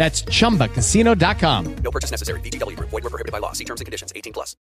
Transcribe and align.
That's 0.00 0.22
chumbacasino.com. 0.22 1.76
No 1.84 1.90
purchase 1.90 2.10
necessary. 2.10 2.40
VGW 2.40 2.74
Group. 2.74 2.88
Void 2.88 3.04
were 3.04 3.10
prohibited 3.10 3.32
by 3.32 3.38
law. 3.38 3.52
See 3.52 3.66
terms 3.66 3.82
and 3.82 3.84
conditions. 3.84 4.14
18 4.16 4.32
plus. 4.32 4.56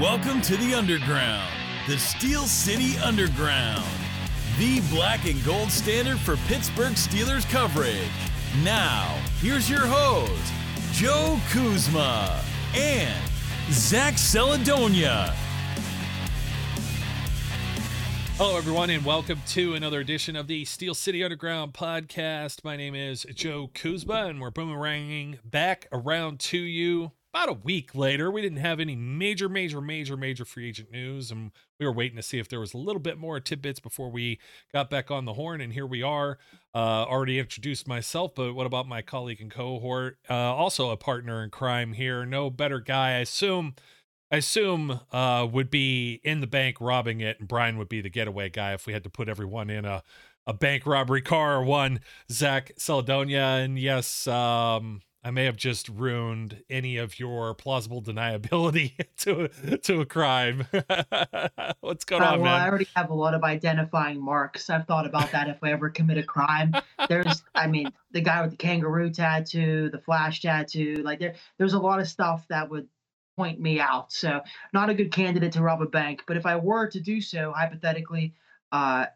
Welcome 0.00 0.40
to 0.40 0.56
the 0.56 0.72
Underground, 0.72 1.52
the 1.86 1.98
Steel 1.98 2.44
City 2.44 2.96
Underground, 3.04 3.84
the 4.58 4.80
black 4.88 5.26
and 5.26 5.44
gold 5.44 5.70
standard 5.70 6.18
for 6.18 6.36
Pittsburgh 6.48 6.94
Steelers 6.94 7.46
coverage. 7.50 8.08
Now, 8.64 9.20
here's 9.40 9.68
your 9.68 9.84
host, 9.84 10.54
Joe 10.94 11.38
Kuzma 11.50 12.42
and 12.74 13.22
Zac 13.70 14.14
Celadonia. 14.14 15.34
Hello, 18.42 18.56
everyone, 18.56 18.88
and 18.88 19.04
welcome 19.04 19.38
to 19.48 19.74
another 19.74 20.00
edition 20.00 20.34
of 20.34 20.46
the 20.46 20.64
Steel 20.64 20.94
City 20.94 21.22
Underground 21.22 21.74
podcast. 21.74 22.64
My 22.64 22.74
name 22.74 22.94
is 22.94 23.26
Joe 23.34 23.70
Kuzma, 23.74 24.28
and 24.28 24.40
we're 24.40 24.50
boomeranging 24.50 25.40
back 25.44 25.86
around 25.92 26.40
to 26.40 26.56
you 26.56 27.12
about 27.34 27.50
a 27.50 27.52
week 27.52 27.94
later. 27.94 28.30
We 28.30 28.40
didn't 28.40 28.60
have 28.60 28.80
any 28.80 28.96
major, 28.96 29.50
major, 29.50 29.82
major, 29.82 30.16
major 30.16 30.46
free 30.46 30.70
agent 30.70 30.90
news, 30.90 31.30
and 31.30 31.50
we 31.78 31.84
were 31.84 31.92
waiting 31.92 32.16
to 32.16 32.22
see 32.22 32.38
if 32.38 32.48
there 32.48 32.60
was 32.60 32.72
a 32.72 32.78
little 32.78 33.02
bit 33.02 33.18
more 33.18 33.40
tidbits 33.40 33.78
before 33.78 34.10
we 34.10 34.40
got 34.72 34.88
back 34.88 35.10
on 35.10 35.26
the 35.26 35.34
horn. 35.34 35.60
And 35.60 35.74
here 35.74 35.86
we 35.86 36.02
are. 36.02 36.38
Uh, 36.74 37.04
already 37.04 37.38
introduced 37.38 37.86
myself, 37.86 38.34
but 38.34 38.54
what 38.54 38.66
about 38.66 38.88
my 38.88 39.02
colleague 39.02 39.42
and 39.42 39.50
cohort? 39.50 40.16
Uh, 40.30 40.34
also 40.34 40.88
a 40.88 40.96
partner 40.96 41.44
in 41.44 41.50
crime 41.50 41.92
here. 41.92 42.24
No 42.24 42.48
better 42.48 42.80
guy, 42.80 43.08
I 43.08 43.18
assume. 43.18 43.74
I 44.32 44.36
assume 44.36 45.00
uh, 45.12 45.46
would 45.50 45.70
be 45.70 46.20
in 46.22 46.40
the 46.40 46.46
bank 46.46 46.76
robbing 46.80 47.20
it, 47.20 47.40
and 47.40 47.48
Brian 47.48 47.78
would 47.78 47.88
be 47.88 48.00
the 48.00 48.10
getaway 48.10 48.48
guy 48.48 48.74
if 48.74 48.86
we 48.86 48.92
had 48.92 49.02
to 49.04 49.10
put 49.10 49.28
everyone 49.28 49.70
in 49.70 49.84
a, 49.84 50.02
a 50.46 50.52
bank 50.52 50.86
robbery 50.86 51.22
car 51.22 51.56
or 51.56 51.64
one. 51.64 52.00
Zac 52.30 52.72
Celadonia, 52.78 53.64
and 53.64 53.78
yes, 53.78 54.28
um, 54.28 55.02
I 55.24 55.32
may 55.32 55.44
have 55.46 55.56
just 55.56 55.88
ruined 55.88 56.62
any 56.70 56.96
of 56.96 57.18
your 57.18 57.54
plausible 57.54 58.00
deniability 58.02 58.92
to 59.18 59.48
to 59.78 60.00
a 60.00 60.06
crime. 60.06 60.66
What's 61.80 62.04
going 62.04 62.22
Uh, 62.22 62.32
on, 62.32 62.40
well, 62.40 62.54
I 62.54 62.68
already 62.68 62.86
have 62.94 63.10
a 63.10 63.14
lot 63.14 63.34
of 63.34 63.42
identifying 63.42 64.22
marks. 64.22 64.70
I've 64.70 64.86
thought 64.86 65.06
about 65.06 65.32
that 65.32 65.48
if 65.48 65.58
I 65.62 65.72
ever 65.72 65.90
commit 65.90 66.18
a 66.18 66.22
crime. 66.22 66.74
There's, 67.08 67.42
I 67.54 67.66
mean, 67.66 67.92
the 68.12 68.20
guy 68.20 68.42
with 68.42 68.52
the 68.52 68.56
kangaroo 68.56 69.10
tattoo, 69.10 69.90
the 69.90 69.98
flash 69.98 70.40
tattoo, 70.40 71.02
like 71.04 71.18
there, 71.18 71.34
there's 71.58 71.74
a 71.74 71.80
lot 71.80 72.00
of 72.00 72.08
stuff 72.08 72.46
that 72.48 72.70
would 72.70 72.86
point 73.40 73.58
me 73.58 73.80
out. 73.80 74.12
So, 74.12 74.42
not 74.74 74.90
a 74.90 74.94
good 74.94 75.10
candidate 75.10 75.52
to 75.52 75.62
rob 75.62 75.80
a 75.80 75.86
bank. 75.86 76.24
But 76.26 76.36
if 76.36 76.44
I 76.44 76.56
were 76.56 76.86
to 76.88 77.00
do 77.00 77.22
so, 77.22 77.52
hypothetically, 77.56 78.34
uh, 78.70 79.06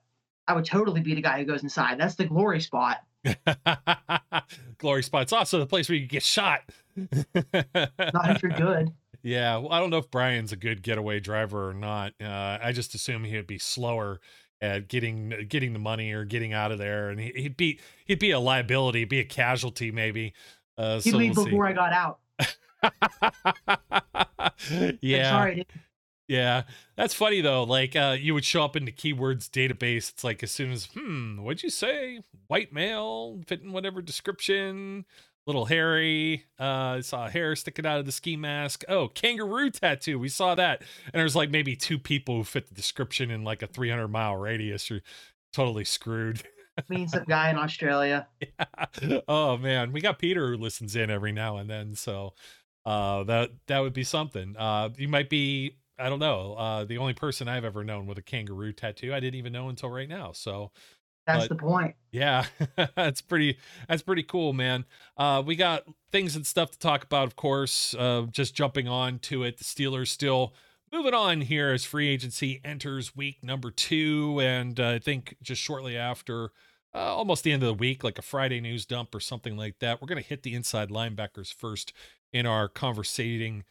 I 0.49 0.55
would 0.55 0.65
totally 0.65 1.03
be 1.03 1.15
the 1.15 1.21
guy 1.21 1.39
who 1.39 1.45
goes 1.45 1.63
inside. 1.63 2.01
That's 2.01 2.15
the 2.15 2.25
glory 2.25 2.61
spot. 2.61 2.99
Glory 4.79 5.03
spot's 5.03 5.33
also 5.33 5.59
the 5.59 5.67
place 5.67 5.89
where 5.89 5.97
you 5.97 6.07
get 6.07 6.23
shot. 6.23 6.61
Not 6.97 8.31
if 8.31 8.43
you're 8.43 8.53
good. 8.53 8.93
Yeah, 9.27 9.57
well, 9.57 9.73
I 9.73 9.81
don't 9.81 9.89
know 9.89 9.97
if 9.97 10.11
Brian's 10.11 10.53
a 10.53 10.57
good 10.57 10.83
getaway 10.83 11.19
driver 11.19 11.71
or 11.71 11.73
not. 11.73 12.13
Uh, 12.23 12.59
I 12.63 12.73
just 12.73 12.95
assume 12.95 13.25
he'd 13.25 13.47
be 13.47 13.57
slower 13.57 14.21
at 14.61 14.87
getting 14.87 15.33
getting 15.49 15.73
the 15.73 15.79
money 15.79 16.13
or 16.13 16.27
getting 16.27 16.53
out 16.53 16.73
of 16.73 16.77
there, 16.79 17.09
and 17.09 17.19
he, 17.19 17.33
he'd 17.35 17.57
be 17.57 17.81
he'd 18.05 18.19
be 18.19 18.33
a 18.33 18.39
liability, 18.39 19.07
be 19.07 19.21
a 19.21 19.25
casualty 19.25 19.91
maybe. 19.91 20.35
Uh, 20.77 21.01
He'd 21.01 21.13
so 21.13 21.17
leave 21.17 21.37
we'll 21.37 21.47
see. 21.47 21.53
before 21.53 21.67
I 21.67 21.73
got 21.73 21.95
out. 21.95 22.19
Yeah, 25.01 25.55
yeah, 26.27 26.63
that's 26.97 27.13
funny 27.13 27.41
though. 27.43 27.65
Like, 27.65 27.95
uh, 27.97 28.17
you 28.19 28.33
would 28.35 28.45
show 28.45 28.65
up 28.65 28.77
in 28.77 28.87
the 28.87 28.93
keywords 28.93 29.51
database. 29.51 30.11
It's 30.11 30.25
like 30.25 30.43
as 30.43 30.51
soon 30.51 30.73
as, 30.73 30.87
hmm, 30.87 31.43
what'd 31.43 31.63
you 31.63 31.71
say? 31.71 32.21
White 32.47 32.73
male, 32.73 33.41
fitting 33.47 33.73
whatever 33.73 34.01
description. 34.01 35.05
Little 35.47 35.67
hairy. 35.67 36.45
Uh, 36.59 37.03
saw 37.03 37.29
hair 37.29 37.55
sticking 37.55 37.85
out 37.85 38.01
of 38.01 38.07
the 38.07 38.13
ski 38.13 38.37
mask. 38.37 38.85
Oh, 38.89 39.09
kangaroo 39.09 39.69
tattoo. 39.71 40.19
We 40.19 40.31
saw 40.31 40.55
that, 40.55 40.81
and 41.13 41.21
there's 41.21 41.37
like 41.37 41.51
maybe 41.51 41.77
two 41.77 41.99
people 41.99 42.37
who 42.37 42.45
fit 42.45 42.69
the 42.69 42.75
description 42.75 43.31
in 43.31 43.45
like 43.45 43.63
a 43.63 43.67
300 43.67 44.09
mile 44.09 44.37
radius. 44.37 44.89
You're 44.89 45.03
totally 45.53 45.85
screwed. 45.85 46.43
mean 46.89 47.09
some 47.09 47.25
guy 47.25 47.51
in 47.51 47.57
Australia. 47.57 48.29
Yeah. 49.03 49.21
oh 49.29 49.57
man, 49.57 49.93
we 49.93 50.01
got 50.01 50.19
Peter 50.19 50.51
who 50.51 50.57
listens 50.57 50.97
in 50.97 51.11
every 51.11 51.33
now 51.33 51.59
and 51.59 51.69
then, 51.69 51.95
so 51.95 52.35
uh, 52.87 53.25
that 53.25 53.51
that 53.67 53.81
would 53.81 53.93
be 53.95 54.05
something. 54.05 54.55
Uh, 54.59 54.91
you 54.97 55.09
might 55.09 55.29
be, 55.31 55.77
I 55.99 56.09
don't 56.09 56.19
know, 56.19 56.55
uh, 56.55 56.85
the 56.85 56.99
only 56.99 57.15
person 57.15 57.49
I've 57.49 57.65
ever 57.65 57.85
known 57.85 58.07
with 58.07 58.19
a 58.19 58.23
kangaroo 58.23 58.73
tattoo. 58.73 59.15
I 59.15 59.21
didn't 59.21 59.37
even 59.37 59.53
know 59.53 59.69
until 59.69 59.91
right 59.91 60.09
now. 60.09 60.33
So 60.33 60.71
That's 61.27 61.49
But- 61.49 61.57
the 61.57 61.63
point. 61.63 61.95
yeah, 62.13 62.47
that's 62.97 63.23
pretty. 63.23 63.57
That's 63.89 64.03
pretty 64.03 64.23
cool, 64.25 64.53
man. 64.53 64.85
Uh, 65.17 65.43
we 65.45 65.57
got 65.57 65.85
things 66.13 66.37
and 66.37 66.47
stuff 66.47 66.71
to 66.73 66.79
talk 66.79 67.05
about, 67.05 67.25
of 67.27 67.37
course. 67.37 67.95
Uh, 67.95 68.27
just 68.31 68.55
jumping 68.55 68.87
on 68.89 69.19
to 69.21 69.43
it, 69.45 69.57
the 69.59 69.65
Steelers 69.65 70.09
still 70.09 70.53
moving 70.93 71.15
on 71.15 71.41
here 71.41 71.73
as 71.73 71.85
free 71.85 72.09
agency 72.09 72.61
enters 72.65 73.17
week 73.17 73.43
number 73.43 73.71
two, 73.71 74.39
and 74.41 74.79
uh, 74.79 74.91
I 74.91 74.99
think 74.99 75.37
just 75.43 75.61
shortly 75.63 75.97
after, 75.97 76.51
uh, 76.95 76.99
almost 76.99 77.45
the 77.45 77.53
end 77.53 77.63
of 77.63 77.67
the 77.67 77.75
week, 77.75 78.05
like 78.05 78.19
a 78.19 78.23
Friday 78.23 78.61
news 78.61 78.87
dump 78.87 79.15
or 79.15 79.21
something 79.21 79.57
like 79.57 79.79
that. 79.81 80.01
We're 80.01 80.09
gonna 80.09 80.21
hit 80.21 80.43
the 80.43 80.55
inside 80.55 80.91
linebackers 80.91 81.53
first 81.53 81.93
in 82.33 82.47
our 82.47 82.69
conversating 82.69 83.65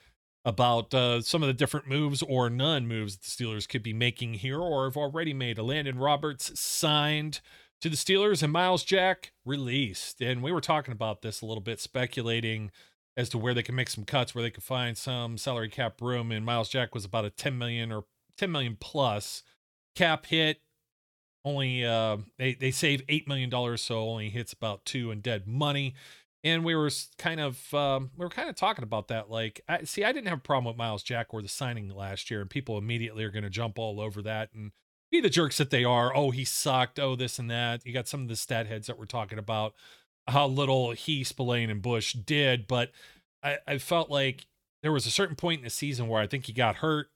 about 0.46 0.94
uh, 0.94 1.22
some 1.22 1.42
of 1.42 1.48
the 1.48 1.54
different 1.54 1.88
moves 1.88 2.22
or 2.22 2.50
none 2.50 2.88
moves 2.88 3.18
the 3.18 3.26
Steelers 3.26 3.68
could 3.68 3.84
be 3.84 3.94
making 3.94 4.36
here 4.36 4.60
or 4.60 4.86
have 4.86 4.98
already 4.98 5.34
made. 5.34 5.58
Elandon 5.58 6.00
Roberts 6.00 6.60
signed 6.60 7.40
to 7.84 7.90
the 7.90 7.96
Steelers 7.96 8.44
and 8.44 8.52
Myles 8.52 8.84
Jack 8.84 9.32
released. 9.46 10.22
And 10.22 10.42
we 10.42 10.52
were 10.52 10.62
talking 10.62 10.92
about 10.92 11.22
this 11.22 11.42
a 11.42 11.46
little 11.46 11.62
bit, 11.62 11.80
speculating 11.80 12.72
as 13.16 13.30
to 13.30 13.38
where 13.38 13.54
they 13.54 13.64
can 13.64 13.76
make 13.76 13.90
some 13.90 14.06
cuts, 14.06 14.34
where 14.34 14.42
they 14.42 14.50
could 14.50 14.64
find 14.64 14.98
some 14.98 15.38
salary 15.38 15.70
cap 15.70 16.02
room. 16.02 16.32
And 16.32 16.46
Myles 16.46 16.70
Jack 16.70 16.94
was 16.94 17.06
about 17.06 17.26
a 17.26 17.30
10 17.30 17.58
million 17.58 17.92
or 17.92 18.06
10 18.38 18.52
million 18.52 18.78
plus 18.80 19.44
cap 19.96 20.26
hit. 20.26 20.62
Only 21.46 21.86
uh, 21.86 22.18
they 22.38 22.54
they 22.54 22.72
save 22.72 23.02
eight 23.09 23.28
million 23.28 23.50
dollars, 23.50 23.81
so 23.81 24.00
only 24.00 24.30
hits 24.30 24.54
about 24.54 24.86
two 24.86 25.12
in 25.12 25.22
dead 25.22 25.48
money. 25.48 25.96
And 26.46 26.66
we 26.66 26.76
were 26.76 26.90
kind 27.18 27.40
of 27.40 27.74
um, 27.74 28.12
we 28.18 28.26
were 28.26 28.30
kind 28.30 28.50
of 28.50 28.56
talking 28.56 28.84
about 28.84 29.08
that. 29.09 29.30
Like, 29.30 29.62
I, 29.68 29.84
see, 29.84 30.04
I 30.04 30.12
didn't 30.12 30.28
have 30.28 30.40
a 30.40 30.42
problem 30.42 30.66
with 30.66 30.78
Myles 30.78 31.04
Jack 31.04 31.28
or 31.34 31.42
the 31.42 31.48
signing 31.48 31.90
last 31.90 32.30
year, 32.30 32.42
and 32.42 32.50
people 32.50 32.78
immediately 32.78 33.24
are 33.24 33.31
going 33.31 33.44
to 33.44 33.50
jump 33.50 33.80
all 33.80 34.00
over 34.01 34.22
that 34.22 34.50
and 34.54 34.72
be 35.12 35.22
the 35.22 35.30
jerks 35.30 35.57
that 35.57 35.69
they 35.69 35.84
are. 35.84 36.16
Oh, 36.16 36.31
he 36.31 36.44
sucked. 36.44 37.00
Oh, 37.00 37.16
this 37.16 37.40
and 37.40 37.50
that. 37.50 37.86
You 37.86 37.94
got 37.94 38.07
some 38.07 38.24
of 38.24 38.28
the 38.28 38.36
stat 38.36 38.68
heads 38.68 38.88
that 38.88 38.98
were 38.98 39.06
talking 39.06 39.38
about 39.38 39.74
how 40.28 40.48
little 40.48 40.92
he, 40.92 41.24
Spillane, 41.24 41.69
and 41.69 41.81
Bush 41.81 42.13
did, 42.13 42.68
but 42.68 42.92
I, 43.42 43.57
I 43.68 43.78
felt 43.78 44.10
like 44.10 44.48
there 44.81 44.92
was 44.92 45.06
a 45.06 45.12
certain 45.12 45.36
point 45.36 45.60
in 45.60 45.63
the 45.63 45.69
season 45.69 46.07
where 46.07 46.22
I 46.22 46.28
think 46.28 46.45
he 46.45 46.54
got 46.54 46.78
hurt. 46.78 47.07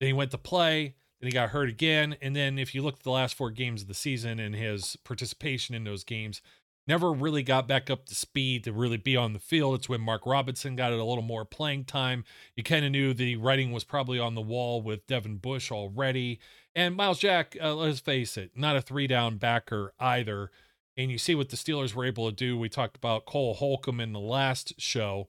Then 0.00 0.08
he 0.08 0.12
went 0.12 0.30
to 0.32 0.38
play. 0.38 0.94
He 1.26 1.32
got 1.32 1.50
hurt 1.50 1.68
again. 1.68 2.16
And 2.20 2.34
then 2.34 2.58
if 2.58 2.74
you 2.74 2.82
look 2.82 2.96
at 2.96 3.02
the 3.02 3.10
last 3.10 3.34
four 3.34 3.50
games 3.50 3.82
of 3.82 3.88
the 3.88 3.94
season 3.94 4.38
and 4.38 4.54
his 4.54 4.96
participation 5.04 5.74
in 5.74 5.84
those 5.84 6.04
games, 6.04 6.40
never 6.86 7.12
really 7.12 7.42
got 7.42 7.66
back 7.66 7.90
up 7.90 8.06
to 8.06 8.14
speed 8.14 8.64
to 8.64 8.72
really 8.72 8.96
be 8.96 9.16
on 9.16 9.32
the 9.32 9.38
field. 9.38 9.76
It's 9.76 9.88
when 9.88 10.00
Mark 10.00 10.26
Robinson 10.26 10.76
got 10.76 10.92
it 10.92 10.98
a 10.98 11.04
little 11.04 11.22
more 11.22 11.44
playing 11.44 11.84
time. 11.84 12.24
You 12.56 12.62
kind 12.62 12.84
of 12.84 12.92
knew 12.92 13.14
the 13.14 13.36
writing 13.36 13.72
was 13.72 13.84
probably 13.84 14.18
on 14.18 14.34
the 14.34 14.40
wall 14.40 14.82
with 14.82 15.06
Devin 15.06 15.36
Bush 15.38 15.70
already. 15.70 16.38
And 16.74 16.96
Myles 16.96 17.18
Jack, 17.18 17.56
uh, 17.62 17.74
let's 17.74 18.00
face 18.00 18.36
it, 18.36 18.52
not 18.56 18.76
a 18.76 18.82
three 18.82 19.06
down 19.06 19.38
backer 19.38 19.92
either. 19.98 20.50
And 20.96 21.10
you 21.10 21.18
see 21.18 21.34
what 21.34 21.48
the 21.48 21.56
Steelers 21.56 21.94
were 21.94 22.04
able 22.04 22.28
to 22.28 22.36
do. 22.36 22.56
We 22.56 22.68
talked 22.68 22.96
about 22.96 23.26
Cole 23.26 23.54
Holcomb 23.54 24.00
in 24.00 24.12
the 24.12 24.20
last 24.20 24.74
show. 24.78 25.26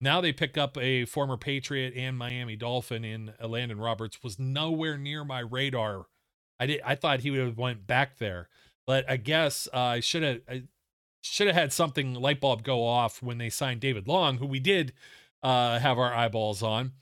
Now 0.00 0.20
they 0.20 0.32
pick 0.32 0.58
up 0.58 0.76
a 0.76 1.04
former 1.04 1.36
Patriot 1.36 1.94
and 1.96 2.18
Miami 2.18 2.56
Dolphin 2.56 3.04
in 3.04 3.32
Elandon 3.42 3.82
Roberts 3.82 4.22
was 4.22 4.38
nowhere 4.38 4.98
near 4.98 5.24
my 5.24 5.40
radar. 5.40 6.06
I 6.60 6.66
did 6.66 6.80
I 6.84 6.94
thought 6.94 7.20
he 7.20 7.30
would 7.30 7.40
have 7.40 7.58
went 7.58 7.86
back 7.86 8.18
there, 8.18 8.48
but 8.86 9.08
I 9.10 9.16
guess 9.16 9.68
uh, 9.72 9.78
I 9.78 10.00
should 10.00 10.22
have 10.22 10.40
should 11.22 11.46
have 11.46 11.56
had 11.56 11.72
something 11.72 12.14
light 12.14 12.40
bulb 12.40 12.62
go 12.62 12.84
off 12.84 13.22
when 13.22 13.38
they 13.38 13.48
signed 13.48 13.80
David 13.80 14.06
Long, 14.06 14.38
who 14.38 14.46
we 14.46 14.60
did 14.60 14.92
uh, 15.42 15.78
have 15.78 15.98
our 15.98 16.12
eyeballs 16.12 16.62
on. 16.62 16.92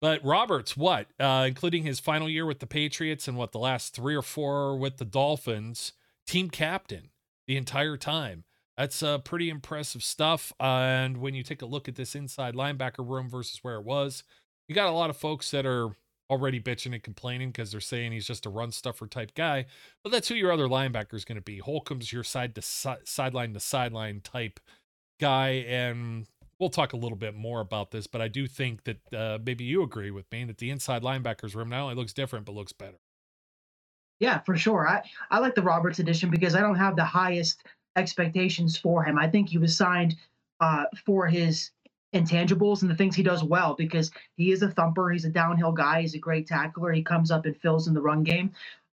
But 0.00 0.24
Roberts, 0.24 0.76
what, 0.76 1.08
uh, 1.18 1.44
including 1.48 1.84
his 1.84 1.98
final 1.98 2.28
year 2.28 2.46
with 2.46 2.60
the 2.60 2.66
Patriots 2.66 3.26
and 3.26 3.36
what 3.36 3.52
the 3.52 3.58
last 3.58 3.94
three 3.94 4.14
or 4.14 4.22
four 4.22 4.76
with 4.76 4.98
the 4.98 5.04
Dolphins, 5.04 5.92
team 6.26 6.50
captain 6.50 7.10
the 7.46 7.56
entire 7.56 7.96
time. 7.96 8.44
That's 8.78 9.02
uh, 9.02 9.18
pretty 9.18 9.50
impressive 9.50 10.04
stuff. 10.04 10.52
Uh, 10.60 10.62
and 10.86 11.16
when 11.16 11.34
you 11.34 11.42
take 11.42 11.62
a 11.62 11.66
look 11.66 11.88
at 11.88 11.96
this 11.96 12.14
inside 12.14 12.54
linebacker 12.54 13.06
room 13.06 13.28
versus 13.28 13.58
where 13.62 13.74
it 13.74 13.84
was, 13.84 14.22
you 14.68 14.74
got 14.74 14.88
a 14.88 14.92
lot 14.92 15.10
of 15.10 15.16
folks 15.16 15.50
that 15.50 15.66
are 15.66 15.90
already 16.30 16.60
bitching 16.60 16.92
and 16.92 17.02
complaining 17.02 17.48
because 17.48 17.72
they're 17.72 17.80
saying 17.80 18.12
he's 18.12 18.26
just 18.26 18.46
a 18.46 18.50
run 18.50 18.70
stuffer 18.70 19.08
type 19.08 19.34
guy. 19.34 19.66
But 20.04 20.12
that's 20.12 20.28
who 20.28 20.36
your 20.36 20.52
other 20.52 20.68
linebacker 20.68 21.14
is 21.14 21.24
going 21.24 21.36
to 21.36 21.42
be. 21.42 21.58
Holcomb's 21.58 22.12
your 22.12 22.22
side 22.22 22.54
to 22.54 22.62
si- 22.62 23.02
sideline 23.04 23.52
to 23.54 23.60
sideline 23.60 24.20
type 24.20 24.60
guy, 25.18 25.64
and 25.66 26.28
we'll 26.60 26.70
talk 26.70 26.92
a 26.92 26.98
little 26.98 27.18
bit 27.18 27.34
more 27.34 27.60
about 27.60 27.90
this. 27.90 28.06
But 28.06 28.20
I 28.20 28.28
do 28.28 28.46
think 28.46 28.84
that 28.84 29.12
uh, 29.12 29.38
maybe 29.44 29.64
you 29.64 29.82
agree 29.82 30.12
with 30.12 30.30
me 30.30 30.44
that 30.44 30.58
the 30.58 30.70
inside 30.70 31.02
linebackers 31.02 31.56
room 31.56 31.70
not 31.70 31.80
only 31.80 31.96
looks 31.96 32.12
different 32.12 32.46
but 32.46 32.54
looks 32.54 32.72
better. 32.72 32.98
Yeah, 34.20 34.40
for 34.40 34.56
sure. 34.56 34.86
I, 34.86 35.02
I 35.30 35.38
like 35.38 35.54
the 35.54 35.62
Roberts 35.62 36.00
edition 36.00 36.30
because 36.30 36.54
I 36.54 36.60
don't 36.60 36.74
have 36.74 36.96
the 36.96 37.04
highest 37.04 37.64
expectations 37.98 38.76
for 38.76 39.02
him. 39.02 39.18
I 39.18 39.28
think 39.28 39.48
he 39.48 39.58
was 39.58 39.76
signed 39.76 40.16
uh, 40.60 40.84
for 41.04 41.26
his 41.26 41.70
intangibles 42.14 42.82
and 42.82 42.90
the 42.90 42.94
things 42.94 43.14
he 43.14 43.22
does 43.22 43.44
well 43.44 43.74
because 43.74 44.10
he 44.36 44.50
is 44.50 44.62
a 44.62 44.70
thumper. 44.70 45.10
He's 45.10 45.24
a 45.24 45.30
downhill 45.30 45.72
guy. 45.72 46.00
He's 46.00 46.14
a 46.14 46.18
great 46.18 46.46
tackler. 46.46 46.92
He 46.92 47.02
comes 47.02 47.30
up 47.30 47.44
and 47.44 47.56
fills 47.56 47.86
in 47.86 47.94
the 47.94 48.00
run 48.00 48.24
game. 48.24 48.52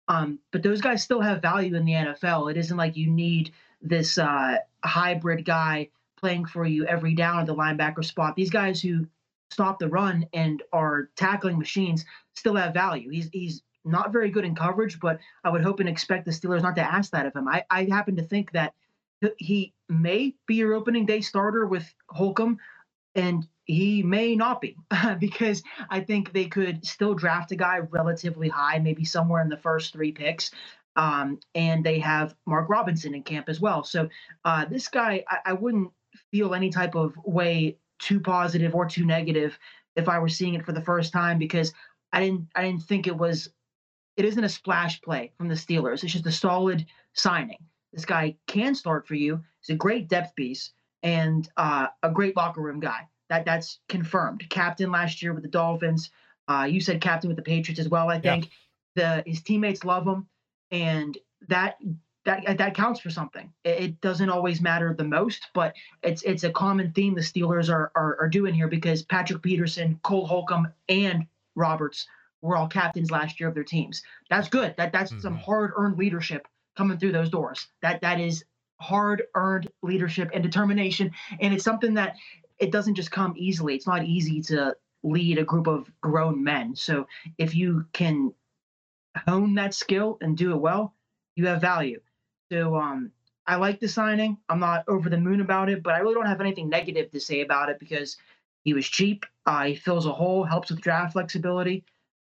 Um, 0.08 0.40
but 0.52 0.64
those 0.64 0.82
guys 0.82 1.04
still 1.04 1.22
have 1.22 1.42
value 1.42 1.76
in 1.76 1.86
the 1.86 1.94
NFL. 1.94 2.52
It 2.52 2.58
isn't 2.58 2.76
like 2.76 2.98
you 2.98 3.10
need 3.10 3.52
this 3.82 4.18
uh, 4.18 4.58
hybrid 4.84 5.46
guy 5.46 5.90
playing 6.18 6.46
for 6.46 6.66
you 6.66 6.86
every 6.86 7.14
down 7.14 7.40
at 7.40 7.46
the 7.46 7.56
linebacker 7.56 8.04
spot. 8.04 8.36
These 8.36 8.50
guys 8.50 8.82
who 8.82 9.06
stop 9.52 9.80
the 9.80 9.88
run 9.88 10.26
and 10.34 10.64
are 10.74 11.10
tackling 11.16 11.60
machines 11.60 12.06
still 12.36 12.56
have 12.56 12.74
value. 12.74 13.10
He's 13.10 13.30
he's 13.32 13.62
not 13.86 14.12
very 14.12 14.30
good 14.30 14.46
in 14.46 14.56
coverage, 14.56 15.00
but 15.00 15.20
I 15.44 15.50
would 15.50 15.62
hope 15.62 15.80
and 15.80 15.90
expect 15.90 16.26
the 16.26 16.32
Steelers 16.32 16.62
not 16.62 16.76
to 16.76 16.82
ask 16.82 17.12
that 17.12 17.26
of 17.26 17.36
him. 17.36 17.48
I, 17.48 17.64
I 17.70 17.84
happen 17.86 18.16
to 18.16 18.24
think 18.24 18.52
that 18.54 18.74
he 19.38 19.74
may 19.90 20.36
be 20.48 20.56
your 20.56 20.74
opening 20.74 21.06
day 21.06 21.22
starter 21.22 21.66
with 21.66 21.92
Holcomb, 22.10 22.58
and 23.16 23.48
he 23.66 24.04
may 24.04 24.36
not 24.36 24.62
be 24.62 24.76
because 25.20 25.64
I 25.90 26.02
think 26.02 26.32
they 26.34 26.46
could 26.46 26.86
still 26.86 27.14
draft 27.14 27.52
a 27.52 27.56
guy 27.56 27.80
relatively 27.80 28.50
high, 28.50 28.80
maybe 28.80 29.06
somewhere 29.06 29.42
in 29.42 29.50
the 29.50 29.58
first 29.58 29.94
three 29.94 30.12
picks. 30.12 30.52
Um, 30.96 31.40
and 31.56 31.84
they 31.84 32.00
have 32.00 32.36
Mark 32.46 32.70
Robinson 32.70 33.16
in 33.16 33.24
camp 33.24 33.50
as 33.50 33.60
well. 33.60 33.84
So 33.84 34.10
uh, 34.46 34.66
this 34.66 34.88
guy, 34.88 35.24
I, 35.28 35.40
I 35.48 35.54
wouldn't 35.54 35.92
feel 36.32 36.54
any 36.54 36.70
type 36.70 36.96
of 36.96 37.16
way 37.26 37.78
too 38.00 38.20
positive 38.20 38.76
or 38.76 38.86
too 38.86 39.06
negative 39.06 39.58
if 39.96 40.10
I 40.10 40.20
were 40.20 40.30
seeing 40.30 40.54
it 40.54 40.66
for 40.66 40.72
the 40.72 40.82
first 40.82 41.14
time 41.14 41.40
because 41.40 41.74
I 42.12 42.20
didn't 42.20 42.48
I 42.56 42.64
didn't 42.64 42.84
think 42.84 43.08
it 43.08 43.18
was 43.18 43.50
it 44.18 44.26
isn't 44.26 44.44
a 44.44 44.50
splash 44.50 45.02
play 45.02 45.32
from 45.38 45.48
the 45.48 45.56
Steelers. 45.56 46.04
It's 46.04 46.14
just 46.14 46.28
a 46.28 46.32
solid 46.32 46.86
signing. 47.14 47.58
This 47.94 48.06
guy 48.06 48.36
can 48.48 48.76
start 48.76 49.08
for 49.08 49.16
you. 49.16 49.44
He's 49.62 49.76
a 49.76 49.78
great 49.78 50.10
depth 50.10 50.36
piece 50.36 50.72
and 51.04 51.48
uh, 51.58 51.88
a 52.02 52.10
great 52.10 52.36
locker 52.36 52.62
room 52.62 52.80
guy. 52.80 53.08
That 53.30 53.46
that's 53.46 53.80
confirmed. 53.88 54.44
Captain 54.50 54.92
last 54.92 55.22
year 55.22 55.34
with 55.34 55.44
the 55.44 55.50
Dolphins. 55.50 56.10
Uh, 56.48 56.68
you 56.70 56.82
said 56.82 57.02
captain 57.02 57.30
with 57.30 57.38
the 57.38 57.44
Patriots 57.44 57.80
as 57.80 57.88
well. 57.88 58.10
I 58.10 58.20
think 58.20 58.50
yeah. 58.96 59.22
the 59.24 59.30
his 59.30 59.42
teammates 59.42 59.86
love 59.86 60.06
him, 60.06 60.28
and 60.72 61.18
that 61.48 61.78
that 62.26 62.58
that 62.58 62.76
counts 62.76 63.00
for 63.00 63.10
something. 63.10 63.52
It, 63.64 63.70
it, 63.70 64.02
doesn't 64.02 64.30
always 64.30 64.62
matter 64.62 64.94
the 64.94 65.04
most, 65.04 65.48
but 65.54 65.74
it's 66.02 66.22
it's 66.24 66.44
a 66.44 66.52
common 66.52 66.92
theme 66.92 67.16
the 67.16 67.22
Steelers 67.22 67.70
are, 67.70 67.92
are 67.96 68.18
are 68.20 68.30
doing 68.30 68.54
here 68.54 68.68
because 68.68 69.04
Patrick 69.04 69.42
Peterson, 69.42 70.00
Cole 70.04 70.26
Holcomb, 70.26 70.68
and 70.90 71.28
Roberts 71.56 72.08
were 72.42 72.58
all 72.58 72.68
captains 72.68 73.12
last 73.12 73.40
year 73.40 73.48
of 73.50 73.56
their 73.56 73.64
teams. 73.64 74.04
That's 74.30 74.50
good. 74.50 74.76
That 74.78 74.92
that's 74.92 75.12
mm-hmm. 75.12 75.22
some 75.22 75.38
hard 75.38 75.72
earned 75.76 75.98
leadership 75.98 76.48
coming 76.76 76.98
through 76.98 77.12
those 77.12 77.30
doors. 77.30 77.68
That 77.82 78.02
that 78.02 78.20
is 78.20 78.46
hard 78.80 79.24
earned 79.36 79.70
leadership 79.82 80.30
and 80.34 80.44
determination, 80.44 81.12
and 81.40 81.54
it's 81.54 81.64
something 81.64 81.94
that 81.96 82.16
it 82.60 82.72
doesn't 82.72 82.96
just 82.96 83.12
come 83.12 83.34
easily. 83.38 83.76
It's 83.76 83.88
not 83.88 84.04
easy 84.04 84.42
to 84.44 84.76
lead 85.04 85.38
a 85.38 85.44
group 85.44 85.68
of 85.68 85.92
grown 86.02 86.44
men. 86.44 86.76
So 86.76 87.08
if 87.38 87.56
you 87.56 87.86
can 87.94 88.34
hone 89.28 89.56
that 89.56 89.74
skill 89.74 90.18
and 90.22 90.38
do 90.38 90.52
it 90.52 90.58
well, 90.62 90.96
you 91.36 91.48
have 91.48 91.62
value. 91.62 92.00
So 92.52 92.76
um, 92.76 93.12
I 93.46 93.56
like 93.56 93.80
the 93.80 93.88
signing. 93.88 94.38
I'm 94.50 94.60
not 94.60 94.86
over 94.88 95.10
the 95.10 95.18
moon 95.18 95.42
about 95.42 95.70
it, 95.70 95.84
but 95.84 95.94
I 95.94 96.00
really 96.00 96.14
don't 96.14 96.26
have 96.26 96.42
anything 96.42 96.70
negative 96.70 97.12
to 97.12 97.20
say 97.20 97.42
about 97.42 97.70
it 97.70 97.80
because 97.80 98.18
he 98.64 98.74
was 98.74 98.88
cheap. 98.88 99.26
Uh, 99.46 99.66
he 99.66 99.76
fills 99.76 100.06
a 100.06 100.12
hole, 100.12 100.44
helps 100.44 100.70
with 100.70 100.82
draft 100.82 101.14
flexibility. 101.14 101.84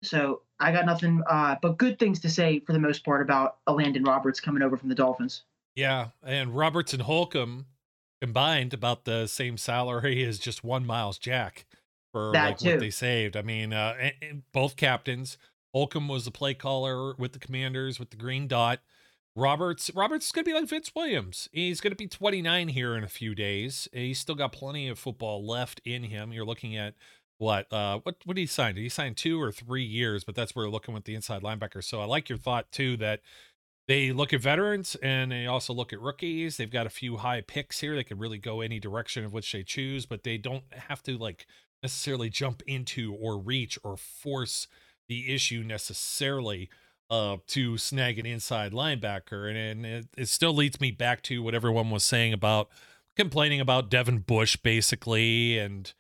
So 0.04 0.44
I 0.60 0.72
got 0.72 0.86
nothing 0.86 1.24
uh, 1.30 1.56
but 1.62 1.78
good 1.78 2.00
things 2.00 2.20
to 2.22 2.30
say 2.30 2.60
for 2.60 2.74
the 2.74 2.80
most 2.80 3.06
part 3.06 3.22
about 3.22 3.58
Elandon 3.68 4.06
Roberts 4.06 4.40
coming 4.40 4.62
over 4.62 4.78
from 4.78 4.90
the 4.90 4.96
Dolphins. 4.96 5.44
Yeah, 5.76 6.08
and 6.24 6.56
Roberts 6.56 6.94
and 6.94 7.04
Holcomb 7.04 7.68
combined 8.22 8.74
about 8.74 9.06
the 9.06 9.28
same 9.28 9.58
salary 9.58 10.24
as 10.26 10.40
just 10.40 10.64
one 10.64 10.86
Myles 10.86 11.18
Jack 11.18 11.66
for 12.12 12.32
that 12.34 12.46
like 12.46 12.58
too. 12.58 12.72
what 12.72 12.80
they 12.80 12.90
saved. 12.90 13.38
I 13.38 13.42
mean, 13.42 13.74
uh, 13.74 13.96
and, 14.00 14.14
and 14.22 14.44
both 14.52 14.76
captains. 14.76 15.38
Holcomb 15.74 16.08
was 16.08 16.26
the 16.26 16.32
play 16.32 16.56
caller 16.56 17.14
with 17.16 17.34
the 17.34 17.40
Commanders 17.40 18.00
with 18.00 18.10
the 18.10 18.18
green 18.18 18.48
dot. 18.48 18.80
Roberts 19.36 19.92
Roberts 19.96 20.26
is 20.26 20.32
going 20.32 20.44
to 20.44 20.50
be 20.50 20.56
like 20.56 20.68
Vince 20.68 20.92
Williams. 20.96 21.48
He's 21.54 21.80
going 21.80 21.92
to 21.92 21.98
be 21.98 22.08
29 22.08 22.70
here 22.70 22.96
in 22.96 23.04
a 23.04 23.08
few 23.08 23.36
days. 23.36 23.88
He's 23.94 24.20
still 24.20 24.36
got 24.36 24.52
plenty 24.52 24.90
of 24.90 25.00
football 25.00 25.46
left 25.46 25.80
in 25.86 26.04
him. 26.04 26.34
You're 26.34 26.46
looking 26.46 26.76
at 26.76 26.96
what 27.40 27.72
uh 27.74 28.00
what 28.04 28.18
what 28.26 28.36
did 28.36 28.42
he 28.42 28.46
sign? 28.46 28.76
Did 28.76 28.82
he 28.82 28.90
sign 28.90 29.16
two 29.16 29.42
or 29.42 29.52
three 29.52 29.84
years? 29.84 30.24
But 30.24 30.36
that's 30.36 30.56
where 30.56 30.66
we're 30.66 30.72
looking 30.72 30.94
with 30.94 31.06
the 31.06 31.16
inside 31.16 31.42
linebacker. 31.42 31.84
So 31.84 32.02
I 32.02 32.06
like 32.06 32.30
your 32.30 32.38
thought 32.38 32.72
too 32.72 32.96
that 32.98 33.22
they 33.88 34.12
look 34.12 34.34
at 34.34 34.42
veterans 34.42 34.96
and 35.02 35.32
they 35.32 35.48
also 35.48 35.74
look 35.74 35.92
at 35.92 36.00
rookies. 36.00 36.58
They've 36.58 36.70
got 36.70 36.86
a 36.86 36.92
few 36.92 37.18
high 37.18 37.42
picks 37.42 37.80
here. 37.80 37.96
They 37.96 38.04
could 38.04 38.20
really 38.20 38.38
go 38.38 38.62
any 38.62 38.80
direction 38.80 39.26
of 39.26 39.34
which 39.34 39.52
they 39.52 39.64
choose, 39.64 40.06
but 40.06 40.24
they 40.24 40.38
don't 40.38 40.66
have 40.72 41.02
to 41.04 41.18
like 41.18 41.48
necessarily 41.82 42.30
jump 42.30 42.62
into 42.68 43.16
or 43.16 43.40
reach 43.40 43.80
or 43.84 43.98
force 43.98 44.68
the 45.08 45.34
issue 45.34 45.64
necessarily 45.66 46.70
uh, 47.10 47.38
to 47.48 47.78
snag 47.78 48.20
an 48.20 48.26
inside 48.26 48.74
linebacker. 48.74 49.50
And, 49.50 49.58
and 49.58 49.86
it, 49.86 50.08
it 50.16 50.28
still 50.28 50.54
leads 50.54 50.80
me 50.80 50.92
back 50.92 51.24
to 51.24 51.42
what 51.42 51.56
everyone 51.56 51.90
was 51.90 52.04
saying 52.04 52.34
about 52.34 52.70
complaining 53.16 53.60
about 53.60 53.90
Devin 53.90 54.20
Bush, 54.20 54.56
basically. 54.56 55.58
And 55.58 55.92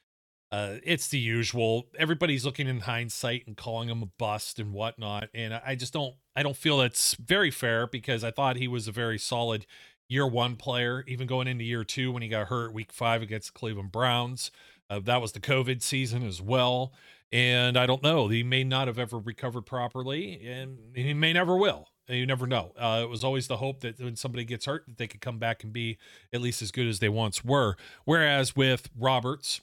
uh, 0.51 0.75
it's 0.83 1.07
the 1.07 1.19
usual. 1.19 1.87
Everybody's 1.97 2.45
looking 2.45 2.67
in 2.67 2.81
hindsight 2.81 3.45
and 3.45 3.55
calling 3.55 3.89
him 3.89 4.01
a 4.01 4.07
bust 4.07 4.59
and 4.59 4.73
whatnot. 4.73 5.29
And 5.33 5.53
I 5.53 5.75
just 5.75 5.93
don't, 5.93 6.15
I 6.35 6.43
don't 6.43 6.57
feel 6.57 6.77
that's 6.79 7.13
very 7.15 7.51
fair 7.51 7.85
because 7.85 8.23
I 8.23 8.31
thought 8.31 8.57
he 8.57 8.67
was 8.67 8.87
a 8.87 8.91
very 8.91 9.19
solid 9.19 9.65
year 10.07 10.27
one 10.27 10.55
player, 10.55 11.03
even 11.07 11.27
going 11.27 11.47
into 11.47 11.63
year 11.63 11.83
two 11.83 12.11
when 12.11 12.23
he 12.23 12.29
got 12.29 12.47
hurt 12.47 12.73
week 12.73 12.91
five 12.91 13.21
against 13.21 13.53
the 13.53 13.59
Cleveland 13.59 13.91
Browns. 13.91 14.49
Uh, 14.89 14.99
that 14.99 15.21
was 15.21 15.33
the 15.33 15.39
COVID 15.39 15.83
season 15.83 16.25
as 16.25 16.41
well. 16.41 16.93
And 17.31 17.77
I 17.77 17.85
don't 17.85 18.01
know. 18.01 18.27
He 18.27 18.41
may 18.41 18.63
not 18.63 18.87
have 18.87 18.97
ever 18.97 19.19
recovered 19.19 19.67
properly, 19.67 20.43
and 20.47 20.79
he 20.95 21.13
may 21.13 21.31
never 21.31 21.55
will. 21.55 21.89
You 22.07 22.25
never 22.25 22.47
know. 22.47 22.73
Uh, 22.75 23.01
it 23.03 23.09
was 23.09 23.23
always 23.23 23.47
the 23.47 23.57
hope 23.57 23.81
that 23.81 23.99
when 23.99 24.15
somebody 24.15 24.43
gets 24.43 24.65
hurt, 24.65 24.85
that 24.87 24.97
they 24.97 25.05
could 25.05 25.21
come 25.21 25.37
back 25.37 25.63
and 25.63 25.71
be 25.71 25.99
at 26.33 26.41
least 26.41 26.63
as 26.63 26.71
good 26.71 26.87
as 26.87 26.97
they 26.97 27.09
once 27.09 27.45
were. 27.45 27.75
Whereas 28.03 28.55
with 28.55 28.89
Roberts, 28.97 29.61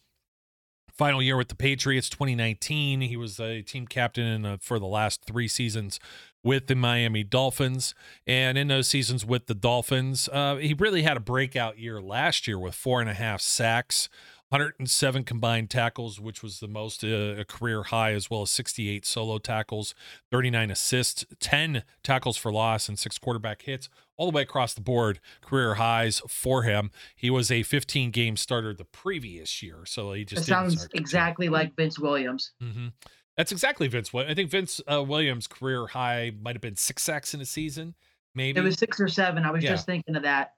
final 0.96 1.22
year 1.22 1.36
with 1.36 1.48
the 1.48 1.54
Patriots, 1.54 2.08
2019, 2.08 3.02
he 3.02 3.16
was 3.16 3.38
a 3.38 3.62
team 3.62 3.86
captain 3.86 4.44
uh, 4.44 4.56
for 4.60 4.78
the 4.78 4.86
last 4.86 5.24
three 5.24 5.48
seasons 5.48 6.00
with 6.42 6.68
the 6.68 6.74
Miami 6.74 7.24
Dolphins. 7.24 7.94
And 8.26 8.56
in 8.56 8.68
those 8.68 8.88
seasons 8.88 9.26
with 9.26 9.46
the 9.46 9.54
Dolphins, 9.54 10.28
uh, 10.32 10.56
he 10.56 10.74
really 10.74 11.02
had 11.02 11.16
a 11.16 11.20
breakout 11.20 11.78
year 11.78 12.00
last 12.00 12.46
year 12.46 12.58
with 12.58 12.74
four 12.74 13.00
and 13.00 13.10
a 13.10 13.14
half 13.14 13.40
sacks. 13.40 14.08
107 14.50 15.24
combined 15.24 15.70
tackles, 15.70 16.20
which 16.20 16.42
was 16.42 16.60
the 16.60 16.68
most 16.68 17.02
uh, 17.02 17.34
a 17.38 17.44
career 17.44 17.84
high, 17.84 18.12
as 18.12 18.30
well 18.30 18.42
as 18.42 18.50
68 18.50 19.04
solo 19.04 19.38
tackles, 19.38 19.94
39 20.30 20.70
assists, 20.70 21.26
10 21.40 21.82
tackles 22.04 22.36
for 22.36 22.52
loss, 22.52 22.88
and 22.88 22.98
six 22.98 23.18
quarterback 23.18 23.62
hits, 23.62 23.88
all 24.16 24.30
the 24.30 24.36
way 24.36 24.42
across 24.42 24.72
the 24.72 24.80
board. 24.80 25.18
Career 25.40 25.74
highs 25.74 26.22
for 26.28 26.62
him. 26.62 26.92
He 27.16 27.28
was 27.28 27.50
a 27.50 27.64
15 27.64 28.12
game 28.12 28.36
starter 28.36 28.72
the 28.72 28.84
previous 28.84 29.62
year, 29.62 29.84
so 29.84 30.12
he 30.12 30.24
just 30.24 30.46
sounds 30.46 30.88
exactly 30.94 31.48
like 31.48 31.74
Vince 31.74 31.98
Williams. 31.98 32.52
Mm-hmm. 32.62 32.88
That's 33.36 33.52
exactly 33.52 33.88
Vince. 33.88 34.14
I 34.14 34.32
think 34.32 34.50
Vince 34.50 34.80
uh, 34.90 35.02
Williams' 35.02 35.46
career 35.46 35.88
high 35.88 36.32
might 36.40 36.54
have 36.54 36.62
been 36.62 36.76
six 36.76 37.02
sacks 37.02 37.34
in 37.34 37.40
a 37.40 37.44
season. 37.44 37.94
Maybe 38.34 38.60
it 38.60 38.62
was 38.62 38.78
six 38.78 39.00
or 39.00 39.08
seven. 39.08 39.44
I 39.44 39.50
was 39.50 39.64
yeah. 39.64 39.70
just 39.70 39.86
thinking 39.86 40.14
of 40.14 40.22
that. 40.22 40.52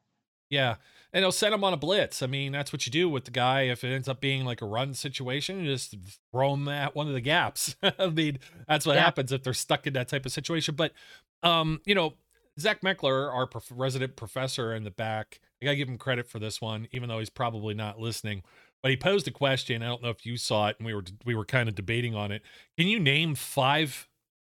Yeah. 0.51 0.77
And 1.13 1.23
they'll 1.23 1.33
send 1.33 1.55
him 1.55 1.65
on 1.65 1.73
a 1.73 1.77
blitz. 1.79 2.23
I 2.23 2.27
mean, 2.27 2.53
that's 2.53 2.71
what 2.73 2.85
you 2.87 2.93
do 2.93 3.09
with 3.09 3.25
the 3.25 3.31
guy. 3.31 3.63
If 3.63 3.83
it 3.83 3.95
ends 3.95 4.09
up 4.09 4.21
being 4.21 4.45
like 4.45 4.61
a 4.61 4.67
run 4.67 4.93
situation, 4.93 5.61
you 5.65 5.73
just 5.73 5.95
throw 6.33 6.53
him 6.55 6.69
at 6.69 6.95
one 6.95 7.09
of 7.09 7.15
the 7.15 7.21
gaps. 7.23 7.77
I 7.99 8.09
mean, 8.09 8.39
that's 8.69 8.85
what 8.85 8.97
Yeah. 8.97 9.05
happens 9.05 9.33
if 9.33 9.43
they're 9.43 9.55
stuck 9.55 9.87
in 9.87 9.95
that 9.95 10.09
type 10.09 10.27
of 10.27 10.33
situation. 10.33 10.75
But, 10.75 10.93
um, 11.43 11.81
you 11.87 11.95
know, 11.95 12.15
Zach 12.61 12.83
Meckler, 12.83 13.33
our 13.33 13.47
prof- 13.47 13.73
resident 13.75 14.17
professor 14.17 14.75
in 14.75 14.85
the 14.85 14.91
back, 14.91 15.41
I 15.63 15.65
got 15.65 15.71
to 15.73 15.77
give 15.77 15.89
him 15.89 15.97
credit 15.99 16.29
for 16.29 16.39
this 16.39 16.61
one, 16.61 16.89
even 16.93 17.09
though 17.09 17.21
he's 17.21 17.31
probably 17.31 17.73
not 17.75 17.99
listening. 17.99 18.43
But 18.83 18.91
he 18.91 18.97
posed 18.97 19.27
a 19.27 19.31
question. 19.33 19.83
I 19.83 19.87
don't 19.87 20.03
know 20.03 20.11
if 20.11 20.27
you 20.27 20.37
saw 20.37 20.69
it, 20.69 20.77
and 20.79 20.87
we 20.87 20.95
were 20.95 21.05
we 21.25 21.35
were 21.35 21.45
kind 21.45 21.69
of 21.69 21.75
debating 21.75 22.15
on 22.15 22.31
it. 22.31 22.43
Can 22.77 22.87
you 22.87 23.01
name 23.01 23.35
five 23.35 24.09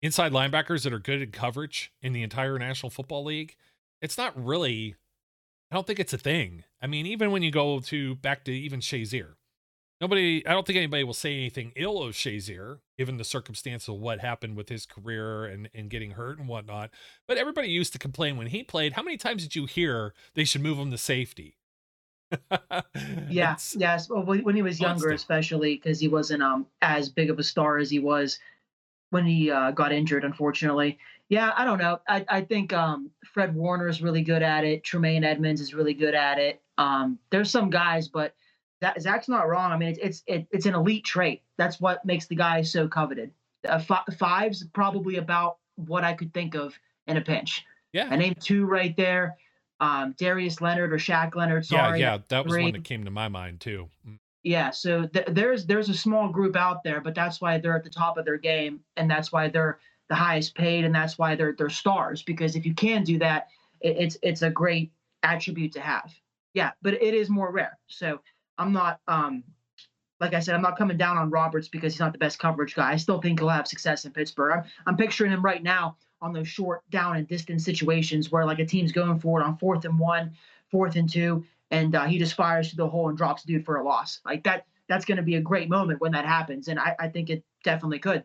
inside 0.03 0.33
linebackers 0.33 0.83
that 0.85 0.93
are 0.93 0.99
good 0.99 1.23
at 1.23 1.33
coverage 1.33 1.93
in 2.03 2.13
the 2.15 2.23
entire 2.23 2.59
National 2.59 2.91
Football 2.91 3.25
League? 3.25 3.55
It's 4.03 4.17
not 4.19 4.33
really. 4.43 4.97
I 5.71 5.75
don't 5.75 5.87
think 5.87 6.01
it's 6.01 6.13
a 6.13 6.19
thing. 6.19 6.65
I 6.81 6.87
mean, 6.87 7.07
even 7.07 7.31
when 7.31 7.43
you 7.43 7.51
go 7.51 7.81
to 7.81 8.15
back 8.17 8.45
to 8.45 8.53
even 8.53 8.81
Shazier, 8.81 9.35
nobody. 10.01 10.47
I 10.47 10.53
don't 10.53 10.67
think 10.67 10.77
anybody 10.79 11.05
will 11.05 11.13
say 11.15 11.35
anything 11.35 11.73
ill 11.77 12.03
of 12.03 12.15
Shazier, 12.15 12.79
given 12.97 13.19
the 13.19 13.25
circumstance 13.25 13.87
of 13.89 13.97
what 13.97 14.21
happened 14.21 14.57
with 14.57 14.69
his 14.71 14.87
career 14.87 15.45
and 15.45 15.69
and 15.75 15.91
getting 15.91 16.13
hurt 16.13 16.39
and 16.39 16.49
whatnot. 16.49 16.91
But 17.27 17.37
everybody 17.37 17.69
used 17.69 17.93
to 17.93 17.99
complain 17.99 18.37
when 18.37 18.47
he 18.47 18.63
played. 18.63 18.95
How 18.95 19.03
many 19.03 19.17
times 19.19 19.43
did 19.43 19.55
you 19.57 19.67
hear 19.67 20.15
they 20.35 20.45
should 20.45 20.63
move 20.63 20.79
him 20.79 20.91
to 20.91 20.99
safety? 20.99 21.57
Yeah, 23.31 23.53
It's- 23.53 23.77
yes. 23.79 24.09
Well, 24.09 24.23
when 24.23 24.43
when 24.45 24.57
he 24.57 24.63
was 24.63 24.81
younger, 24.81 25.09
constant. 25.11 25.15
especially 25.21 25.77
because 25.77 26.01
he 26.01 26.09
wasn't 26.09 26.43
um 26.43 26.67
as 26.83 27.09
big 27.09 27.31
of 27.31 27.39
a 27.39 27.43
star 27.45 27.79
as 27.79 27.91
he 27.91 27.99
was 27.99 28.39
when 29.11 29.25
he 29.25 29.51
uh, 29.51 29.71
got 29.71 29.93
injured, 29.93 30.25
unfortunately. 30.25 30.99
Yeah, 31.29 31.53
I 31.57 31.65
don't 31.65 31.79
know. 31.79 32.01
I 32.09 32.25
I 32.29 32.41
think 32.43 32.73
um 32.73 33.11
Fred 33.25 33.55
Warner 33.55 33.89
is 33.89 34.01
really 34.03 34.23
good 34.23 34.43
at 34.43 34.65
it. 34.65 34.83
Tremaine 34.85 35.25
Edmunds 35.25 35.61
is 35.61 35.75
really 35.75 35.95
good 35.95 36.15
at 36.15 36.39
it. 36.39 36.61
Um, 36.79 37.19
there's 37.31 37.51
some 37.51 37.71
guys, 37.71 38.09
but 38.09 38.35
that 38.81 39.01
Zach's 39.03 39.29
not 39.29 39.49
wrong. 39.49 39.73
I 39.73 39.77
mean, 39.77 39.91
it's 39.91 39.99
it's 39.99 40.23
it, 40.27 40.47
it's 40.51 40.67
an 40.67 40.75
elite 40.75 41.05
trait. 41.05 41.43
That's 41.59 41.81
what 41.81 42.05
makes 42.05 42.27
the 42.27 42.37
guy 42.37 42.63
so 42.63 42.89
coveted. 42.89 43.31
Uh, 43.69 43.79
fi- 43.79 44.05
five's 44.19 44.65
probably 44.73 45.17
about 45.17 45.59
what 45.77 46.05
I 46.05 46.15
could 46.15 46.33
think 46.33 46.55
of 46.55 46.79
in 47.07 47.17
a 47.17 47.21
pinch. 47.21 47.65
yeah, 47.93 48.09
I 48.11 48.17
named 48.17 48.41
two 48.41 48.65
right 48.67 48.97
there. 48.97 49.37
Um, 49.81 50.15
Darius 50.19 50.61
Leonard 50.61 50.93
or 50.93 50.99
Shaq 50.99 51.37
Leonard. 51.37 51.65
yeah, 51.71 51.87
Sorry, 51.87 52.01
yeah. 52.01 52.15
yeah, 52.15 52.19
That 52.29 52.45
was 52.47 52.57
one 52.57 52.73
that 52.73 52.85
came 52.85 53.05
to 53.05 53.11
my 53.13 53.29
mind 53.29 53.61
too. 53.61 53.89
Mm. 54.09 54.19
Yeah, 54.45 54.71
so 54.71 55.07
th- 55.07 55.27
there's 55.29 55.67
there's 55.67 55.89
a 55.89 55.95
small 55.95 56.29
group 56.31 56.57
out 56.57 56.83
there, 56.83 57.01
but 57.01 57.15
that's 57.15 57.41
why 57.41 57.59
they're 57.59 57.77
at 57.77 57.85
the 57.85 57.91
top 57.91 58.17
of 58.17 58.25
their 58.25 58.39
game, 58.39 58.81
and 58.97 59.11
that's 59.11 59.31
why 59.31 59.49
they're 59.49 59.79
the 60.09 60.15
highest 60.15 60.55
paid, 60.55 60.85
and 60.85 60.95
that's 60.95 61.19
why 61.19 61.35
they're 61.35 61.55
they're 61.57 61.71
stars. 61.71 62.23
Because 62.23 62.57
if 62.57 62.65
you 62.67 62.75
can 62.75 63.05
do 63.05 63.19
that, 63.19 63.49
it, 63.81 63.97
it's 63.99 64.17
it's 64.23 64.43
a 64.43 64.51
great 64.51 64.93
attribute 65.23 65.73
to 65.73 65.81
have. 65.81 66.13
Yeah, 66.55 66.73
but 66.83 66.95
it 66.95 67.15
is 67.15 67.29
more 67.29 67.53
rare. 67.53 67.79
So 67.87 68.21
I'm 68.57 68.73
not 68.73 69.01
um 69.09 69.45
like 70.21 70.35
I 70.35 70.41
said, 70.41 70.55
I'm 70.55 70.63
not 70.63 70.77
coming 70.77 70.97
down 70.97 71.17
on 71.17 71.31
Roberts 71.31 71.69
because 71.69 71.93
he's 71.93 72.01
not 72.01 72.13
the 72.13 72.19
best 72.19 72.41
coverage 72.41 72.75
guy. 72.75 72.93
I 72.93 72.97
still 72.97 73.21
think 73.21 73.39
he'll 73.39 73.49
have 73.49 73.69
success 73.69 74.05
in 74.05 74.13
Pittsburgh. 74.13 74.53
I'm 74.53 74.65
I'm 74.87 74.97
picturing 74.97 75.31
him 75.31 75.45
right 75.45 75.63
now 75.63 75.97
on 76.21 76.33
those 76.33 76.49
short 76.49 76.83
down 76.91 77.17
and 77.17 77.29
distance 77.29 77.65
situations 77.65 78.31
where 78.31 78.45
like 78.45 78.59
a 78.59 78.67
team's 78.67 78.93
going 78.93 79.21
for 79.21 79.41
it 79.41 79.45
on 79.45 79.57
fourth 79.57 79.85
and 79.85 79.99
one, 79.99 80.33
fourth 80.71 80.97
and 80.97 81.09
two, 81.09 81.45
and 81.71 81.95
uh, 81.95 82.05
he 82.05 82.19
just 82.19 82.35
fires 82.35 82.71
to 82.71 82.77
the 82.77 82.89
hole 82.89 83.09
and 83.09 83.17
drops 83.17 83.45
dude 83.45 83.65
for 83.65 83.77
a 83.77 83.85
loss. 83.85 84.21
Like 84.25 84.43
that, 84.45 84.67
that's 84.89 85.05
going 85.05 85.19
to 85.19 85.23
be 85.23 85.37
a 85.37 85.41
great 85.41 85.69
moment 85.69 86.01
when 86.01 86.13
that 86.13 86.25
happens, 86.25 86.69
and 86.69 86.79
I, 86.79 86.97
I 86.99 87.09
think 87.09 87.31
it 87.31 87.45
definitely 87.63 87.99
could. 87.99 88.25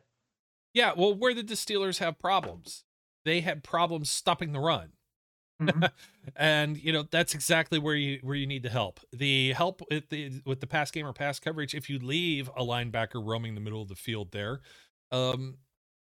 Yeah, 0.74 0.94
well, 0.96 1.14
where 1.14 1.34
did 1.34 1.48
the 1.48 1.56
Steelers 1.56 2.00
have 2.00 2.20
problems? 2.20 2.84
They 3.26 3.42
had 3.42 3.64
problems 3.64 4.10
stopping 4.10 4.54
the 4.54 4.60
run. 4.60 4.94
Mhm. 5.62 5.92
and 6.36 6.78
you 6.78 6.94
know 6.94 7.04
that's 7.12 7.36
exactly 7.36 7.80
where 7.80 7.96
you 7.96 8.20
where 8.24 8.36
you 8.36 8.48
need 8.48 8.64
the 8.64 8.70
help. 8.70 9.00
The 9.14 9.54
help 9.54 9.82
with 9.92 10.10
the 10.10 10.42
with 10.46 10.62
the 10.62 10.68
pass 10.68 10.92
game 10.92 11.06
or 11.08 11.14
pass 11.14 11.40
coverage. 11.40 11.76
If 11.76 11.90
you 11.90 12.00
leave 12.00 12.50
a 12.58 12.64
linebacker 12.64 13.26
roaming 13.26 13.56
the 13.56 13.62
middle 13.62 13.82
of 13.82 13.90
the 13.90 13.96
field 13.96 14.32
there, 14.32 14.62
um, 15.12 15.58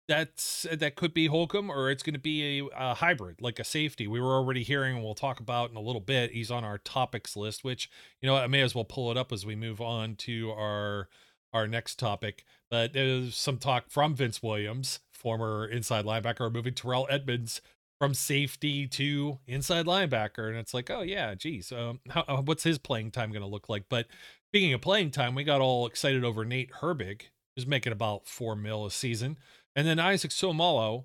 that's 0.08 0.66
that 0.72 0.96
could 0.96 1.14
be 1.14 1.26
Holcomb 1.26 1.70
or 1.70 1.90
it's 1.90 2.02
going 2.02 2.14
to 2.14 2.20
be 2.20 2.60
a, 2.60 2.66
a 2.76 2.94
hybrid 2.94 3.40
like 3.42 3.58
a 3.58 3.64
safety. 3.64 4.06
We 4.08 4.20
were 4.20 4.34
already 4.34 4.62
hearing, 4.64 4.96
and 4.96 5.04
we'll 5.04 5.14
talk 5.14 5.40
about 5.40 5.70
in 5.70 5.76
a 5.76 5.80
little 5.80 6.00
bit. 6.00 6.32
He's 6.32 6.50
on 6.50 6.64
our 6.64 6.78
topics 6.78 7.37
list, 7.37 7.64
which 7.64 7.90
you 8.22 8.28
know 8.28 8.37
I 8.37 8.46
may 8.48 8.62
as 8.62 8.75
well 8.75 8.84
pull 8.84 9.10
it 9.10 9.16
up 9.16 9.32
as 9.32 9.46
we 9.46 9.56
move 9.56 9.80
on 9.80 10.16
to 10.16 10.50
our 10.52 11.08
our 11.52 11.66
next 11.66 11.98
topic. 11.98 12.44
But 12.70 12.92
there's 12.92 13.37
some 13.37 13.58
talk 13.58 13.90
from 13.90 14.14
Vince 14.14 14.42
Williams, 14.42 15.00
former 15.12 15.66
inside 15.66 16.04
linebacker, 16.04 16.52
moving 16.52 16.75
Terrell 16.75 17.06
Edmunds 17.10 17.60
from 17.98 18.14
safety 18.14 18.87
to 18.87 19.38
inside 19.46 19.87
linebacker, 19.87 20.48
and 20.48 20.56
it's 20.56 20.72
like, 20.72 20.90
oh 20.90 21.02
yeah, 21.02 21.34
geez, 21.34 21.72
um, 21.72 22.00
how, 22.08 22.25
uh, 22.28 22.40
what's 22.42 22.62
his 22.62 22.78
playing 22.78 23.10
time 23.10 23.30
going 23.32 23.42
to 23.42 23.48
look 23.48 23.68
like? 23.68 23.84
But 23.88 24.06
speaking 24.50 24.72
of 24.72 24.80
playing 24.80 25.10
time, 25.10 25.34
we 25.34 25.44
got 25.44 25.60
all 25.60 25.87
excited 25.87 26.25
over 26.25 26.44
Nate 26.44 26.70
Herbig, 26.80 27.22
who's 27.56 27.66
making 27.66 27.92
about 27.92 28.26
four 28.26 28.54
mil 28.54 28.87
a 28.87 28.90
season, 28.90 29.37
and 29.75 29.87
then 29.87 29.98
Isaac 29.98 30.30
Seumalo, 30.30 31.04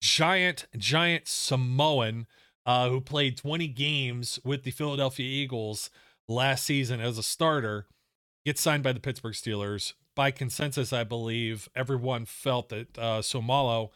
giant, 0.00 0.66
giant 0.76 1.28
Samoan, 1.28 2.26
uh, 2.64 2.88
who 2.88 3.00
played 3.00 3.36
20 3.36 3.68
games 3.68 4.38
with 4.44 4.62
the 4.62 4.70
Philadelphia 4.70 5.26
Eagles 5.26 5.90
last 6.26 6.64
season 6.64 7.00
as 7.00 7.18
a 7.18 7.22
starter, 7.22 7.86
gets 8.46 8.62
signed 8.62 8.82
by 8.82 8.92
the 8.92 9.00
Pittsburgh 9.00 9.34
Steelers. 9.34 9.92
By 10.14 10.30
consensus, 10.30 10.92
I 10.92 11.04
believe 11.04 11.68
everyone 11.74 12.24
felt 12.24 12.68
that 12.68 12.98
uh, 12.98 13.20
Seumalo 13.20 13.90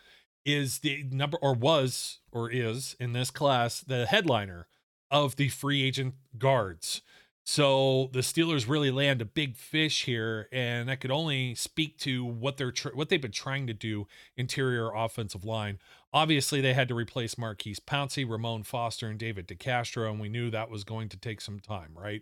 is 0.44 0.78
the 0.78 1.04
number 1.10 1.38
or 1.40 1.54
was 1.54 2.20
or 2.32 2.50
is 2.50 2.96
in 2.98 3.12
this 3.12 3.30
class 3.30 3.80
the 3.80 4.06
headliner 4.06 4.66
of 5.10 5.36
the 5.36 5.48
free 5.48 5.82
agent 5.82 6.14
guards. 6.38 7.02
So 7.44 8.10
the 8.12 8.20
Steelers 8.20 8.68
really 8.68 8.90
land 8.90 9.22
a 9.22 9.24
big 9.24 9.56
fish 9.56 10.04
here, 10.04 10.48
and 10.52 10.88
that 10.90 11.00
could 11.00 11.10
only 11.10 11.54
speak 11.54 11.96
to 12.00 12.22
what 12.22 12.58
they're 12.58 12.72
tr- 12.72 12.94
what 12.94 13.08
they've 13.08 13.22
been 13.22 13.30
trying 13.32 13.66
to 13.68 13.72
do 13.72 14.06
interior 14.36 14.90
offensive 14.94 15.46
line. 15.46 15.78
Obviously, 16.12 16.60
they 16.60 16.74
had 16.74 16.88
to 16.88 16.94
replace 16.94 17.38
Maurkice 17.38 17.80
Pouncey, 17.80 18.28
Ramon 18.28 18.64
Foster, 18.64 19.08
and 19.08 19.18
David 19.18 19.48
DeCastro, 19.48 20.10
and 20.10 20.20
we 20.20 20.28
knew 20.28 20.50
that 20.50 20.68
was 20.68 20.84
going 20.84 21.08
to 21.08 21.16
take 21.16 21.40
some 21.40 21.58
time, 21.58 21.92
right? 21.94 22.20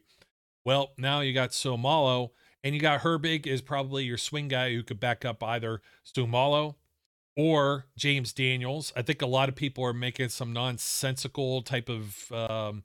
Well, 0.64 0.92
now 0.96 1.22
you 1.22 1.32
got 1.32 1.50
Seumalo, 1.50 2.30
and 2.64 2.74
you 2.74 2.80
got 2.80 3.00
Herbig 3.00 3.46
is 3.46 3.62
probably 3.62 4.04
your 4.04 4.18
swing 4.18 4.48
guy 4.48 4.72
who 4.72 4.82
could 4.82 5.00
back 5.00 5.24
up 5.24 5.42
either 5.42 5.80
Seumalo 6.04 6.76
or 7.36 7.86
James 7.96 8.32
Daniels. 8.32 8.92
I 8.96 9.02
think 9.02 9.22
a 9.22 9.26
lot 9.26 9.48
of 9.48 9.54
people 9.54 9.84
are 9.84 9.92
making 9.92 10.30
some 10.30 10.52
nonsensical 10.52 11.62
type 11.62 11.88
of 11.88 12.32
um, 12.32 12.84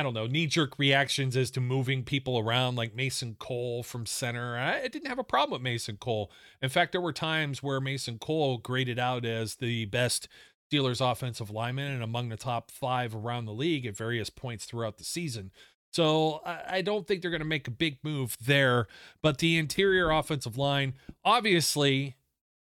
I 0.00 0.02
don't 0.02 0.14
know, 0.14 0.26
knee 0.26 0.46
jerk 0.46 0.78
reactions 0.78 1.36
as 1.36 1.50
to 1.50 1.60
moving 1.60 2.04
people 2.04 2.38
around 2.38 2.76
like 2.76 2.94
Mason 2.94 3.36
Cole 3.38 3.82
from 3.82 4.06
center. 4.06 4.56
I, 4.56 4.84
I 4.84 4.88
didn't 4.88 5.08
have 5.08 5.18
a 5.18 5.24
problem 5.24 5.52
with 5.60 5.62
Mason 5.62 5.98
Cole. 5.98 6.30
In 6.62 6.70
fact, 6.70 6.92
there 6.92 7.02
were 7.02 7.12
times 7.12 7.62
where 7.62 7.82
Mason 7.82 8.18
Cole 8.18 8.56
graded 8.56 8.98
out 8.98 9.26
as 9.26 9.56
the 9.56 9.84
best 9.84 10.26
Steelers 10.72 11.00
offensive 11.00 11.50
lineman 11.50 11.92
and 11.92 12.02
among 12.02 12.30
the 12.30 12.38
top 12.38 12.70
five 12.70 13.14
around 13.14 13.44
the 13.44 13.52
league 13.52 13.84
at 13.84 13.94
various 13.94 14.30
points 14.30 14.64
throughout 14.64 14.96
the 14.96 15.04
season. 15.04 15.50
So 15.92 16.40
I, 16.44 16.82
don't 16.82 17.06
think 17.06 17.20
they're 17.20 17.32
going 17.32 17.40
to 17.40 17.46
make 17.46 17.66
a 17.66 17.72
big 17.72 17.98
move 18.04 18.36
there. 18.44 18.86
But 19.22 19.38
the 19.38 19.58
interior 19.58 20.10
offensive 20.10 20.56
line, 20.56 20.94
obviously, 21.24 22.16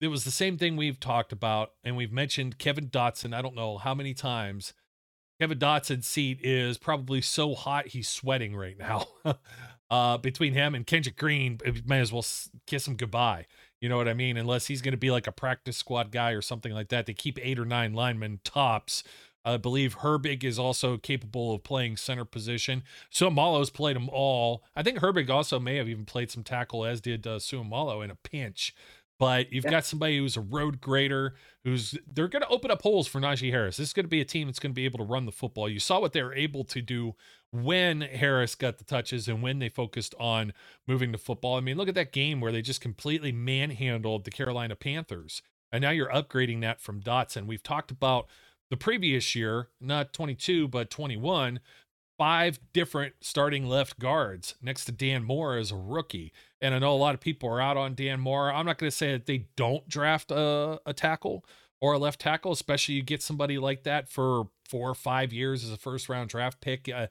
it 0.02 0.10
was 0.10 0.26
the 0.26 0.32
same 0.32 0.58
thing 0.58 0.76
we've 0.76 1.00
talked 1.00 1.32
about, 1.32 1.72
and 1.84 1.96
we've 1.96 2.12
mentioned 2.12 2.58
Kevin 2.58 2.90
Dotson. 2.90 3.34
I 3.34 3.42
don't 3.42 3.56
know 3.56 3.78
how 3.78 3.94
many 3.94 4.14
times. 4.14 4.74
Kevin 5.40 5.58
Dotson's 5.58 6.08
seat 6.08 6.40
is 6.44 6.78
probably 6.78 7.22
so 7.22 7.56
hot 7.56 7.88
he's 7.88 8.08
sweating 8.08 8.56
right 8.56 8.78
now. 8.78 9.08
uh, 9.90 10.18
between 10.18 10.54
him 10.54 10.76
and 10.76 10.86
Kendrick 10.86 11.18
Green, 11.18 11.60
might 11.86 12.00
as 12.00 12.12
well 12.12 12.26
kiss 12.68 12.88
him 12.88 12.96
goodbye. 12.96 13.46
You 13.80 13.90
know 13.90 13.98
what 13.98 14.08
I 14.08 14.14
mean? 14.14 14.38
Unless 14.38 14.68
he's 14.68 14.82
going 14.82 14.94
to 14.94 14.98
be 14.98 15.12
like 15.12 15.28
a 15.28 15.32
practice 15.32 15.78
squad 15.78 16.12
guy 16.12 16.32
or 16.32 16.42
something 16.42 16.72
like 16.72 16.90
that. 16.90 17.06
They 17.06 17.14
keep 17.14 17.38
eight 17.42 17.60
or 17.60 17.66
nine 17.66 17.94
linemen 17.94 18.40
tops. 18.44 19.04
I 19.46 19.58
believe 19.58 20.00
Herbig 20.00 20.44
is 20.44 20.58
also 20.58 20.98
capable 20.98 21.54
of 21.54 21.64
playing 21.64 21.98
center 21.98 22.26
position. 22.26 22.84
Seumalo's 23.12 23.70
played 23.70 23.96
them 23.96 24.10
all. 24.10 24.64
I 24.76 24.84
think 24.84 25.00
Herbig 25.00 25.30
also 25.30 25.60
may 25.60 25.76
have 25.78 25.90
even 25.90 26.06
played 26.06 26.32
some 26.32 26.44
tackle, 26.44 26.86
as 26.86 27.02
did 27.02 27.28
uh, 27.28 27.40
Seumalo 27.40 28.04
in 28.04 28.12
a 28.12 28.16
pinch. 28.16 28.74
But 29.20 29.54
you've 29.54 29.66
Yeah. 29.66 29.72
got 29.72 29.86
somebody 29.86 30.18
who's 30.18 30.36
a 30.38 30.42
road 30.42 30.82
grader, 30.82 31.36
who's 31.64 31.96
they're 32.12 32.28
going 32.28 32.42
to 32.42 32.48
open 32.48 32.72
up 32.72 32.82
holes 32.82 33.08
for 33.08 33.22
Najee 33.22 33.52
Harris. 33.52 33.78
This 33.78 33.90
is 33.90 33.94
going 33.94 34.06
to 34.06 34.10
be 34.10 34.22
a 34.22 34.26
team 34.26 34.48
that's 34.48 34.60
going 34.60 34.72
to 34.72 34.76
be 34.76 34.86
able 34.86 34.98
to 35.00 35.06
run 35.06 35.26
the 35.26 35.32
football. 35.32 35.70
You 35.70 35.80
saw 35.80 36.00
what 36.00 36.14
they 36.14 36.24
were 36.24 36.34
able 36.34 36.64
to 36.66 36.82
do 36.82 37.16
when 37.52 38.02
Harris 38.02 38.56
got 38.56 38.80
the 38.80 38.84
touches 38.84 39.28
and 39.28 39.44
when 39.44 39.60
they 39.60 39.70
focused 39.70 40.16
on 40.20 40.52
moving 40.88 41.12
the 41.12 41.18
football. 41.20 41.56
I 41.56 41.62
mean, 41.62 41.78
look 41.78 41.88
at 41.88 41.96
that 41.96 42.12
game 42.12 42.42
where 42.42 42.52
they 42.52 42.62
just 42.64 42.82
completely 42.82 43.32
manhandled 43.32 44.24
the 44.24 44.32
Carolina 44.32 44.76
Panthers. 44.76 45.42
And 45.72 45.82
now 45.84 45.92
you're 45.92 46.10
upgrading 46.10 46.62
that 46.62 46.82
from 46.82 47.02
Dotson. 47.02 47.46
We've 47.46 47.64
talked 47.64 47.92
about 47.92 48.28
the 48.74 48.78
previous 48.78 49.36
year, 49.36 49.68
not 49.80 50.14
22, 50.14 50.68
but 50.68 50.90
21, 50.90 51.60
five 52.18 52.60
different 52.74 53.14
starting 53.22 53.68
left 53.68 54.00
guards 54.00 54.56
next 54.64 54.86
to 54.86 54.92
Dan 54.92 55.24
Moore 55.24 55.58
as 55.58 55.72
a 55.72 55.76
rookie. 55.76 56.34
And 56.60 56.74
I 56.74 56.80
know 56.80 56.92
a 56.92 56.98
lot 56.98 57.14
of 57.14 57.22
people 57.22 57.48
are 57.50 57.62
out 57.62 57.78
on 57.78 57.94
Dan 57.94 58.20
Moore. 58.20 58.52
I'm 58.52 58.66
not 58.66 58.80
going 58.80 58.90
to 58.90 58.96
say 58.96 59.12
that 59.12 59.28
they 59.28 59.46
don't 59.56 59.88
draft 59.88 60.32
a, 60.32 60.82
a 60.88 60.94
tackle 60.94 61.46
or 61.82 61.94
a 61.94 62.00
left 62.00 62.20
tackle, 62.20 62.52
especially 62.52 62.96
you 62.96 63.04
get 63.04 63.22
somebody 63.22 63.60
like 63.60 63.84
that 63.84 64.10
for 64.10 64.46
four 64.68 64.90
or 64.90 64.96
five 64.96 65.32
years 65.32 65.64
as 65.64 65.70
a 65.70 65.78
first 65.78 66.10
round 66.10 66.30
draft 66.30 66.60
pick 66.60 66.90
uh, 66.90 67.06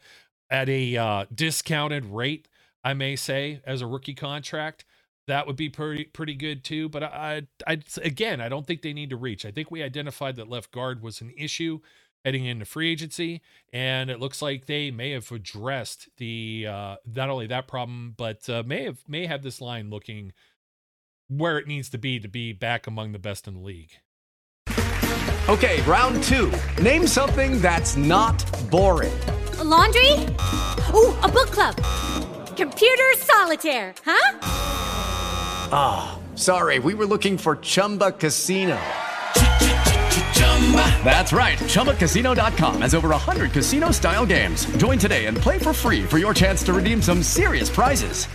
at 0.51 0.69
a 0.69 0.97
uh, 0.97 1.27
discounted 1.33 2.07
rate, 2.07 2.49
I 2.83 2.95
may 2.95 3.15
say, 3.15 3.61
as 3.65 3.83
a 3.83 3.87
rookie 3.87 4.15
contract. 4.15 4.85
That 5.29 5.47
would 5.47 5.57
be 5.57 5.69
pretty 5.69 6.05
pretty 6.05 6.35
good 6.35 6.65
too. 6.65 6.89
But 6.89 7.05
I, 7.05 7.43
I, 7.67 7.73
I 7.73 7.83
again, 8.03 8.41
I 8.41 8.49
don't 8.49 8.67
think 8.67 8.83
they 8.83 8.93
need 8.93 9.11
to 9.11 9.17
reach. 9.17 9.45
I 9.45 9.51
think 9.51 9.71
we 9.71 9.83
identified 9.83 10.37
that 10.37 10.49
left 10.49 10.73
guard 10.73 11.03
was 11.03 11.21
an 11.21 11.33
issue 11.37 11.81
heading 12.25 12.45
into 12.45 12.65
free 12.65 12.91
agency, 12.91 13.41
and 13.73 14.11
it 14.11 14.21
looks 14.21 14.43
like 14.43 14.67
they 14.67 14.91
may 14.91 15.11
have 15.11 15.31
addressed 15.31 16.09
the 16.19 16.67
uh, 16.69 16.97
not 17.07 17.31
only 17.31 17.47
that 17.49 17.69
problem, 17.69 18.15
but 18.17 18.49
uh, 18.49 18.63
may 18.67 18.85
have 18.85 19.03
may 19.09 19.27
have 19.27 19.43
this 19.43 19.61
line 19.61 19.91
looking 19.91 20.33
where 21.29 21.59
it 21.59 21.67
needs 21.67 21.89
to 21.91 21.99
be 21.99 22.21
to 22.21 22.29
be 22.29 22.53
back 22.53 22.87
among 22.87 23.13
the 23.13 23.19
best 23.19 23.47
in 23.49 23.55
the 23.55 23.61
league. 23.61 23.93
Okay, 25.49 25.83
round 25.83 26.23
two. 26.23 26.53
Name 26.81 27.07
something 27.07 27.61
that's 27.61 27.97
not 27.97 28.45
boring. 28.71 29.13
A 29.59 29.65
laundry? 29.65 30.13
Ooh, 30.95 31.17
a 31.23 31.29
book 31.29 31.51
club. 31.51 31.77
Computer 32.57 33.13
solitaire, 33.17 33.95
huh? 34.05 34.72
Ah, 35.75 36.13
oh, 36.15 36.37
sorry, 36.37 36.79
we 36.79 36.95
were 36.95 37.07
looking 37.07 37.37
for 37.37 37.57
Chumba 37.57 38.13
Casino. 38.13 38.79
That's 41.05 41.33
right. 41.33 41.59
ChumbaCasino.com 41.59 42.81
has 42.83 42.95
over 42.95 43.09
100 43.09 43.53
casino 43.53 43.91
style 43.91 44.25
games. 44.25 44.65
Join 44.77 44.99
today 44.99 45.27
and 45.27 45.37
play 45.37 45.59
for 45.59 45.73
free 45.73 46.05
for 46.05 46.19
your 46.19 46.33
chance 46.33 46.63
to 46.65 46.73
redeem 46.73 47.03
some 47.03 47.23
serious 47.23 47.69
prizes. 47.69 48.27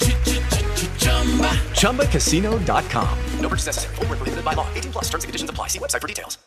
ChumbaCasino.com. 1.71 3.19
No 3.39 3.49
purchase 3.49 3.65
necessary. 3.67 3.95
Full 3.95 4.05
prohibited 4.05 4.45
by 4.45 4.53
law. 4.53 4.67
18 4.75 4.91
plus 4.91 5.05
terms 5.05 5.23
and 5.23 5.29
conditions 5.29 5.49
apply. 5.49 5.67
See 5.67 5.79
website 5.79 6.01
for 6.01 6.07
details. 6.07 6.37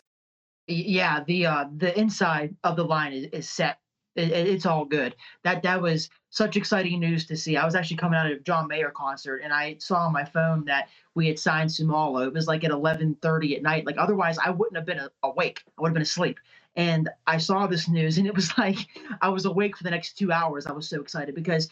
Yeah, 0.67 1.23
the 1.25 1.47
uh, 1.47 1.65
the 1.75 1.99
inside 1.99 2.55
of 2.63 2.75
the 2.75 2.83
line 2.85 3.13
is, 3.13 3.25
is 3.33 3.49
set. 3.49 3.77
It, 4.15 4.31
it's 4.31 4.65
all 4.65 4.85
good. 4.85 5.15
That 5.43 5.63
that 5.63 5.81
was 5.81 6.09
such 6.29 6.57
exciting 6.57 6.99
news 6.99 7.25
to 7.27 7.37
see. 7.37 7.57
I 7.57 7.65
was 7.65 7.75
actually 7.75 7.97
coming 7.97 8.19
out 8.19 8.31
of 8.31 8.43
John 8.43 8.67
Mayer 8.67 8.91
concert 8.91 9.41
and 9.43 9.53
I 9.53 9.77
saw 9.79 10.05
on 10.05 10.13
my 10.13 10.25
phone 10.25 10.65
that 10.65 10.89
we 11.15 11.27
had 11.27 11.39
signed 11.39 11.69
Seumalo. 11.69 12.25
It 12.25 12.33
was 12.33 12.47
like 12.47 12.63
at 12.63 12.71
11:30 12.71 13.55
at 13.55 13.61
night. 13.61 13.85
Like 13.85 13.97
otherwise, 13.97 14.37
I 14.37 14.49
wouldn't 14.49 14.77
have 14.77 14.85
been 14.85 15.07
awake. 15.23 15.63
I 15.77 15.81
would 15.81 15.89
have 15.89 15.93
been 15.93 16.03
asleep. 16.03 16.39
And 16.75 17.09
I 17.27 17.37
saw 17.37 17.67
this 17.67 17.89
news, 17.89 18.17
and 18.17 18.25
it 18.27 18.35
was 18.35 18.51
like 18.57 18.77
I 19.21 19.29
was 19.29 19.45
awake 19.45 19.77
for 19.77 19.83
the 19.83 19.91
next 19.91 20.17
two 20.17 20.31
hours. 20.31 20.65
I 20.65 20.71
was 20.71 20.87
so 20.87 21.01
excited 21.01 21.35
because 21.35 21.69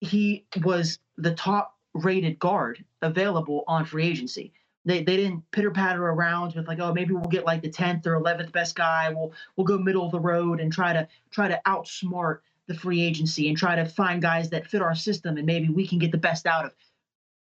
he 0.00 0.46
was 0.62 0.98
the 1.16 1.34
top 1.34 1.76
rated 1.94 2.38
guard 2.38 2.84
available 3.02 3.64
on 3.66 3.84
free 3.84 4.06
agency. 4.06 4.52
They, 4.84 5.02
they 5.02 5.16
didn't 5.16 5.50
pitter 5.50 5.70
patter 5.70 6.06
around 6.06 6.54
with 6.54 6.66
like 6.66 6.80
oh 6.80 6.92
maybe 6.92 7.12
we'll 7.12 7.24
get 7.24 7.44
like 7.44 7.60
the 7.60 7.70
10th 7.70 8.06
or 8.06 8.18
11th 8.18 8.50
best 8.50 8.74
guy 8.74 9.12
we'll 9.12 9.32
we'll 9.54 9.66
go 9.66 9.76
middle 9.76 10.06
of 10.06 10.12
the 10.12 10.20
road 10.20 10.58
and 10.58 10.72
try 10.72 10.94
to 10.94 11.06
try 11.30 11.48
to 11.48 11.60
outsmart 11.66 12.38
the 12.66 12.74
free 12.74 13.02
agency 13.02 13.48
and 13.48 13.58
try 13.58 13.76
to 13.76 13.84
find 13.84 14.22
guys 14.22 14.48
that 14.50 14.66
fit 14.66 14.80
our 14.80 14.94
system 14.94 15.36
and 15.36 15.44
maybe 15.44 15.68
we 15.68 15.86
can 15.86 15.98
get 15.98 16.12
the 16.12 16.18
best 16.18 16.46
out 16.46 16.64
of 16.64 16.72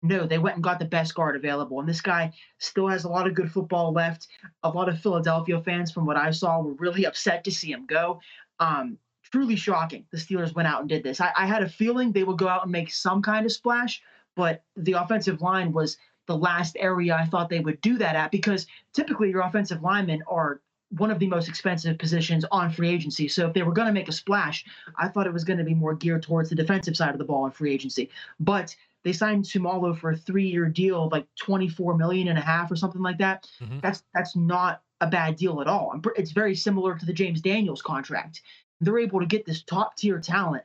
no, 0.04 0.28
they 0.28 0.38
went 0.38 0.56
and 0.56 0.64
got 0.64 0.80
the 0.80 0.86
best 0.86 1.16
guard 1.16 1.36
available. 1.36 1.80
And 1.80 1.90
this 1.90 2.02
guy 2.02 2.32
still 2.60 2.88
has 2.88 3.04
a 3.04 3.10
lot 3.10 3.28
of 3.28 3.34
good 3.34 3.52
football 3.52 3.92
left. 3.92 4.28
A 4.64 4.70
lot 4.70 4.90
of 4.90 5.00
Philadelphia 5.00 5.60
fans, 5.62 5.92
from 5.92 6.06
what 6.06 6.18
I 6.18 6.32
saw, 6.32 6.62
were 6.62 6.74
really 6.74 7.06
upset 7.06 7.44
to 7.46 7.52
see 7.52 7.72
him 7.72 7.86
go. 7.88 8.22
Um, 8.60 8.98
truly 9.32 9.56
shocking. 9.56 10.06
The 10.12 10.18
Steelers 10.18 10.54
went 10.54 10.68
out 10.68 10.82
and 10.82 10.90
did 10.90 11.04
this. 11.04 11.20
I, 11.20 11.32
I 11.36 11.48
had 11.48 11.64
a 11.64 11.70
feeling 11.70 12.12
they 12.12 12.24
would 12.24 12.38
go 12.38 12.48
out 12.48 12.64
and 12.64 12.72
make 12.72 12.92
some 12.92 13.22
kind 13.22 13.46
of 13.46 13.52
splash, 13.52 14.02
but 14.36 14.64
the 14.76 14.94
offensive 14.94 15.42
line 15.42 15.74
was 15.74 15.98
the 16.28 16.38
last 16.38 16.78
area 16.80 17.16
I 17.16 17.26
thought 17.26 17.50
they 17.50 17.60
would 17.60 17.82
do 17.82 17.98
that 17.98 18.16
at 18.16 18.32
because 18.32 18.68
typically 18.94 19.30
your 19.30 19.42
offensive 19.42 19.82
linemen 19.82 20.24
are 20.28 20.62
one 20.90 21.12
of 21.12 21.20
the 21.20 21.28
most 21.28 21.50
expensive 21.50 21.98
positions 21.98 22.46
on 22.52 22.72
free 22.72 22.90
agency. 22.90 23.28
So 23.28 23.48
if 23.48 23.54
they 23.54 23.64
were 23.64 23.74
going 23.74 23.88
to 23.88 23.94
make 23.94 24.08
a 24.08 24.14
splash, 24.14 24.64
I 24.98 25.10
thought 25.10 25.28
it 25.28 25.34
was 25.34 25.44
going 25.44 25.60
to 25.60 25.66
be 25.66 25.74
more 25.74 25.94
geared 25.94 26.24
towards 26.24 26.50
the 26.50 26.56
defensive 26.56 26.96
side 26.96 27.12
of 27.12 27.18
the 27.18 27.26
ball 27.26 27.46
in 27.46 27.52
free 27.52 27.74
agency. 27.74 28.10
But 28.40 28.76
they 29.04 29.14
signed 29.14 29.46
Seumalo 29.46 29.98
for 29.98 30.12
a 30.12 30.18
three-year 30.18 30.66
deal 30.68 31.06
of 31.06 31.12
like 31.12 31.26
24 31.40 31.98
million 31.98 32.28
and 32.30 32.38
a 32.38 32.42
half 32.42 32.72
or 32.72 32.76
something 32.76 33.02
like 33.02 33.18
that. 33.18 33.50
Mm-hmm. 33.62 33.80
That's 33.80 34.04
that's 34.14 34.36
not 34.36 34.82
a 35.02 35.08
bad 35.08 35.36
deal 35.36 35.62
at 35.62 35.68
all. 35.68 36.00
It's 36.16 36.32
very 36.32 36.56
similar 36.56 36.98
to 36.98 37.06
the 37.06 37.14
James 37.14 37.42
Daniels 37.42 37.82
contract. 37.82 38.42
They're 38.82 39.00
able 39.00 39.20
to 39.20 39.26
get 39.26 39.46
this 39.46 39.64
top-tier 39.64 40.20
talent 40.20 40.64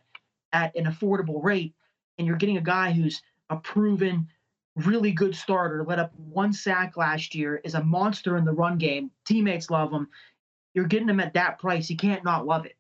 at 0.52 0.74
an 0.76 0.87
affordable 0.87 1.42
rate, 1.42 1.74
and 2.18 2.26
you're 2.26 2.37
getting 2.37 2.56
a 2.56 2.62
guy 2.62 2.92
who's 2.92 3.22
a 3.50 3.56
proven, 3.56 4.28
really 4.76 5.12
good 5.12 5.35
starter. 5.35 5.85
Let 5.85 5.98
up 5.98 6.12
one 6.16 6.52
sack 6.52 6.96
last 6.96 7.35
year, 7.35 7.61
is 7.64 7.74
a 7.74 7.82
monster 7.82 8.37
in 8.37 8.44
the 8.44 8.52
run 8.52 8.78
game. 8.78 9.11
Teammates 9.24 9.70
love 9.70 9.92
him. 9.92 10.08
You're 10.74 10.87
getting 10.87 11.08
him 11.08 11.20
at 11.20 11.35
that 11.35 11.58
price. 11.58 11.90
You 11.90 11.96
can't 11.96 12.24
not 12.24 12.46
love 12.46 12.64
it. 12.66 12.76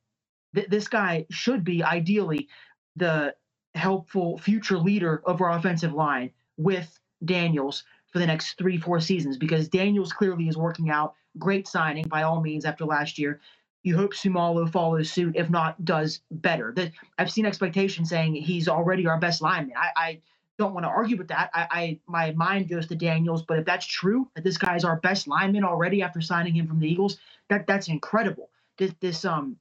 Th- 0.54 0.68
this 0.68 0.88
guy 0.88 1.26
should 1.30 1.64
be 1.64 1.82
ideally 1.82 2.48
the 2.96 3.34
helpful 3.74 4.38
future 4.38 4.78
leader 4.78 5.22
of 5.26 5.40
our 5.40 5.52
offensive 5.52 5.92
line 5.92 6.30
with 6.56 6.98
Daniels 7.24 7.84
for 8.12 8.18
the 8.18 8.26
next 8.26 8.58
three, 8.58 8.78
four 8.78 9.00
seasons 9.00 9.38
because 9.38 9.68
Daniels 9.68 10.12
clearly 10.12 10.48
is 10.48 10.56
working 10.56 10.90
out. 10.90 11.14
Great 11.38 11.66
signing 11.66 12.06
by 12.08 12.22
all 12.22 12.40
means 12.40 12.64
after 12.64 12.84
last 12.84 13.18
year. 13.18 13.40
You 13.82 13.96
hope 13.96 14.12
Seumalo 14.12 14.70
follows 14.70 15.10
suit, 15.10 15.34
if 15.36 15.50
not 15.50 15.84
does 15.84 16.20
better. 16.30 16.72
That 16.76 16.92
I've 17.18 17.32
seen 17.32 17.46
expectations 17.46 18.10
saying 18.10 18.34
he's 18.34 18.68
already 18.68 19.06
our 19.06 19.18
best 19.18 19.42
lineman. 19.42 19.74
I, 19.76 19.90
I 19.96 20.20
don't 20.58 20.74
want 20.74 20.84
to 20.84 20.90
argue 20.90 21.16
with 21.16 21.28
that. 21.28 21.50
I, 21.54 21.68
I, 21.70 22.00
my 22.06 22.32
mind 22.32 22.68
goes 22.68 22.86
to 22.88 22.96
Daniels, 22.96 23.42
but 23.42 23.58
if 23.58 23.66
that's 23.66 23.86
true, 23.86 24.28
that 24.36 24.44
this 24.44 24.58
guy 24.58 24.76
is 24.76 24.84
our 24.84 24.96
best 25.00 25.28
lineman 25.28 25.64
already 25.64 26.02
after 26.02 26.20
signing 26.20 26.54
him 26.54 26.68
from 26.68 26.80
the 26.80 26.88
Eagles, 26.90 27.18
that 27.50 27.66
that's 27.66 27.88
incredible. 27.88 28.50
This 28.78 28.94
this 29.00 29.24
um 29.24 29.56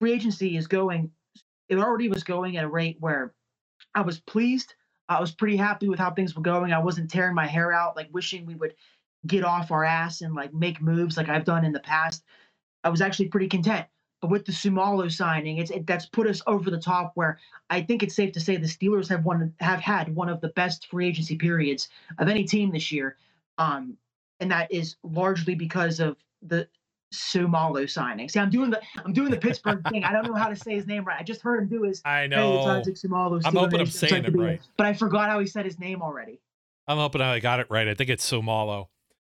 free 0.00 0.12
agency 0.12 0.56
is 0.56 0.66
going. 0.66 1.10
It 1.68 1.78
already 1.78 2.08
was 2.08 2.24
going 2.24 2.56
at 2.58 2.64
a 2.64 2.68
rate 2.68 2.98
where 3.00 3.34
I 3.94 4.02
was 4.02 4.20
pleased. 4.20 4.74
I 5.08 5.20
was 5.20 5.32
pretty 5.32 5.58
happy 5.58 5.90
with 5.90 6.00
how 6.00 6.12
things 6.12 6.36
were 6.36 6.42
going. 6.42 6.72
I 6.72 6.80
wasn't 6.80 7.10
tearing 7.10 7.36
my 7.36 7.46
hair 7.48 7.72
out, 7.72 7.96
like 7.96 8.08
wishing 8.12 8.46
we 8.46 8.56
would 8.56 8.74
get 9.26 9.44
off 9.44 9.72
our 9.72 9.84
ass 9.84 10.22
and 10.22 10.34
like 10.34 10.54
make 10.54 10.82
moves 10.82 11.16
like 11.18 11.28
I've 11.30 11.44
done 11.46 11.64
in 11.66 11.72
the 11.72 11.80
past. 11.80 12.24
I 12.84 12.90
was 12.90 13.00
actually 13.02 13.28
pretty 13.28 13.48
content. 13.48 13.86
With 14.22 14.44
the 14.44 14.52
Seumalo 14.52 15.10
signing, 15.10 15.58
it's 15.58 15.70
it, 15.70 15.86
that's 15.86 16.06
put 16.06 16.28
us 16.28 16.40
over 16.46 16.70
the 16.70 16.78
top. 16.78 17.12
Where 17.14 17.38
I 17.70 17.82
think 17.82 18.02
it's 18.02 18.14
safe 18.14 18.32
to 18.32 18.40
say 18.40 18.56
the 18.56 18.66
Steelers 18.66 19.08
have 19.08 19.24
one 19.24 19.52
have 19.60 19.80
had 19.80 20.14
one 20.14 20.28
of 20.28 20.40
the 20.40 20.48
best 20.48 20.88
free 20.88 21.08
agency 21.08 21.36
periods 21.36 21.88
of 22.18 22.28
any 22.28 22.44
team 22.44 22.70
this 22.70 22.92
year, 22.92 23.16
um, 23.58 23.96
and 24.38 24.50
that 24.50 24.70
is 24.70 24.96
largely 25.02 25.56
because 25.56 25.98
of 25.98 26.16
the 26.40 26.68
Seumalo 27.12 27.88
signing. 27.88 28.28
See, 28.28 28.40
I'm 28.40 28.50
doing 28.50 28.70
the 28.70 28.80
I'm 29.04 29.12
doing 29.12 29.30
the 29.30 29.36
Pittsburgh 29.36 29.82
thing. 29.90 30.04
I 30.04 30.12
don't 30.12 30.26
know 30.26 30.34
how 30.34 30.48
to 30.48 30.56
say 30.56 30.74
his 30.74 30.86
name 30.86 31.04
right. 31.04 31.18
I 31.18 31.22
just 31.22 31.42
heard 31.42 31.60
him 31.60 31.68
do 31.68 31.82
his. 31.82 32.02
I 32.04 32.26
know. 32.26 32.82
Hey, 32.84 32.92
Seumalo, 32.92 33.40
I'm 33.44 33.54
hoping 33.54 33.80
I'm 33.80 33.86
saying 33.86 34.24
it 34.24 34.36
right, 34.36 34.60
but 34.76 34.86
I 34.86 34.92
forgot 34.94 35.28
how 35.30 35.38
he 35.38 35.46
said 35.46 35.64
his 35.64 35.78
name 35.78 36.02
already. 36.02 36.40
I'm 36.88 36.98
hoping 36.98 37.20
I 37.20 37.38
got 37.38 37.60
it 37.60 37.66
right. 37.70 37.86
I 37.86 37.94
think 37.94 38.10
it's 38.10 38.28
Seumalo, 38.28 38.88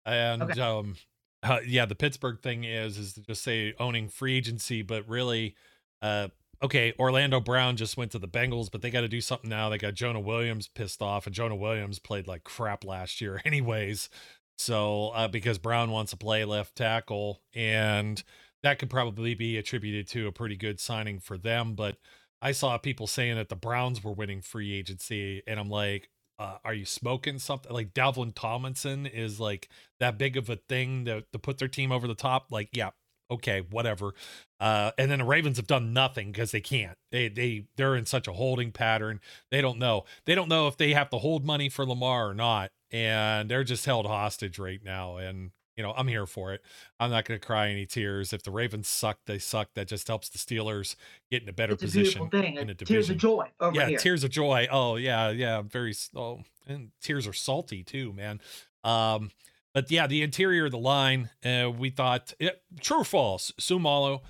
and 0.06 0.44
okay. 0.44 0.62
um, 0.62 0.96
uh, 1.44 1.60
yeah, 1.68 1.86
the 1.86 1.96
Pittsburgh 1.96 2.40
thing 2.42 2.64
is 2.64 2.98
is 2.98 3.14
to 3.14 3.22
just 3.22 3.44
say 3.44 3.74
owning 3.80 4.08
free 4.08 4.38
agency, 4.38 4.82
but 4.82 5.08
really, 5.08 5.56
uh, 6.02 6.30
okay, 6.62 6.94
Orlando 6.98 7.40
Brown 7.40 7.76
just 7.76 7.98
went 7.98 8.12
to 8.14 8.20
the 8.20 8.28
Bengals, 8.28 8.72
but 8.72 8.82
they 8.82 8.90
got 8.90 9.02
to 9.02 9.10
do 9.10 9.22
something 9.22 9.50
now. 9.50 9.70
They 9.70 9.78
got 9.78 9.94
Jonah 9.94 10.20
Williams 10.22 10.68
pissed 10.68 11.02
off, 11.02 11.26
and 11.26 11.36
Jonah 11.36 11.56
Williams 11.56 12.00
played 12.00 12.28
like 12.28 12.44
crap 12.44 12.86
last 12.86 13.20
year, 13.22 13.42
anyways. 13.46 14.10
So 14.58 15.10
uh, 15.10 15.28
because 15.28 15.58
Brown 15.58 15.92
wants 15.92 16.12
to 16.12 16.18
play 16.18 16.46
left 16.46 16.76
tackle, 16.76 17.42
and 17.54 18.24
that 18.62 18.80
could 18.80 18.90
probably 18.90 19.36
be 19.36 19.58
attributed 19.58 20.08
to 20.10 20.28
a 20.28 20.32
pretty 20.32 20.56
good 20.56 20.80
signing 20.80 21.20
for 21.20 21.38
them. 21.38 21.76
But 21.76 21.98
I 22.42 22.54
saw 22.54 22.78
people 22.78 23.08
saying 23.08 23.36
that 23.36 23.50
the 23.50 23.56
Browns 23.56 24.04
were 24.04 24.14
winning 24.14 24.42
free 24.42 24.74
agency, 24.74 25.42
and 25.46 25.60
I'm 25.60 25.70
like, 25.70 26.10
uh, 26.40 26.58
are 26.64 26.74
you 26.74 26.86
smoking 26.86 27.40
something? 27.40 27.72
Like 27.72 27.94
Dalvin 27.94 28.34
Tomlinson 28.36 29.06
is 29.06 29.40
like 29.40 29.70
that 30.00 30.18
big 30.18 30.38
of 30.38 30.50
a 30.50 30.56
thing 30.56 31.06
to, 31.06 31.24
to 31.32 31.40
put 31.40 31.58
their 31.58 31.68
team 31.68 31.92
over 31.92 32.08
the 32.08 32.16
top? 32.16 32.48
Like, 32.52 32.70
yeah, 32.74 32.90
okay, 33.30 33.62
whatever. 33.70 34.14
Uh, 34.60 34.92
and 34.98 35.12
then 35.12 35.20
the 35.20 35.26
Ravens 35.26 35.58
have 35.58 35.68
done 35.68 35.94
nothing 35.94 36.32
because 36.32 36.52
they 36.52 36.62
can't. 36.62 36.98
They 37.12 37.28
they 37.28 37.66
they're 37.78 37.96
in 37.96 38.06
such 38.06 38.28
a 38.28 38.34
holding 38.34 38.72
pattern. 38.72 39.20
They 39.52 39.62
don't 39.62 39.80
know. 39.80 40.06
They 40.26 40.36
don't 40.36 40.50
know 40.50 40.68
if 40.68 40.78
they 40.78 40.94
have 40.94 41.10
to 41.12 41.18
hold 41.18 41.46
money 41.46 41.70
for 41.70 41.86
Lamar 41.86 42.30
or 42.30 42.34
not 42.34 42.72
and 42.94 43.50
they're 43.50 43.64
just 43.64 43.86
held 43.86 44.06
hostage 44.06 44.60
right 44.60 44.82
now. 44.84 45.18
And 45.18 45.52
you 45.76 45.84
know, 45.84 45.94
I'm 45.96 46.08
here 46.08 46.26
for 46.26 46.54
it. 46.54 46.62
I'm 47.00 47.10
not 47.10 47.26
going 47.26 47.40
to 47.40 47.46
cry 47.46 47.70
any 47.70 47.86
tears. 47.86 48.34
If 48.34 48.44
the 48.44 48.52
Ravens 48.52 48.88
suck, 48.88 49.20
they 49.26 49.40
suck. 49.40 49.74
That 49.74 49.88
just 49.88 50.08
helps 50.08 50.30
the 50.30 50.38
Steelers 50.38 50.96
get 51.32 51.44
in 51.44 51.50
a 51.50 51.54
better 51.54 51.74
it's 51.74 51.84
a 51.84 51.86
position 51.86 52.30
thing. 52.30 52.58
in 52.58 52.68
the 52.68 52.74
division. 52.74 52.96
Tears 52.96 53.10
of 53.10 53.18
joy 53.18 53.48
yeah, 53.74 53.88
here. 53.88 53.98
tears 53.98 54.24
of 54.24 54.30
joy. 54.30 54.68
Oh 54.72 54.96
yeah, 54.96 55.30
yeah. 55.30 55.62
Very. 55.62 55.96
Oh, 56.16 56.42
and 56.68 56.92
tears 57.02 57.28
are 57.28 57.34
salty 57.34 57.84
too, 57.84 58.14
man. 58.14 58.40
Um, 58.84 59.32
but 59.74 59.90
yeah, 59.90 60.08
the 60.08 60.22
interior 60.22 60.66
of 60.66 60.72
the 60.72 60.78
line, 60.78 61.30
uh, 61.44 61.72
we 61.76 61.90
thought, 61.90 62.34
it, 62.40 62.62
true 62.80 63.00
or 63.00 63.04
false, 63.04 63.52
Seumalo 63.60 64.22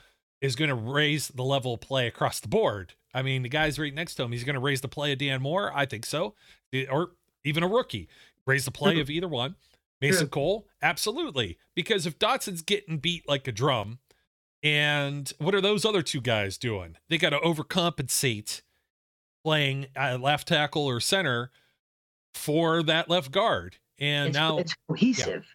is 0.42 0.56
going 0.56 0.70
to 0.70 0.76
raise 0.76 1.28
the 1.30 1.44
level 1.44 1.74
of 1.74 1.82
play 1.82 2.08
across 2.08 2.40
the 2.40 2.48
board. 2.48 2.94
I 3.14 3.22
mean, 3.22 3.44
the 3.44 3.50
guy's 3.50 3.78
right 3.78 3.94
next 3.94 4.16
to 4.16 4.24
him. 4.24 4.32
He's 4.32 4.44
going 4.44 4.56
to 4.56 4.62
raise 4.62 4.82
the 4.82 4.88
play 4.88 5.12
of 5.12 5.20
Dan 5.20 5.42
Moore. 5.42 5.72
I 5.76 5.86
think 5.86 6.06
so, 6.06 6.36
or 6.90 7.12
even 7.44 7.62
a 7.62 7.68
rookie 7.68 8.08
raise 8.46 8.66
the 8.66 8.72
play 8.72 9.00
of 9.00 9.10
either 9.10 9.28
one. 9.28 9.56
Mason 10.04 10.22
True. 10.22 10.28
Cole, 10.30 10.68
absolutely. 10.82 11.58
Because 11.76 12.06
if 12.06 12.20
Dotson's 12.20 12.62
getting 12.62 12.98
beat 12.98 13.28
like 13.28 13.48
a 13.48 13.52
drum, 13.52 14.00
and 14.62 15.32
what 15.40 15.54
are 15.56 15.62
those 15.62 15.84
other 15.86 16.02
two 16.02 16.22
guys 16.22 16.58
doing? 16.58 16.96
They 17.10 17.18
got 17.18 17.32
to 17.32 17.40
overcompensate 17.40 18.62
playing 19.44 19.88
uh, 19.96 20.18
left 20.22 20.48
tackle 20.48 20.86
or 20.86 21.00
center 21.00 21.52
for 22.34 22.82
that 22.84 23.10
left 23.10 23.32
guard. 23.32 23.78
And 24.00 24.30
It's, 24.30 24.36
now 24.38 24.58
it's 24.60 24.76
cohesive. 24.88 25.46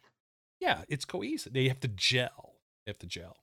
yeah, 0.61 0.83
it's 0.89 1.05
cohesive. 1.05 1.53
They 1.53 1.69
have 1.69 1.81
to 1.81 1.89
gel. 1.89 2.57
They 2.85 2.91
have 2.91 2.99
to 2.99 3.07
gel. 3.07 3.37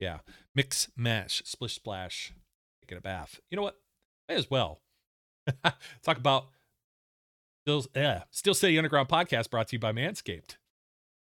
Yeah. 0.00 0.18
Mix, 0.54 0.88
mash, 0.96 1.42
splish, 1.44 1.74
splash, 1.74 2.32
taking 2.82 2.98
a 2.98 3.00
bath. 3.00 3.40
You 3.50 3.56
know 3.56 3.62
what? 3.62 3.78
May 4.28 4.34
as 4.34 4.50
well. 4.50 4.80
Talk 6.02 6.16
about 6.18 6.46
Still, 7.64 7.86
yeah, 7.96 8.24
Steel 8.30 8.52
City 8.52 8.76
Underground 8.76 9.08
podcast 9.08 9.48
brought 9.48 9.68
to 9.68 9.76
you 9.76 9.80
by 9.80 9.90
Manscaped. 9.90 10.56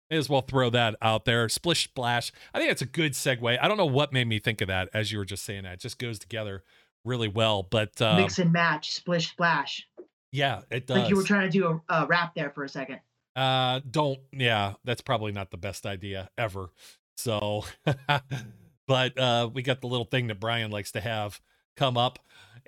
May 0.09 0.17
as 0.17 0.27
well 0.27 0.41
throw 0.41 0.69
that 0.69 0.95
out 1.01 1.23
there. 1.23 1.47
Splish 1.47 1.85
splash. 1.85 2.33
I 2.53 2.57
think 2.57 2.69
that's 2.69 2.81
a 2.81 2.85
good 2.85 3.13
segue. 3.13 3.57
I 3.61 3.65
don't 3.65 3.77
know 3.77 3.85
what 3.85 4.11
made 4.11 4.27
me 4.27 4.39
think 4.39 4.59
of 4.59 4.67
that 4.67 4.89
as 4.93 5.09
you 5.09 5.19
were 5.19 5.25
just 5.25 5.45
saying 5.45 5.63
that. 5.63 5.73
It 5.75 5.79
just 5.79 5.97
goes 5.97 6.19
together 6.19 6.63
really 7.05 7.29
well. 7.29 7.63
But 7.63 8.01
uh, 8.01 8.17
Mix 8.17 8.39
and 8.39 8.51
match, 8.51 8.91
splish 8.91 9.29
splash. 9.29 9.87
yeah, 10.33 10.63
it 10.69 10.85
does. 10.85 10.97
Like 10.97 11.09
you 11.09 11.15
were 11.15 11.23
trying 11.23 11.49
to 11.49 11.49
do 11.49 11.81
a, 11.89 12.03
a 12.03 12.05
rap 12.07 12.35
there 12.35 12.49
for 12.51 12.65
a 12.65 12.69
second. 12.69 12.99
Uh, 13.33 13.79
don't. 13.89 14.19
Yeah, 14.33 14.73
that's 14.83 15.01
probably 15.01 15.31
not 15.31 15.51
the 15.51 15.57
best 15.57 15.85
idea 15.85 16.29
ever. 16.37 16.71
So, 17.15 17.63
but 18.87 19.17
uh, 19.17 19.49
we 19.53 19.61
got 19.61 19.79
the 19.79 19.87
little 19.87 20.05
thing 20.05 20.27
that 20.27 20.41
Brian 20.41 20.71
likes 20.71 20.91
to 20.91 20.99
have 20.99 21.39
come 21.77 21.97
up 21.97 22.19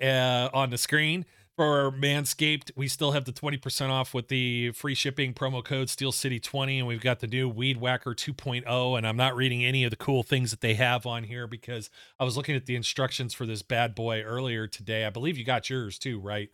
uh, 0.02 0.48
on 0.54 0.70
the 0.70 0.78
screen 0.78 1.26
for 1.60 1.92
Manscaped. 1.92 2.70
We 2.74 2.88
still 2.88 3.12
have 3.12 3.26
the 3.26 3.34
20% 3.34 3.90
off 3.90 4.14
with 4.14 4.28
the 4.28 4.70
free 4.70 4.94
shipping 4.94 5.34
promo 5.34 5.62
code 5.62 5.90
Steel 5.90 6.10
City 6.10 6.40
20, 6.40 6.78
and 6.78 6.88
we've 6.88 7.02
got 7.02 7.20
the 7.20 7.26
new 7.26 7.50
Weed 7.50 7.76
Whacker 7.76 8.14
2.0. 8.14 8.96
And 8.96 9.06
I'm 9.06 9.18
not 9.18 9.36
reading 9.36 9.62
any 9.62 9.84
of 9.84 9.90
the 9.90 9.96
cool 9.98 10.22
things 10.22 10.52
that 10.52 10.62
they 10.62 10.72
have 10.72 11.04
on 11.04 11.24
here 11.24 11.46
because 11.46 11.90
I 12.18 12.24
was 12.24 12.34
looking 12.34 12.56
at 12.56 12.64
the 12.64 12.76
instructions 12.76 13.34
for 13.34 13.44
this 13.44 13.60
bad 13.60 13.94
boy 13.94 14.22
earlier 14.22 14.66
today. 14.66 15.04
I 15.04 15.10
believe 15.10 15.36
you 15.36 15.44
got 15.44 15.68
yours 15.68 15.98
too, 15.98 16.18
right? 16.18 16.48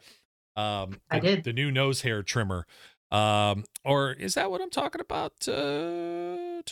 Um, 0.57 1.01
I 1.09 1.21
the- 1.21 1.37
did. 1.37 1.45
The 1.45 1.53
new 1.53 1.71
nose 1.71 2.01
hair 2.01 2.25
trimmer. 2.25 2.67
Um, 3.13 3.65
or 3.85 4.11
is 4.11 4.35
that 4.35 4.51
what 4.51 4.61
I'm 4.61 4.71
talking 4.71 5.01
about? 5.01 5.47
Uh, 5.47 6.63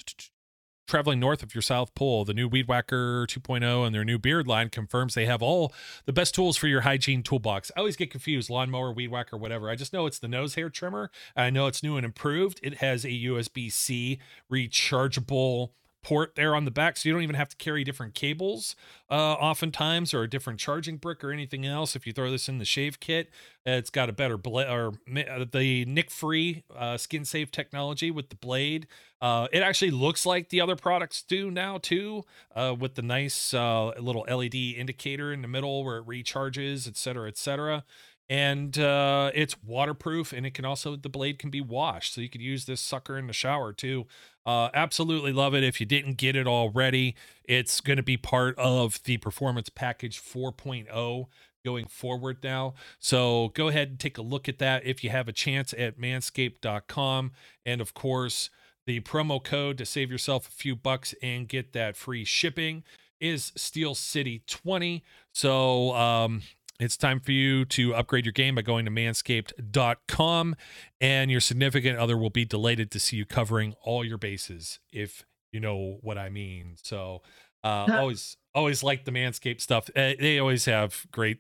traveling 0.87 1.21
north 1.21 1.43
of 1.43 1.55
your 1.55 1.63
South 1.63 1.95
Pole, 1.95 2.25
the 2.25 2.35
new 2.35 2.49
Weed 2.49 2.69
Whacker 2.69 3.27
2.0 3.27 3.87
and 3.87 3.95
their 3.95 4.05
new 4.05 4.19
beard 4.19 4.47
line 4.47 4.69
confirms 4.69 5.15
they 5.15 5.27
have 5.27 5.43
all 5.43 5.73
the 6.05 6.13
best 6.13 6.35
tools 6.35 6.57
for 6.57 6.69
your 6.69 6.83
hygiene 6.83 7.23
toolbox. 7.23 7.71
I 7.77 7.81
always 7.81 7.97
get 7.97 8.11
confused, 8.11 8.51
lawnmower, 8.51 8.93
weed 8.93 9.09
whacker, 9.09 9.37
whatever. 9.37 9.71
I 9.71 9.77
just 9.77 9.93
know 9.93 10.07
it's 10.07 10.19
the 10.19 10.29
nose 10.29 10.55
hair 10.55 10.71
trimmer. 10.71 11.11
I 11.37 11.51
know 11.51 11.67
it's 11.67 11.83
new 11.83 11.97
and 11.97 12.05
improved. 12.05 12.61
It 12.63 12.79
has 12.79 13.05
a 13.05 13.09
USB 13.09 13.73
C 13.73 14.19
rechargeable 14.51 15.71
port 16.05 16.37
there 16.37 16.55
on 16.55 16.65
the 16.65 16.71
back, 16.71 16.97
so 16.97 17.09
you 17.09 17.13
don't 17.13 17.23
even 17.23 17.35
have 17.35 17.49
to 17.49 17.57
carry 17.57 17.83
different 17.83 18.15
cables 18.15 18.77
uh, 19.11 19.15
oftentimes 19.15 20.15
or 20.15 20.23
a 20.23 20.31
different 20.31 20.61
charging 20.61 20.99
brick 20.99 21.25
or 21.25 21.33
anything 21.33 21.67
else. 21.67 21.97
If 21.97 22.07
you 22.07 22.13
throw 22.13 22.31
this 22.31 22.49
in 22.49 22.59
the 22.59 22.65
shave 22.65 23.01
kit, 23.01 23.31
it's 23.67 23.91
got 23.91 24.09
a 24.09 24.13
better 24.13 24.37
blade 24.37 24.69
or 24.69 24.93
uh, 25.17 25.45
the 25.51 25.85
nick 25.87 26.11
free 26.11 26.63
uh, 26.77 26.97
skin 26.97 27.25
safe 27.25 27.51
technology 27.51 28.11
with 28.11 28.29
the 28.29 28.37
blade. 28.37 28.87
Uh, 29.21 29.49
it 29.53 29.63
actually 29.63 29.91
looks 29.91 30.27
like 30.27 30.51
the 30.51 30.61
other 30.61 30.77
products 30.77 31.23
do 31.23 31.51
now 31.51 31.79
too, 31.79 32.25
uh, 32.55 32.75
with 32.79 32.95
the 32.95 33.03
nice 33.03 33.55
uh, 33.55 33.87
little 33.99 34.27
LED 34.29 34.55
indicator 34.55 35.33
in 35.33 35.41
the 35.41 35.49
middle 35.49 35.83
where 35.83 35.99
it 35.99 36.07
recharges, 36.07 36.87
et 36.87 36.97
cetera, 36.97 37.27
et 37.27 37.39
cetera. 37.39 37.85
And 38.29 38.79
uh, 38.79 39.31
it's 39.35 39.63
waterproof, 39.63 40.33
and 40.33 40.47
it 40.47 40.55
can 40.55 40.65
also 40.65 40.97
the 40.97 41.11
blade 41.11 41.39
can 41.39 41.51
be 41.51 41.61
washed, 41.61 42.15
so 42.15 42.23
you 42.23 42.31
could 42.31 42.41
use 42.41 42.65
this 42.65 42.81
sucker 42.81 43.19
in 43.19 43.27
the 43.27 43.35
shower 43.35 43.73
too. 43.73 44.07
Uh, 44.47 44.71
absolutely 44.73 45.33
love 45.33 45.55
it. 45.55 45.63
If 45.63 45.79
you 45.79 45.87
didn't 45.87 46.15
get 46.15 46.35
it 46.35 46.47
already, 46.47 47.17
it's 47.45 47.81
going 47.81 47.99
to 47.99 48.03
be 48.03 48.17
part 48.17 48.59
of 48.59 49.03
the 49.05 49.19
Performance 49.19 49.69
Package 49.69 50.21
4.0 50.21 51.27
going 51.65 51.87
forward 51.87 52.39
now. 52.43 52.75
So 52.99 53.49
go 53.55 53.69
ahead 53.69 53.89
and 53.89 53.99
take 53.99 54.19
a 54.19 54.23
look 54.23 54.49
at 54.49 54.59
that 54.59 54.85
if 54.85 55.03
you 55.03 55.11
have 55.11 55.29
a 55.29 55.33
chance 55.33 55.73
at 55.73 55.99
manscaped.com. 55.99 57.33
And 57.65 57.81
of 57.81 57.95
course, 57.95 58.51
the 58.87 59.01
promo 59.01 59.43
code 59.43 59.79
to 59.79 59.87
save 59.87 60.11
yourself 60.11 60.49
a 60.49 60.53
few 60.53 60.77
bucks 60.77 61.15
and 61.23 61.49
get 61.49 61.73
that 61.73 61.97
free 61.97 62.25
shipping 62.25 62.85
is 63.19 63.53
Steel 63.57 63.95
City 63.95 64.43
20. 64.47 65.03
So 65.33 65.95
um, 65.95 66.43
it's 66.81 66.97
time 66.97 67.21
for 67.21 67.33
you 67.33 67.65
to 67.67 67.95
upgrade 67.95 68.25
your 68.25 68.33
game 68.33 68.57
by 68.57 68.63
going 68.63 68.85
to 68.85 68.91
manscaped.com, 68.91 70.57
and 71.01 71.31
your 71.31 71.41
significant 71.41 71.99
other 71.99 72.17
will 72.17 72.31
be 72.31 72.45
delighted 72.45 72.91
to 72.93 73.01
see 73.01 73.17
you 73.17 73.25
covering 73.25 73.75
all 73.83 74.05
your 74.05 74.19
bases, 74.19 74.81
if 74.93 75.25
you 75.53 75.61
know 75.61 75.99
what 76.01 76.19
I 76.19 76.31
mean. 76.31 76.77
So, 76.83 77.23
uh, 77.63 77.87
always, 77.91 78.37
always 78.55 78.83
like 78.83 79.05
the 79.05 79.13
Manscaped 79.13 79.61
stuff. 79.61 79.89
Uh, 79.95 80.13
they 80.19 80.39
always 80.39 80.65
have 80.65 81.07
great, 81.13 81.39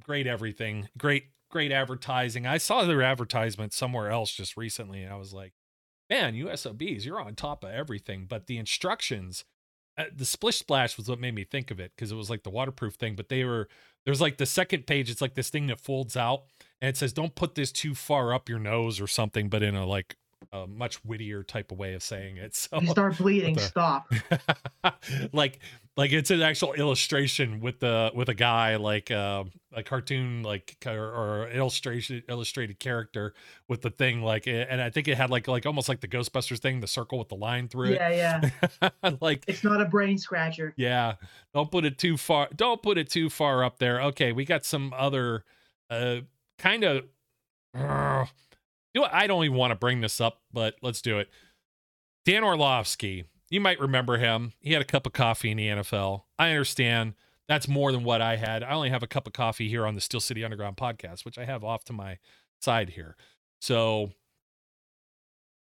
great 0.00 0.26
everything, 0.26 0.88
great, 0.98 1.26
great 1.48 1.70
advertising. 1.70 2.46
I 2.46 2.58
saw 2.58 2.84
their 2.84 3.02
advertisement 3.02 3.72
somewhere 3.72 4.10
else 4.10 4.32
just 4.32 4.56
recently, 4.56 5.02
and 5.02 5.12
I 5.12 5.16
was 5.16 5.32
like, 5.32 5.52
man, 6.10 6.34
USOBs, 6.34 7.04
you're 7.06 7.20
on 7.20 7.34
top 7.34 7.64
of 7.64 7.70
everything. 7.70 8.26
But 8.28 8.46
the 8.46 8.58
instructions, 8.58 9.44
uh, 9.98 10.04
the 10.14 10.24
splish 10.24 10.58
splash 10.58 10.96
was 10.96 11.08
what 11.08 11.20
made 11.20 11.34
me 11.34 11.44
think 11.44 11.70
of 11.70 11.78
it 11.78 11.92
because 11.94 12.10
it 12.10 12.16
was 12.16 12.30
like 12.30 12.42
the 12.42 12.50
waterproof 12.50 12.94
thing. 12.94 13.14
But 13.14 13.28
they 13.28 13.44
were 13.44 13.68
there's 14.04 14.20
like 14.20 14.38
the 14.38 14.46
second 14.46 14.86
page. 14.86 15.10
It's 15.10 15.20
like 15.20 15.34
this 15.34 15.50
thing 15.50 15.66
that 15.68 15.80
folds 15.80 16.16
out 16.16 16.44
and 16.80 16.88
it 16.88 16.96
says, 16.96 17.12
"Don't 17.12 17.34
put 17.34 17.54
this 17.54 17.72
too 17.72 17.94
far 17.94 18.32
up 18.34 18.48
your 18.48 18.58
nose" 18.58 19.00
or 19.00 19.06
something, 19.06 19.48
but 19.48 19.62
in 19.62 19.74
a 19.74 19.86
like 19.86 20.16
a 20.52 20.66
much 20.66 21.04
wittier 21.04 21.42
type 21.42 21.70
of 21.72 21.78
way 21.78 21.94
of 21.94 22.02
saying 22.02 22.36
it. 22.38 22.54
So 22.72 22.80
You 22.80 22.88
start 22.88 23.18
bleeding, 23.18 23.54
the- 23.54 23.60
stop. 23.60 24.10
like 25.32 25.58
like 25.96 26.12
it's 26.12 26.30
an 26.30 26.40
actual 26.42 26.72
illustration 26.72 27.60
with 27.60 27.80
the 27.80 28.10
with 28.14 28.28
a 28.28 28.34
guy 28.34 28.76
like 28.76 29.10
uh, 29.10 29.44
a 29.74 29.82
cartoon 29.82 30.42
like 30.42 30.76
or, 30.86 30.92
or 30.92 31.48
illustration 31.50 32.22
illustrated 32.28 32.78
character 32.80 33.34
with 33.68 33.82
the 33.82 33.90
thing 33.90 34.22
like 34.22 34.46
and 34.46 34.80
I 34.80 34.90
think 34.90 35.08
it 35.08 35.16
had 35.18 35.28
like 35.30 35.48
like 35.48 35.66
almost 35.66 35.88
like 35.88 36.00
the 36.00 36.08
Ghostbusters 36.08 36.58
thing 36.60 36.80
the 36.80 36.86
circle 36.86 37.18
with 37.18 37.28
the 37.28 37.36
line 37.36 37.68
through 37.68 37.90
it 37.90 38.00
Yeah, 38.00 38.50
yeah. 38.82 39.10
like 39.20 39.44
It's 39.46 39.62
not 39.64 39.80
a 39.82 39.84
brain 39.84 40.16
scratcher. 40.18 40.72
yeah 40.76 41.14
don't 41.54 41.70
put 41.70 41.84
it 41.84 41.98
too 41.98 42.16
far 42.16 42.48
don't 42.56 42.82
put 42.82 42.96
it 42.96 43.10
too 43.10 43.28
far 43.28 43.62
up 43.64 43.78
there 43.78 44.00
okay 44.02 44.32
we 44.32 44.44
got 44.46 44.64
some 44.64 44.94
other 44.96 45.44
uh 45.90 46.16
kind 46.58 46.84
of 46.84 47.04
you 48.94 49.00
know? 49.00 49.08
I 49.10 49.26
don't 49.26 49.44
even 49.44 49.56
want 49.56 49.70
to 49.72 49.76
bring 49.76 50.00
this 50.00 50.20
up 50.20 50.40
but 50.52 50.74
let's 50.82 51.02
do 51.02 51.18
it. 51.18 51.28
Dan 52.24 52.44
Orlovsky 52.44 53.24
you 53.50 53.60
might 53.60 53.80
remember 53.80 54.16
him. 54.16 54.52
He 54.60 54.72
had 54.72 54.80
a 54.80 54.86
cup 54.86 55.06
of 55.06 55.12
coffee 55.12 55.50
in 55.50 55.56
the 55.56 55.68
NFL 55.68 56.22
I 56.38 56.50
understand 56.50 57.14
that's 57.48 57.68
more 57.68 57.92
than 57.92 58.04
what 58.04 58.22
I 58.22 58.36
had. 58.36 58.62
I 58.62 58.70
only 58.70 58.90
have 58.90 59.02
a 59.02 59.08
cup 59.08 59.26
of 59.26 59.32
coffee 59.32 59.68
here 59.68 59.86
on 59.86 59.94
the 59.94 60.00
Steel 60.00 60.20
City 60.20 60.44
Underground 60.44 60.76
podcast 60.76 61.24
which 61.24 61.38
I 61.38 61.44
have 61.44 61.64
off 61.64 61.84
to 61.84 61.92
my 61.92 62.18
side 62.60 62.90
here. 62.90 63.16
So 63.60 64.12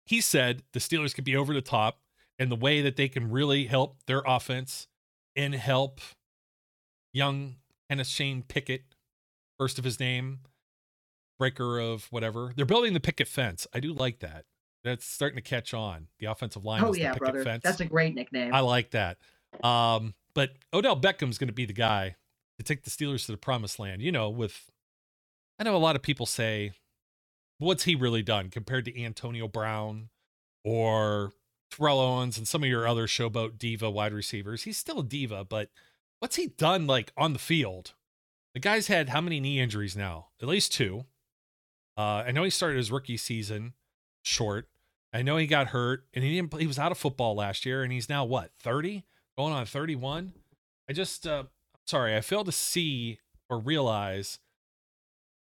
he 0.06 0.22
said 0.22 0.63
the 0.74 0.80
Steelers 0.80 1.13
could 1.13 1.26
be 1.26 1.36
over 1.36 1.54
the 1.54 1.62
top 1.62 2.00
and 2.40 2.52
the 2.52 2.56
way 2.56 2.82
that 2.82 2.96
they 2.96 3.10
can 3.10 3.32
really 3.32 3.66
help 3.66 3.98
their 4.06 4.22
offense 4.26 4.88
and 5.36 5.54
help 5.54 6.02
young 7.13 7.56
Shane 8.04 8.44
Pickett, 8.44 8.84
first 9.58 9.78
of 9.80 9.86
his 9.86 10.00
name, 10.00 10.40
breaker 11.38 11.80
of 11.80 12.06
whatever. 12.12 12.54
They're 12.56 12.65
building 12.65 12.93
the 12.93 13.00
picket 13.00 13.28
fence. 13.28 13.67
I 13.73 13.80
do 13.80 13.93
like 13.93 14.19
that. 14.19 14.45
That's 14.84 15.06
starting 15.06 15.36
to 15.38 15.41
catch 15.41 15.73
on. 15.73 16.08
The 16.19 16.28
offensive 16.28 16.63
line 16.65 16.84
Oh 16.84 16.91
is 16.91 16.97
yeah, 16.97 17.10
the 17.13 17.19
picket 17.19 17.34
brother. 17.34 17.43
fence. 17.43 17.63
That's 17.63 17.82
a 17.82 17.86
great 17.86 18.15
nickname. 18.15 18.54
I 18.54 18.62
like 18.62 18.91
that. 18.91 19.17
Um, 19.63 20.13
but 20.34 20.52
Odell 20.73 20.95
Beckham's 20.95 21.38
going 21.38 21.47
to 21.50 21.54
be 21.54 21.65
the 21.65 21.73
guy 21.73 22.15
to 22.58 22.63
take 22.63 22.84
the 22.84 22.89
Steelers 22.89 23.26
to 23.26 23.32
the 23.32 23.38
promised 23.38 23.80
land. 23.80 24.02
You 24.02 24.12
know, 24.12 24.30
with 24.30 24.71
I 25.60 25.63
know 25.63 25.76
a 25.76 25.78
lot 25.80 25.95
of 25.95 26.02
people 26.04 26.26
say, 26.26 26.71
what's 27.60 27.84
he 27.84 27.95
really 27.95 28.23
done 28.23 28.50
compared 28.50 28.86
to 28.86 29.04
Antonio 29.04 29.47
Brown 29.47 30.10
or 30.63 31.32
Terrell 31.71 32.00
Owens 32.00 32.38
and 32.38 32.47
some 32.47 32.63
of 32.63 32.69
your 32.69 32.88
other 32.88 33.08
showboat 33.08 33.58
diva 33.58 33.89
wide 33.89 34.13
receivers? 34.13 34.63
He's 34.63 34.78
still 34.78 35.00
a 35.00 35.04
diva, 35.04 35.43
but 35.45 35.69
what's 36.19 36.36
he 36.36 36.47
done 36.47 36.88
like 36.88 37.12
on 37.17 37.34
the 37.34 37.39
field? 37.39 37.93
The 38.54 38.60
guy's 38.60 38.88
had 38.88 39.10
how 39.10 39.21
many 39.21 39.39
knee 39.39 39.60
injuries 39.60 39.95
now? 39.95 40.28
At 40.41 40.47
least 40.47 40.73
two. 40.73 41.06
Uh, 41.98 42.24
I 42.28 42.32
know 42.32 42.44
he 42.44 42.50
started 42.50 42.78
his 42.78 42.92
rookie 42.92 43.18
season 43.18 43.74
short. 44.22 44.68
I 45.12 45.24
know 45.24 45.38
he 45.38 45.48
got 45.48 45.68
hurt 45.68 46.06
and 46.14 46.24
he 46.24 46.36
didn't. 46.36 46.54
He 46.60 46.68
was 46.68 46.78
out 46.78 46.92
of 46.92 46.98
football 46.98 47.36
last 47.36 47.66
year, 47.66 47.82
and 47.82 47.92
he's 47.92 48.10
now 48.10 48.24
what 48.24 48.52
thirty, 48.60 49.06
going 49.38 49.54
on 49.54 49.66
thirty-one. 49.66 50.34
I 50.90 50.94
just, 50.94 51.26
uh, 51.26 51.46
sorry, 51.86 52.16
I 52.16 52.22
fail 52.22 52.44
to 52.44 52.52
see 52.52 53.20
or 53.50 53.58
realize 53.58 54.40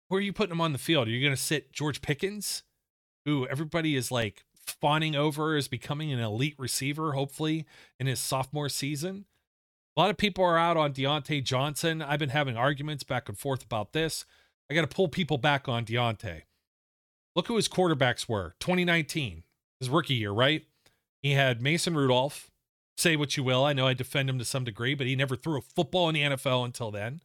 where 0.09 0.19
are 0.19 0.23
you 0.23 0.33
putting 0.33 0.53
him 0.53 0.61
on 0.61 0.73
the 0.73 0.79
field? 0.79 1.07
Are 1.07 1.11
you 1.11 1.21
going 1.21 1.37
to 1.37 1.41
sit 1.41 1.73
George 1.73 2.01
Pickens, 2.01 2.63
who 3.27 3.47
everybody 3.49 3.95
is 3.95 4.11
like 4.11 4.45
fawning 4.81 5.15
over 5.15 5.55
as 5.55 5.69
becoming 5.69 6.13
an 6.13 6.19
elite 6.19 6.55
receiver, 6.59 7.13
hopefully 7.13 7.67
in 8.01 8.07
his 8.07 8.21
sophomore 8.21 8.71
season? 8.71 9.27
A 9.97 10.01
lot 10.01 10.11
of 10.11 10.17
people 10.17 10.45
are 10.45 10.57
out 10.57 10.77
on 10.77 10.93
Diontae 10.95 11.45
Johnson. 11.45 12.01
I've 12.01 12.21
been 12.21 12.29
having 12.31 12.57
arguments 12.57 13.03
back 13.03 13.29
and 13.29 13.37
forth 13.37 13.65
about 13.65 13.93
this. 13.93 14.25
I 14.71 14.75
got 14.75 14.83
to 14.83 14.95
pull 14.95 15.09
people 15.09 15.39
back 15.39 15.69
on 15.69 15.85
Diontae. 15.85 16.43
Look 17.35 17.47
who 17.47 17.57
his 17.57 17.69
quarterbacks 17.69 18.29
were 18.29 18.55
2019 18.61 19.45
his 19.81 19.89
rookie 19.89 20.15
year, 20.15 20.33
right? 20.33 20.65
He 21.23 21.33
had 21.33 21.63
Mason 21.63 21.95
Rudolph. 21.95 22.51
Say 22.97 23.15
what 23.17 23.37
you 23.37 23.45
will. 23.45 23.65
I 23.65 23.73
know 23.73 23.87
I 23.87 23.95
defend 23.95 24.29
him 24.29 24.39
to 24.39 24.45
some 24.45 24.65
degree, 24.65 24.95
but 24.95 25.07
he 25.07 25.15
never 25.15 25.37
threw 25.37 25.59
a 25.59 25.63
football 25.63 26.09
in 26.09 26.15
the 26.15 26.23
NFL 26.23 26.65
until 26.65 26.91
then. 26.91 27.21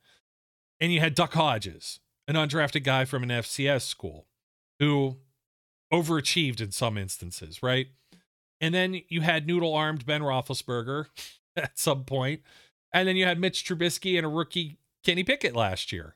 And 0.80 0.94
you 0.94 1.00
had 1.00 1.16
Duck 1.16 1.34
Hodges, 1.34 2.00
an 2.28 2.36
undrafted 2.36 2.84
guy 2.84 3.06
from 3.06 3.24
an 3.24 3.30
FCS 3.30 3.82
school 3.82 4.28
who 4.80 5.18
overachieved 5.92 6.62
in 6.62 6.72
some 6.72 6.98
instances, 6.98 7.64
right? 7.64 7.88
And 8.62 8.74
then 8.74 9.02
you 9.10 9.22
had 9.22 9.48
noodle 9.48 9.74
armed 9.74 10.06
Ben 10.06 10.22
Roethlisberger 10.22 11.08
at 11.56 11.80
some 11.80 12.04
point. 12.04 12.42
And 12.94 13.08
then 13.08 13.16
you 13.16 13.26
had 13.26 13.40
Mitch 13.40 13.66
Trubisky 13.66 14.18
and 14.18 14.26
a 14.26 14.30
rookie 14.30 14.78
Kenny 15.04 15.24
Pickett 15.24 15.56
last 15.56 15.92
year. 15.92 16.16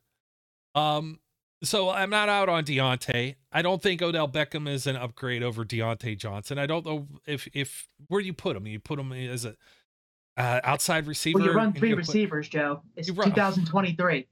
Um, 0.78 1.20
so 1.64 1.90
I'm 1.90 2.10
not 2.10 2.30
out 2.30 2.50
on 2.50 2.64
Diontae. 2.66 3.36
I 3.52 3.62
don't 3.62 3.82
think 3.82 4.02
Odell 4.02 4.28
Beckham 4.30 4.70
is 4.70 4.86
an 4.86 4.96
upgrade 4.96 5.42
over 5.42 5.66
Diontae 5.66 6.18
Johnson. 6.18 6.60
I 6.60 6.66
don't 6.68 6.86
know 6.86 7.08
if 7.26 7.48
if 7.54 7.88
where 8.08 8.22
do 8.22 8.28
you 8.28 8.34
put 8.34 8.56
him? 8.56 8.68
You 8.68 8.80
put 8.80 9.00
him 9.00 9.12
as 9.12 9.44
a 9.46 9.56
uh, 10.38 10.60
outside 10.64 11.08
receiver. 11.08 11.40
Well, 11.40 11.48
you 11.48 11.54
run 11.54 11.74
three 11.74 11.90
you 11.90 11.96
put- 11.96 12.08
receivers, 12.08 12.48
Joe. 12.48 12.84
It's 12.96 13.10
run- 13.10 13.30
2023. 13.30 14.28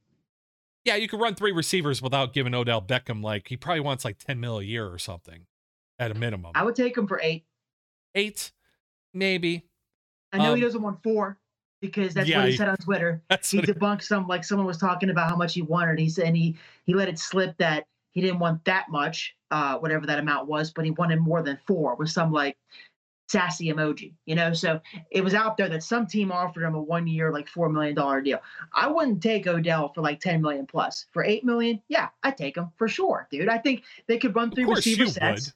yeah, 0.83 0.95
you 0.97 1.07
can 1.07 1.19
run 1.19 1.33
three 1.33 1.51
receivers 1.51 1.99
without 2.01 2.31
giving 2.33 2.53
Odell 2.53 2.81
Beckham 2.81 3.23
like 3.23 3.47
he 3.47 3.57
probably 3.57 3.79
wants 3.79 4.05
like 4.05 4.19
10 4.19 4.39
mil 4.39 4.59
a 4.59 4.63
year 4.63 4.87
or 4.87 4.99
something 4.99 5.47
at 5.97 6.11
a 6.11 6.13
minimum. 6.13 6.51
I 6.53 6.63
would 6.63 6.75
take 6.75 6.95
him 6.95 7.07
for 7.07 7.19
eight. 7.23 7.45
Eight, 8.13 8.51
maybe. 9.15 9.63
I 10.31 10.37
know 10.37 10.53
he 10.53 10.61
Um, 10.61 10.67
doesn't 10.67 10.81
want 10.83 11.01
four 11.01 11.39
because 11.81 12.13
that's 12.13 12.27
yeah, 12.27 12.37
what 12.37 12.45
he, 12.45 12.51
he- 12.51 12.57
said 12.57 12.69
on 12.69 12.77
Twitter. 12.77 13.21
He 13.49 13.61
debunked 13.61 14.03
some 14.03 14.27
like 14.27 14.43
someone 14.43 14.67
was 14.67 14.77
talking 14.77 15.09
about 15.09 15.29
how 15.29 15.35
much 15.35 15.53
he 15.53 15.61
wanted. 15.61 15.99
He 15.99 16.09
said 16.09 16.27
and 16.27 16.37
he 16.37 16.57
he 16.85 16.93
let 16.93 17.07
it 17.07 17.19
slip 17.19 17.57
that 17.57 17.85
he 18.11 18.21
didn't 18.21 18.39
want 18.39 18.63
that 18.65 18.89
much, 18.89 19.35
uh, 19.51 19.77
whatever 19.77 20.05
that 20.05 20.19
amount 20.19 20.47
was, 20.47 20.71
but 20.71 20.85
he 20.85 20.91
wanted 20.91 21.19
more 21.19 21.43
than 21.43 21.59
four 21.67 21.95
with 21.95 22.09
some 22.09 22.31
like 22.31 22.57
sassy 23.27 23.71
emoji, 23.71 24.13
you 24.25 24.35
know. 24.35 24.53
So 24.53 24.79
it 25.11 25.21
was 25.21 25.33
out 25.33 25.57
there 25.57 25.69
that 25.69 25.83
some 25.83 26.07
team 26.07 26.31
offered 26.31 26.63
him 26.63 26.75
a 26.75 26.81
one 26.81 27.07
year 27.07 27.31
like 27.31 27.47
four 27.47 27.69
million 27.69 27.95
dollar 27.95 28.21
deal. 28.21 28.41
I 28.73 28.87
wouldn't 28.87 29.21
take 29.21 29.47
Odell 29.47 29.91
for 29.93 30.01
like 30.01 30.19
ten 30.19 30.41
million 30.41 30.65
plus. 30.65 31.05
For 31.11 31.23
eight 31.23 31.43
million, 31.43 31.81
yeah, 31.87 32.09
I'd 32.23 32.37
take 32.37 32.57
him 32.57 32.71
for 32.77 32.87
sure, 32.87 33.27
dude. 33.31 33.49
I 33.49 33.57
think 33.57 33.83
they 34.07 34.17
could 34.17 34.35
run 34.35 34.51
three 34.51 34.65
receiver 34.65 35.07
sets. 35.07 35.53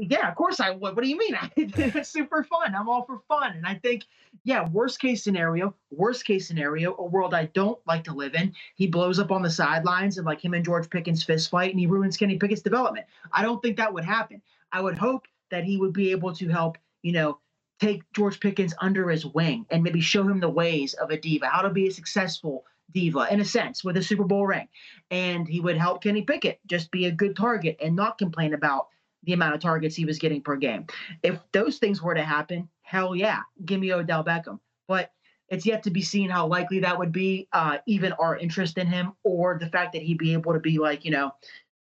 Yeah, 0.00 0.28
of 0.28 0.34
course 0.34 0.60
I 0.60 0.70
would. 0.70 0.96
What 0.96 1.02
do 1.02 1.08
you 1.08 1.18
mean? 1.18 1.36
it's 1.56 2.08
super 2.08 2.44
fun. 2.44 2.74
I'm 2.74 2.88
all 2.88 3.04
for 3.04 3.20
fun. 3.28 3.56
And 3.56 3.66
I 3.66 3.74
think, 3.74 4.04
yeah, 4.44 4.68
worst 4.68 5.00
case 5.00 5.22
scenario, 5.22 5.74
worst 5.90 6.24
case 6.24 6.46
scenario, 6.46 6.94
a 6.98 7.04
world 7.04 7.34
I 7.34 7.46
don't 7.46 7.78
like 7.86 8.04
to 8.04 8.14
live 8.14 8.34
in. 8.34 8.54
He 8.74 8.86
blows 8.86 9.18
up 9.18 9.30
on 9.30 9.42
the 9.42 9.50
sidelines 9.50 10.18
and 10.18 10.26
like 10.26 10.44
him 10.44 10.54
and 10.54 10.64
George 10.64 10.88
Pickens 10.90 11.22
fist 11.22 11.50
fight 11.50 11.70
and 11.70 11.80
he 11.80 11.86
ruins 11.86 12.16
Kenny 12.16 12.38
Pickett's 12.38 12.62
development. 12.62 13.06
I 13.32 13.42
don't 13.42 13.60
think 13.62 13.76
that 13.76 13.92
would 13.92 14.04
happen. 14.04 14.42
I 14.72 14.80
would 14.80 14.98
hope 14.98 15.26
that 15.50 15.64
he 15.64 15.76
would 15.76 15.92
be 15.92 16.10
able 16.10 16.34
to 16.34 16.48
help, 16.48 16.78
you 17.02 17.12
know, 17.12 17.38
take 17.80 18.02
George 18.12 18.40
Pickens 18.40 18.74
under 18.80 19.08
his 19.08 19.24
wing 19.24 19.66
and 19.70 19.82
maybe 19.82 20.00
show 20.00 20.22
him 20.22 20.40
the 20.40 20.48
ways 20.48 20.94
of 20.94 21.10
a 21.10 21.18
diva, 21.18 21.46
how 21.46 21.62
to 21.62 21.70
be 21.70 21.86
a 21.86 21.92
successful 21.92 22.64
diva 22.92 23.26
in 23.30 23.40
a 23.40 23.44
sense 23.44 23.84
with 23.84 23.96
a 23.96 24.02
Super 24.02 24.24
Bowl 24.24 24.46
ring. 24.46 24.68
And 25.10 25.46
he 25.46 25.60
would 25.60 25.76
help 25.76 26.02
Kenny 26.02 26.22
Pickett 26.22 26.60
just 26.66 26.90
be 26.90 27.06
a 27.06 27.12
good 27.12 27.36
target 27.36 27.76
and 27.82 27.94
not 27.94 28.18
complain 28.18 28.54
about 28.54 28.88
the 29.24 29.32
amount 29.32 29.54
of 29.54 29.60
targets 29.60 29.96
he 29.96 30.04
was 30.04 30.18
getting 30.18 30.40
per 30.40 30.56
game. 30.56 30.86
If 31.22 31.38
those 31.52 31.78
things 31.78 32.02
were 32.02 32.14
to 32.14 32.22
happen, 32.22 32.68
hell 32.82 33.14
yeah, 33.14 33.40
give 33.64 33.80
me 33.80 33.92
Odell 33.92 34.24
Beckham. 34.24 34.60
But 34.86 35.12
it's 35.48 35.66
yet 35.66 35.82
to 35.84 35.90
be 35.90 36.02
seen 36.02 36.30
how 36.30 36.46
likely 36.46 36.80
that 36.80 36.98
would 36.98 37.12
be, 37.12 37.48
uh, 37.52 37.78
even 37.86 38.12
our 38.12 38.36
interest 38.36 38.78
in 38.78 38.86
him 38.86 39.12
or 39.24 39.58
the 39.58 39.68
fact 39.68 39.92
that 39.94 40.02
he'd 40.02 40.18
be 40.18 40.32
able 40.32 40.52
to 40.52 40.60
be 40.60 40.78
like, 40.78 41.04
you 41.04 41.10
know, 41.10 41.32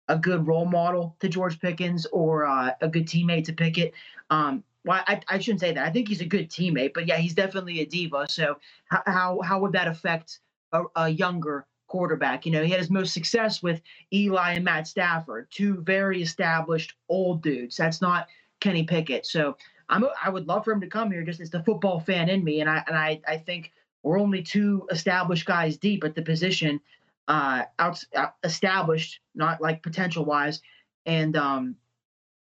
a 0.08 0.18
good 0.18 0.46
role 0.46 0.66
model 0.66 1.16
to 1.20 1.28
George 1.28 1.58
Pickens 1.60 2.06
or 2.06 2.46
uh, 2.46 2.72
a 2.80 2.88
good 2.88 3.06
teammate 3.06 3.44
to 3.44 3.52
Pickett. 3.52 3.94
Um, 4.30 4.62
well, 4.84 5.02
I, 5.06 5.20
I 5.28 5.38
shouldn't 5.38 5.60
say 5.60 5.72
that. 5.72 5.86
I 5.86 5.90
think 5.90 6.08
he's 6.08 6.20
a 6.20 6.26
good 6.26 6.50
teammate, 6.50 6.92
but 6.92 7.06
yeah, 7.06 7.16
he's 7.16 7.34
definitely 7.34 7.80
a 7.80 7.86
diva. 7.86 8.26
So 8.28 8.58
how 8.90 9.02
how, 9.06 9.40
how 9.40 9.60
would 9.60 9.72
that 9.72 9.88
affect 9.88 10.40
a, 10.72 10.82
a 10.94 11.08
younger 11.08 11.66
quarterback? 11.94 12.44
You 12.44 12.50
know, 12.50 12.64
he 12.64 12.70
had 12.70 12.80
his 12.80 12.90
most 12.90 13.14
success 13.14 13.62
with 13.62 13.80
Eli 14.12 14.54
and 14.54 14.64
Matt 14.64 14.88
Stafford, 14.88 15.46
two 15.52 15.80
very 15.82 16.20
established 16.20 16.96
old 17.08 17.40
dudes. 17.40 17.76
That's 17.76 18.02
not 18.02 18.26
Kenny 18.58 18.82
Pickett. 18.82 19.24
So 19.26 19.56
I'm 19.88 20.04
I 20.20 20.28
would 20.28 20.48
love 20.48 20.64
for 20.64 20.72
him 20.72 20.80
to 20.80 20.88
come 20.88 21.12
here. 21.12 21.22
Just 21.22 21.40
as 21.40 21.50
the 21.50 21.62
football 21.62 22.00
fan 22.00 22.28
in 22.28 22.42
me, 22.42 22.60
and 22.60 22.68
I 22.68 22.82
and 22.88 22.96
I 22.96 23.20
I 23.28 23.36
think 23.36 23.70
we're 24.02 24.18
only 24.18 24.42
two 24.42 24.88
established 24.90 25.46
guys 25.46 25.76
deep 25.76 26.02
at 26.02 26.16
the 26.16 26.22
position, 26.22 26.80
uh, 27.28 27.62
out, 27.78 28.02
out 28.16 28.34
established, 28.42 29.20
not 29.36 29.62
like 29.62 29.80
potential 29.84 30.24
wise, 30.24 30.62
and 31.06 31.36
um, 31.36 31.76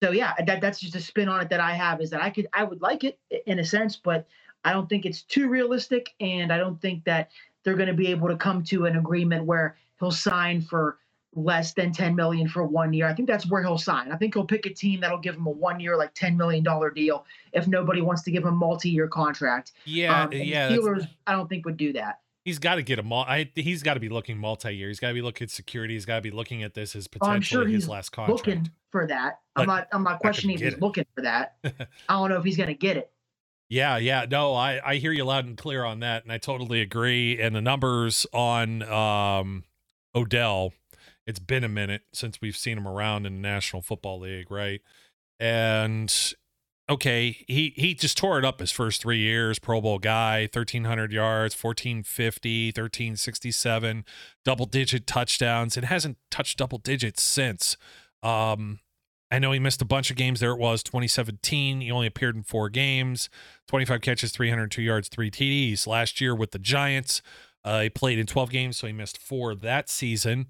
so 0.02 0.12
yeah, 0.12 0.32
that 0.46 0.62
that's 0.62 0.80
just 0.80 0.94
a 0.94 1.00
spin 1.00 1.28
on 1.28 1.42
it 1.42 1.50
that 1.50 1.60
I 1.60 1.74
have 1.74 2.00
is 2.00 2.08
that 2.08 2.22
I 2.22 2.30
could 2.30 2.46
I 2.54 2.64
would 2.64 2.80
like 2.80 3.04
it 3.04 3.18
in 3.44 3.58
a 3.58 3.66
sense, 3.66 3.96
but 3.96 4.26
I 4.64 4.72
don't 4.72 4.88
think 4.88 5.04
it's 5.04 5.20
too 5.20 5.50
realistic, 5.50 6.14
and 6.20 6.50
I 6.50 6.56
don't 6.56 6.80
think 6.80 7.04
that 7.04 7.28
they're 7.66 7.74
going 7.74 7.88
to 7.88 7.94
be 7.94 8.06
able 8.06 8.28
to 8.28 8.36
come 8.36 8.62
to 8.62 8.86
an 8.86 8.96
agreement 8.96 9.44
where 9.44 9.76
he'll 9.98 10.12
sign 10.12 10.62
for 10.62 10.98
less 11.34 11.72
than 11.74 11.92
10 11.92 12.14
million 12.14 12.46
for 12.48 12.62
one 12.64 12.92
year. 12.92 13.08
I 13.08 13.12
think 13.12 13.26
that's 13.28 13.50
where 13.50 13.60
he'll 13.60 13.76
sign. 13.76 14.12
I 14.12 14.16
think 14.16 14.34
he'll 14.34 14.44
pick 14.44 14.66
a 14.66 14.70
team 14.72 15.00
that'll 15.00 15.18
give 15.18 15.34
him 15.34 15.46
a 15.48 15.50
one 15.50 15.80
year, 15.80 15.96
like 15.96 16.14
10 16.14 16.36
million 16.36 16.62
dollar 16.62 16.90
deal 16.90 17.26
if 17.52 17.66
nobody 17.66 18.00
wants 18.02 18.22
to 18.22 18.30
give 18.30 18.44
him 18.44 18.50
a 18.50 18.52
multi 18.52 18.88
year 18.88 19.08
contract. 19.08 19.72
Yeah, 19.84 20.22
Um, 20.26 20.32
yeah. 20.32 20.70
Steelers, 20.70 21.08
I 21.26 21.32
don't 21.32 21.48
think 21.48 21.66
would 21.66 21.76
do 21.76 21.92
that. 21.94 22.20
He's 22.44 22.60
got 22.60 22.76
to 22.76 22.82
get 22.84 23.00
a 23.00 23.02
mul- 23.02 23.24
I, 23.26 23.50
he's 23.56 23.82
got 23.82 23.94
to 23.94 24.00
be 24.00 24.08
looking 24.08 24.38
multi-year. 24.38 24.86
He's 24.86 25.00
got 25.00 25.08
to 25.08 25.14
be 25.14 25.20
looking 25.22 25.46
at 25.46 25.50
security. 25.50 25.94
He's 25.94 26.04
got 26.06 26.14
to 26.14 26.22
be 26.22 26.30
looking 26.30 26.62
at 26.62 26.74
this 26.74 26.94
as 26.94 27.08
Oh, 27.08 27.18
potentially 27.18 27.34
I'm 27.34 27.42
sure 27.42 27.66
his 27.66 27.88
last 27.88 28.10
contract. 28.12 28.46
looking 28.46 28.70
for 28.92 29.08
that. 29.08 29.40
I'm 29.56 29.66
But 29.66 29.72
not. 29.72 29.88
I'm 29.92 30.04
not 30.04 30.10
not 30.12 30.20
questioning 30.20 30.54
if 30.54 30.62
he's 30.62 30.74
it. 30.74 30.80
looking 30.80 31.04
for 31.16 31.22
that. 31.22 31.56
I 31.64 31.72
don't 32.10 32.30
know 32.30 32.38
if 32.38 32.44
he's 32.44 32.56
going 32.56 32.68
to 32.68 32.74
get 32.74 32.96
it. 32.96 33.10
Yeah, 33.68 33.96
yeah. 33.96 34.26
No, 34.30 34.54
I, 34.54 34.80
I 34.84 34.96
hear 34.96 35.12
you 35.12 35.24
loud 35.24 35.44
and 35.44 35.56
clear 35.56 35.84
on 35.84 36.00
that, 36.00 36.22
and 36.22 36.32
I 36.32 36.38
totally 36.38 36.80
agree. 36.80 37.40
And 37.40 37.54
the 37.54 37.60
numbers 37.60 38.26
on 38.32 38.82
um, 38.84 39.64
Odell, 40.14 40.72
it's 41.26 41.40
been 41.40 41.64
a 41.64 41.68
minute 41.68 42.02
since 42.12 42.40
we've 42.40 42.56
seen 42.56 42.78
him 42.78 42.86
around 42.86 43.26
in 43.26 43.34
the 43.34 43.40
National 43.40 43.82
Football 43.82 44.20
League, 44.20 44.50
right? 44.50 44.80
And 45.40 46.14
okay, 46.88 47.44
he 47.48 47.72
he 47.76 47.94
just 47.94 48.16
tore 48.16 48.38
it 48.38 48.44
up 48.44 48.60
his 48.60 48.70
first 48.70 49.02
three 49.02 49.18
years. 49.18 49.58
Pro 49.58 49.80
Bowl 49.80 49.98
guy, 49.98 50.42
1,300 50.42 51.10
yards, 51.12 51.60
1,450, 51.60 52.68
1,367, 52.68 54.04
double 54.44 54.66
digit 54.66 55.08
touchdowns. 55.08 55.76
It 55.76 55.84
hasn't 55.84 56.18
touched 56.30 56.58
double 56.58 56.78
digits 56.78 57.22
since. 57.22 57.76
Um, 58.22 58.78
I 59.30 59.38
know 59.38 59.52
he 59.52 59.58
missed 59.58 59.82
a 59.82 59.86
bunch 59.86 60.10
of 60.10 60.16
games. 60.16 60.40
There 60.40 60.52
it 60.52 60.58
was, 60.58 60.82
2017. 60.82 61.80
He 61.80 61.90
only 61.90 62.06
appeared 62.06 62.36
in 62.36 62.42
four 62.44 62.68
games, 62.68 63.28
25 63.66 64.00
catches, 64.00 64.30
302 64.30 64.82
yards, 64.82 65.08
three 65.08 65.30
TDs. 65.30 65.86
Last 65.86 66.20
year 66.20 66.34
with 66.34 66.52
the 66.52 66.58
Giants, 66.58 67.22
uh, 67.64 67.80
he 67.80 67.90
played 67.90 68.18
in 68.18 68.26
12 68.26 68.50
games, 68.50 68.76
so 68.76 68.86
he 68.86 68.92
missed 68.92 69.18
four 69.18 69.54
that 69.54 69.88
season. 69.88 70.46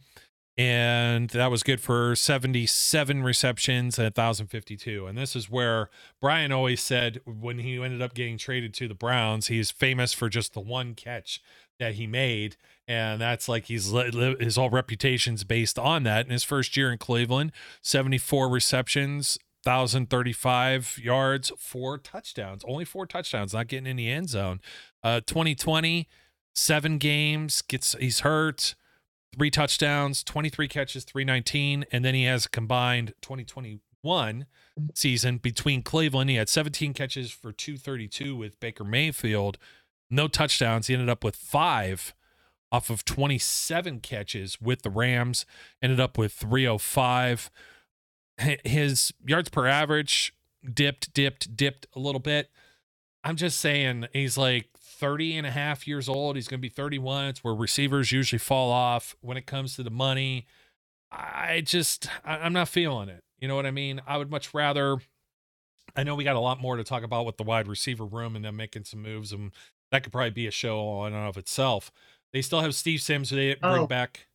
And 0.58 1.28
that 1.30 1.50
was 1.50 1.62
good 1.62 1.80
for 1.80 2.16
77 2.16 3.22
receptions 3.22 3.98
and 3.98 4.06
1,052. 4.06 5.06
And 5.06 5.16
this 5.16 5.36
is 5.36 5.50
where 5.50 5.90
Brian 6.20 6.50
always 6.50 6.82
said 6.82 7.20
when 7.26 7.58
he 7.58 7.82
ended 7.82 8.00
up 8.00 8.14
getting 8.14 8.38
traded 8.38 8.72
to 8.74 8.88
the 8.88 8.94
Browns, 8.94 9.48
he's 9.48 9.70
famous 9.70 10.14
for 10.14 10.30
just 10.30 10.54
the 10.54 10.60
one 10.60 10.94
catch 10.94 11.42
that 11.78 11.94
he 11.94 12.06
made. 12.06 12.56
And 12.88 13.20
that's 13.20 13.48
like 13.48 13.66
he's 13.66 13.90
his 13.90 14.56
whole 14.56 14.70
reputation's 14.70 15.44
based 15.44 15.78
on 15.78 16.04
that. 16.04 16.26
In 16.26 16.32
his 16.32 16.44
first 16.44 16.76
year 16.76 16.92
in 16.92 16.98
Cleveland, 16.98 17.52
74 17.82 18.48
receptions, 18.48 19.38
1,035 19.64 20.98
yards, 21.02 21.52
four 21.58 21.98
touchdowns, 21.98 22.64
only 22.66 22.84
four 22.84 23.06
touchdowns, 23.06 23.52
not 23.52 23.66
getting 23.66 23.86
in 23.86 23.96
the 23.96 24.10
end 24.10 24.28
zone. 24.28 24.60
Uh, 25.02 25.20
2020, 25.26 26.08
seven 26.54 26.98
games, 26.98 27.62
gets 27.62 27.94
he's 27.98 28.20
hurt, 28.20 28.76
three 29.36 29.50
touchdowns, 29.50 30.22
23 30.22 30.68
catches, 30.68 31.04
319, 31.04 31.84
and 31.90 32.04
then 32.04 32.14
he 32.14 32.24
has 32.24 32.46
a 32.46 32.48
combined 32.48 33.14
2021 33.20 34.46
season 34.94 35.38
between 35.38 35.82
Cleveland. 35.82 36.30
He 36.30 36.36
had 36.36 36.48
17 36.48 36.94
catches 36.94 37.32
for 37.32 37.52
232 37.52 38.36
with 38.36 38.60
Baker 38.60 38.84
Mayfield, 38.84 39.58
no 40.10 40.28
touchdowns. 40.28 40.86
He 40.86 40.94
ended 40.94 41.08
up 41.08 41.24
with 41.24 41.36
five 41.36 42.14
off 42.72 42.90
of 42.90 43.04
27 43.04 44.00
catches 44.00 44.60
with 44.60 44.82
the 44.82 44.90
Rams, 44.90 45.46
ended 45.80 46.00
up 46.00 46.18
with 46.18 46.32
305. 46.32 47.50
H- 48.40 48.60
His 48.64 49.12
yards 49.24 49.48
per 49.48 49.66
average 49.66 50.34
dipped, 50.74 51.12
dipped, 51.14 51.56
dipped 51.56 51.86
a 51.94 51.98
little 51.98 52.20
bit. 52.20 52.50
I'm 53.24 53.36
just 53.36 53.58
saying 53.60 54.06
he's 54.12 54.36
like 54.36 54.68
30 54.78 55.36
and 55.36 55.46
a 55.46 55.50
half 55.50 55.86
years 55.86 56.08
old. 56.08 56.36
He's 56.36 56.48
going 56.48 56.58
to 56.58 56.62
be 56.62 56.68
31. 56.68 57.26
It's 57.26 57.44
where 57.44 57.54
receivers 57.54 58.12
usually 58.12 58.38
fall 58.38 58.70
off 58.70 59.16
when 59.20 59.36
it 59.36 59.46
comes 59.46 59.74
to 59.76 59.82
the 59.82 59.90
money. 59.90 60.46
I 61.10 61.62
just, 61.64 62.08
I'm 62.24 62.52
not 62.52 62.68
feeling 62.68 63.08
it. 63.08 63.22
You 63.38 63.48
know 63.48 63.56
what 63.56 63.66
I 63.66 63.70
mean? 63.70 64.00
I 64.06 64.16
would 64.16 64.30
much 64.30 64.54
rather. 64.54 64.98
I 65.94 66.02
know 66.02 66.14
we 66.14 66.24
got 66.24 66.36
a 66.36 66.40
lot 66.40 66.60
more 66.60 66.76
to 66.76 66.84
talk 66.84 67.02
about 67.02 67.26
with 67.26 67.36
the 67.36 67.42
wide 67.42 67.68
receiver 67.68 68.04
room 68.04 68.36
and 68.36 68.44
them 68.44 68.56
making 68.56 68.84
some 68.84 69.02
moves, 69.02 69.32
and 69.32 69.52
that 69.90 70.02
could 70.02 70.12
probably 70.12 70.30
be 70.30 70.46
a 70.46 70.50
show 70.50 70.80
on 70.80 71.12
and 71.12 71.26
of 71.28 71.36
itself. 71.36 71.90
They 72.32 72.42
still 72.42 72.60
have 72.60 72.74
Steve 72.74 73.00
Sims. 73.00 73.30
They 73.30 73.48
didn't 73.48 73.62
bring 73.62 73.82
Oh. 73.82 73.86
back. 73.86 74.26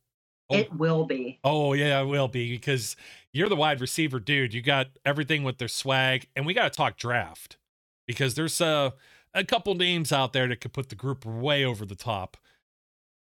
Oh. 0.50 0.56
It 0.56 0.74
will 0.74 1.06
be. 1.06 1.40
Oh 1.44 1.74
yeah, 1.74 2.02
it 2.02 2.06
will 2.06 2.28
be 2.28 2.52
because 2.52 2.96
you're 3.32 3.50
the 3.50 3.56
wide 3.56 3.80
receiver 3.80 4.20
dude. 4.20 4.54
You 4.54 4.62
got 4.62 4.88
everything 5.06 5.44
with 5.44 5.60
their 5.60 5.68
swag, 5.68 6.28
and 6.36 6.46
we 6.46 6.54
got 6.54 6.64
to 6.64 6.76
talk 6.76 6.98
draft 6.98 7.58
because 8.06 8.36
there's 8.36 8.60
a 8.60 8.94
a 9.34 9.44
couple 9.46 9.74
names 9.76 10.12
out 10.12 10.34
there 10.34 10.48
that 10.48 10.60
could 10.60 10.74
put 10.74 10.90
the 10.90 10.96
group 10.96 11.26
way 11.26 11.64
over 11.64 11.86
the 11.86 11.96
top. 11.96 12.38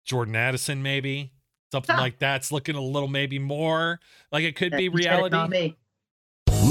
Jordan 0.04 0.36
Addison, 0.36 0.84
maybe 0.84 1.32
something 1.71 1.95
ah. 1.95 2.01
like 2.01 2.19
that's 2.19 2.51
looking 2.51 2.75
a 2.75 2.82
little 2.82 3.08
maybe 3.08 3.39
more 3.39 3.99
like 4.32 4.43
it 4.43 4.56
could 4.56 4.71
be 4.71 4.86
it, 4.86 4.93
not 4.93 5.49
reality. 5.49 5.75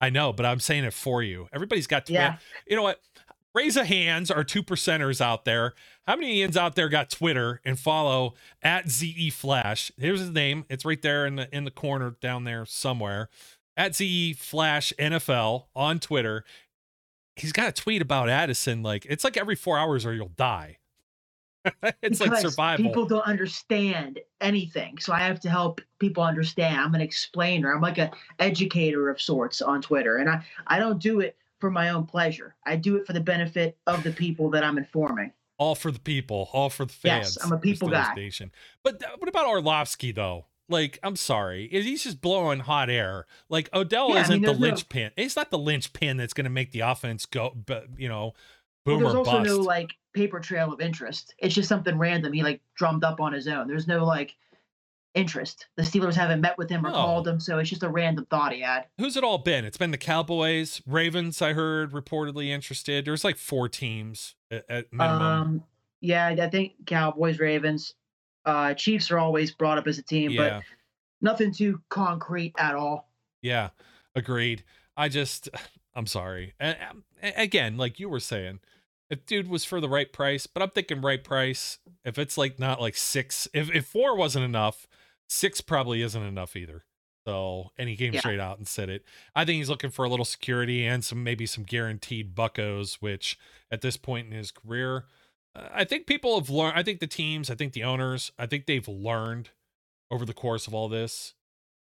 I 0.00 0.10
know, 0.10 0.32
but 0.32 0.46
I'm 0.46 0.60
saying 0.60 0.84
it 0.84 0.92
for 0.92 1.22
you. 1.22 1.48
Everybody's 1.52 1.86
got 1.86 2.06
Twitter. 2.06 2.20
Yeah. 2.20 2.36
You 2.66 2.76
know 2.76 2.82
what? 2.82 3.00
Raise 3.54 3.76
a 3.76 3.84
hands, 3.84 4.30
our 4.30 4.44
two 4.44 4.62
percenters 4.62 5.20
out 5.20 5.44
there. 5.44 5.74
How 6.06 6.16
many 6.16 6.40
Ians 6.40 6.56
out 6.56 6.76
there 6.76 6.88
got 6.88 7.10
Twitter 7.10 7.60
and 7.64 7.78
follow 7.78 8.34
at 8.62 8.88
ZE 8.88 9.30
Flash? 9.30 9.90
Here's 9.98 10.20
his 10.20 10.30
name. 10.30 10.64
It's 10.68 10.84
right 10.84 11.00
there 11.00 11.26
in 11.26 11.36
the 11.36 11.54
in 11.54 11.64
the 11.64 11.70
corner 11.70 12.14
down 12.20 12.44
there 12.44 12.64
somewhere. 12.66 13.28
At 13.76 13.96
ZE 13.96 14.34
Flash 14.34 14.92
NFL 14.98 15.66
on 15.74 15.98
Twitter. 15.98 16.44
He's 17.36 17.52
got 17.52 17.68
a 17.68 17.72
tweet 17.72 18.02
about 18.02 18.28
Addison. 18.28 18.82
Like 18.82 19.06
it's 19.06 19.24
like 19.24 19.36
every 19.36 19.56
four 19.56 19.78
hours 19.78 20.06
or 20.06 20.12
you'll 20.14 20.28
die. 20.28 20.77
it's 22.02 22.20
like 22.20 22.40
survival. 22.40 22.84
People 22.86 23.06
don't 23.06 23.26
understand 23.26 24.20
anything, 24.40 24.98
so 24.98 25.12
I 25.12 25.20
have 25.20 25.40
to 25.40 25.50
help 25.50 25.80
people 25.98 26.22
understand. 26.22 26.78
I'm 26.80 26.94
an 26.94 27.00
explainer. 27.00 27.72
I'm 27.74 27.80
like 27.82 27.98
an 27.98 28.10
educator 28.38 29.08
of 29.10 29.20
sorts 29.20 29.60
on 29.62 29.82
Twitter, 29.82 30.16
and 30.18 30.28
I 30.28 30.44
I 30.66 30.78
don't 30.78 31.00
do 31.00 31.20
it 31.20 31.36
for 31.60 31.70
my 31.70 31.90
own 31.90 32.06
pleasure. 32.06 32.54
I 32.66 32.76
do 32.76 32.96
it 32.96 33.06
for 33.06 33.12
the 33.12 33.20
benefit 33.20 33.76
of 33.86 34.02
the 34.04 34.12
people 34.12 34.50
that 34.50 34.62
I'm 34.64 34.78
informing. 34.78 35.32
all 35.58 35.74
for 35.74 35.90
the 35.90 35.98
people, 36.00 36.48
all 36.52 36.70
for 36.70 36.84
the 36.84 36.92
fans. 36.92 37.36
Yes, 37.36 37.44
I'm 37.44 37.52
a 37.52 37.58
people 37.58 37.88
guy. 37.88 38.14
Nation. 38.14 38.52
But 38.84 39.00
th- 39.00 39.12
what 39.18 39.28
about 39.28 39.46
Orlovsky 39.46 40.12
though? 40.12 40.46
Like, 40.70 40.98
I'm 41.02 41.16
sorry, 41.16 41.66
he's 41.72 42.04
just 42.04 42.20
blowing 42.20 42.60
hot 42.60 42.90
air. 42.90 43.26
Like 43.48 43.70
Odell 43.74 44.10
Yeah, 44.10 44.20
isn't 44.22 44.34
mean, 44.34 44.42
the 44.42 44.52
no- 44.52 44.58
linchpin. 44.58 45.10
He's 45.16 45.34
not 45.34 45.50
the 45.50 45.58
linchpin 45.58 46.18
that's 46.18 46.34
going 46.34 46.44
to 46.44 46.50
make 46.50 46.72
the 46.72 46.80
offense 46.80 47.24
go, 47.26 47.52
but 47.66 47.86
you 47.96 48.08
know, 48.08 48.34
Well, 48.84 48.96
boom 48.96 49.02
there's 49.02 49.14
also 49.14 49.30
bust. 49.32 49.46
no 49.48 49.56
like 49.56 49.94
paper 50.18 50.40
trail 50.40 50.72
of 50.72 50.80
interest. 50.80 51.32
It's 51.38 51.54
just 51.54 51.68
something 51.68 51.96
random. 51.96 52.32
He 52.32 52.42
like 52.42 52.60
drummed 52.74 53.04
up 53.04 53.20
on 53.20 53.32
his 53.32 53.46
own. 53.46 53.68
There's 53.68 53.86
no 53.86 54.04
like 54.04 54.34
interest. 55.14 55.66
The 55.76 55.84
Steelers 55.84 56.14
haven't 56.14 56.40
met 56.40 56.58
with 56.58 56.68
him 56.68 56.84
or 56.84 56.90
No. 56.90 56.96
called 56.96 57.28
him, 57.28 57.38
so 57.38 57.58
it's 57.58 57.70
just 57.70 57.84
a 57.84 57.88
random 57.88 58.26
thought 58.26 58.52
he 58.52 58.60
had. 58.60 58.86
Who's 58.98 59.16
it 59.16 59.22
all 59.22 59.38
been? 59.38 59.64
It's 59.64 59.76
been 59.76 59.92
the 59.92 59.98
Cowboys, 59.98 60.82
Ravens. 60.86 61.40
I 61.40 61.52
heard 61.52 61.92
reportedly 61.92 62.48
interested. 62.48 63.04
There's 63.04 63.22
like 63.22 63.36
four 63.36 63.68
teams 63.68 64.34
at, 64.50 64.64
at 64.68 64.92
minimum. 64.92 65.22
Um, 65.22 65.64
yeah, 66.00 66.26
I 66.26 66.48
think 66.48 66.72
Cowboys, 66.86 67.38
Ravens, 67.38 67.94
uh, 68.44 68.74
Chiefs 68.74 69.12
are 69.12 69.18
always 69.18 69.52
brought 69.52 69.78
up 69.78 69.86
as 69.86 69.98
a 69.98 70.02
team, 70.02 70.32
yeah. 70.32 70.56
but 70.56 70.62
nothing 71.20 71.52
too 71.52 71.80
concrete 71.90 72.54
at 72.58 72.74
all. 72.74 73.08
Yeah, 73.40 73.70
agreed. 74.16 74.64
I 74.96 75.08
just, 75.08 75.48
I'm 75.94 76.06
sorry. 76.06 76.54
And 76.58 76.76
again, 77.22 77.76
like 77.76 78.00
you 78.00 78.08
were 78.08 78.20
saying, 78.20 78.58
if 79.10 79.24
dude 79.26 79.48
was 79.48 79.64
for 79.64 79.80
the 79.80 79.88
right 79.88 80.12
price, 80.12 80.46
but 80.46 80.62
I'm 80.62 80.70
thinking 80.70 81.00
right 81.00 81.22
price. 81.22 81.78
If 82.04 82.18
it's 82.18 82.36
like 82.38 82.58
not 82.58 82.80
like 82.80 82.96
six, 82.96 83.48
if 83.54 83.70
if 83.74 83.86
four 83.86 84.16
wasn't 84.16 84.44
enough, 84.44 84.86
six 85.28 85.60
probably 85.60 86.02
isn't 86.02 86.22
enough 86.22 86.56
either. 86.56 86.84
So, 87.26 87.72
and 87.76 87.88
he 87.88 87.96
came 87.96 88.14
Yeah. 88.14 88.20
straight 88.20 88.40
out 88.40 88.56
and 88.58 88.66
said 88.66 88.88
it. 88.88 89.04
I 89.34 89.44
think 89.44 89.58
he's 89.58 89.68
looking 89.68 89.90
for 89.90 90.04
a 90.04 90.08
little 90.08 90.24
security 90.24 90.86
and 90.86 91.04
some 91.04 91.22
maybe 91.22 91.44
some 91.44 91.64
guaranteed 91.64 92.34
buckos, 92.34 93.02
which 93.02 93.38
at 93.70 93.82
this 93.82 93.98
point 93.98 94.28
in 94.28 94.32
his 94.32 94.50
career, 94.50 95.04
uh, 95.54 95.68
I 95.70 95.84
think 95.84 96.06
people 96.06 96.38
have 96.38 96.48
learned. 96.48 96.78
I 96.78 96.82
think 96.82 97.00
the 97.00 97.06
teams, 97.06 97.50
I 97.50 97.54
think 97.54 97.74
the 97.74 97.84
owners, 97.84 98.32
I 98.38 98.46
think 98.46 98.64
they've 98.66 98.88
learned 98.88 99.50
over 100.10 100.24
the 100.24 100.32
course 100.32 100.66
of 100.66 100.74
all 100.74 100.88
this 100.88 101.34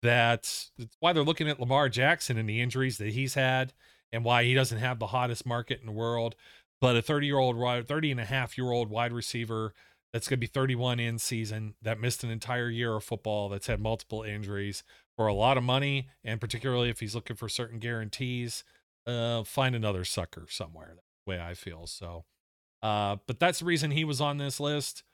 that 0.03 0.43
that's 0.79 0.97
why 1.01 1.13
they're 1.13 1.23
looking 1.23 1.49
at 1.49 1.59
Lamar 1.61 1.89
Jackson 1.89 2.37
and 2.39 2.49
the 2.49 2.61
injuries 2.61 2.99
that 2.99 3.09
he's 3.13 3.35
had 3.35 3.73
and 4.13 4.23
why 4.25 4.45
he 4.45 4.55
doesn't 4.55 4.79
have 4.79 4.99
the 4.99 5.09
hottest 5.09 5.45
market 5.47 5.81
in 5.81 5.87
the 5.87 5.93
world. 5.93 6.37
But 6.85 6.97
a 6.97 7.01
30 7.01 7.27
year 7.27 7.39
old, 7.39 7.57
30 7.89 8.11
and 8.11 8.21
a 8.21 8.27
half 8.27 8.59
year 8.59 8.71
old 8.71 8.91
wide 8.91 9.11
receiver 9.11 9.73
that's 10.13 10.29
going 10.29 10.37
to 10.37 10.41
be 10.41 10.47
31 10.47 11.01
in 11.01 11.19
season 11.19 11.77
that 11.81 11.99
missed 11.99 12.23
an 12.25 12.29
entire 12.31 12.69
year 12.69 12.97
of 12.97 13.05
football, 13.05 13.49
that's 13.49 13.69
had 13.69 13.81
multiple 13.81 14.23
injuries 14.23 14.85
for 15.17 15.27
a 15.27 15.33
lot 15.33 15.57
of 15.57 15.65
money, 15.65 16.11
and 16.23 16.43
particularly 16.43 16.91
if 16.91 17.01
he's 17.01 17.15
looking 17.15 17.37
for 17.37 17.49
certain 17.49 17.79
guarantees, 17.79 18.65
uh, 19.07 19.45
find 19.45 19.75
another 19.75 20.05
sucker 20.05 20.45
somewhere. 20.51 20.97
The 21.25 21.31
way 21.31 21.41
I 21.41 21.55
feel. 21.55 21.87
So, 21.87 22.27
uh, 22.83 23.17
but 23.27 23.39
that's 23.39 23.61
the 23.61 23.65
reason 23.65 23.91
he 23.91 24.05
was 24.05 24.21
on 24.21 24.37
this 24.37 24.61
list. 24.61 25.05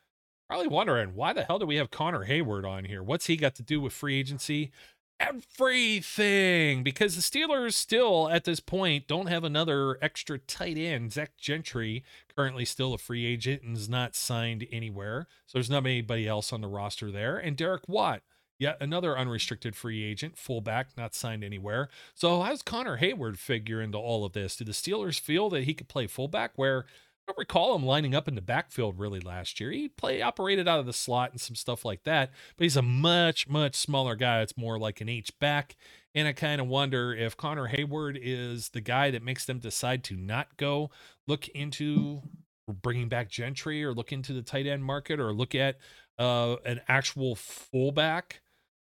Probably 0.49 0.67
wondering 0.67 1.15
why 1.15 1.33
the 1.33 1.45
hell 1.45 1.61
do 1.61 1.67
we 1.67 1.77
have 1.77 1.93
Connor 1.93 2.27
Heyward 2.27 2.69
on 2.69 2.85
here? 2.85 3.05
What's 3.05 3.27
he 3.27 3.37
got 3.37 3.55
to 3.55 3.63
do 3.63 3.81
with 3.81 3.93
free 3.93 4.19
agency? 4.19 4.73
Everything, 5.21 6.83
because 6.83 7.15
the 7.15 7.21
Steelers 7.21 7.75
still 7.75 8.31
at 8.31 8.45
this 8.45 8.59
point 8.59 9.07
don't 9.07 9.27
have 9.29 9.45
another 9.45 9.99
extra 10.01 10.39
tight 10.39 10.79
end. 10.79 11.13
Zach 11.13 11.37
Gentry 11.37 12.03
currently 12.35 12.65
still 12.65 12.95
a 12.95 12.99
free 12.99 13.27
agent 13.27 13.63
and 13.63 13.77
is 13.77 13.89
not 13.89 14.17
signed 14.17 14.67
anywhere, 14.73 15.27
so 15.47 15.59
there's 15.59 15.69
not 15.69 15.85
anybody 15.85 16.27
else 16.27 16.55
on 16.55 16.63
the 16.63 16.69
roster 16.69 17.11
there. 17.11 17.37
And 17.37 17.55
Derek 17.55 17.87
Watt, 17.87 18.23
yet 18.59 18.79
another 18.81 19.17
unrestricted 19.17 19.77
free 19.77 20.03
agent, 20.03 20.39
fullback, 20.39 20.97
not 20.97 21.15
signed 21.15 21.45
anywhere. 21.45 21.91
So 22.15 22.41
how 22.41 22.49
does 22.49 22.63
Connor 22.63 22.97
Heyward 22.99 23.37
figure 23.37 23.83
into 23.83 23.99
all 23.99 24.25
of 24.25 24.33
this? 24.33 24.57
Do 24.57 24.65
the 24.65 24.73
Steelers 24.73 25.21
feel 25.21 25.51
that 25.51 25.65
he 25.65 25.75
could 25.75 25.89
play 25.89 26.07
fullback 26.07 26.53
where 26.57 26.87
don't 27.31 27.39
recall 27.39 27.77
him 27.77 27.87
lining 27.87 28.15
up 28.15 28.27
in 28.27 28.35
the 28.35 28.41
backfield 28.41 28.99
really 28.99 29.21
last 29.21 29.61
year. 29.61 29.71
He 29.71 29.89
play 29.89 30.21
operated 30.21 30.67
out 30.67 30.81
of 30.81 30.87
the 30.87 30.93
slot 30.93 31.31
and 31.31 31.41
some 31.41 31.55
stuff 31.55 31.85
like 31.85 32.03
that, 32.03 32.33
but 32.57 32.65
he's 32.65 32.77
a 32.77 32.83
much 32.83 33.49
much 33.49 33.77
smaller 33.77 34.17
guy. 34.17 34.41
It's 34.41 34.57
more 34.57 34.79
like 34.79 35.01
an 35.01 35.09
H 35.09 35.39
back, 35.39 35.77
and 36.13 36.27
I 36.27 36.33
kind 36.33 36.61
of 36.61 36.67
wonder 36.67 37.15
if 37.15 37.37
Connor 37.37 37.69
Heyward 37.69 38.19
is 38.21 38.71
the 38.71 38.81
guy 38.81 39.13
that 39.13 39.23
makes 39.23 39.45
them 39.45 39.61
decide 39.61 40.03
to 40.05 40.17
not 40.17 40.57
go 40.57 40.91
look 41.29 41.47
into 41.49 42.23
bringing 42.67 43.09
back 43.09 43.29
Gentry 43.29 43.85
or 43.85 43.93
look 43.93 44.13
into 44.13 44.33
the 44.33 44.43
tight 44.43 44.67
end 44.67 44.85
market 44.85 45.21
or 45.21 45.33
look 45.33 45.55
at 45.55 45.79
uh, 46.19 46.57
an 46.65 46.81
actual 46.89 47.37
fullback 47.37 48.41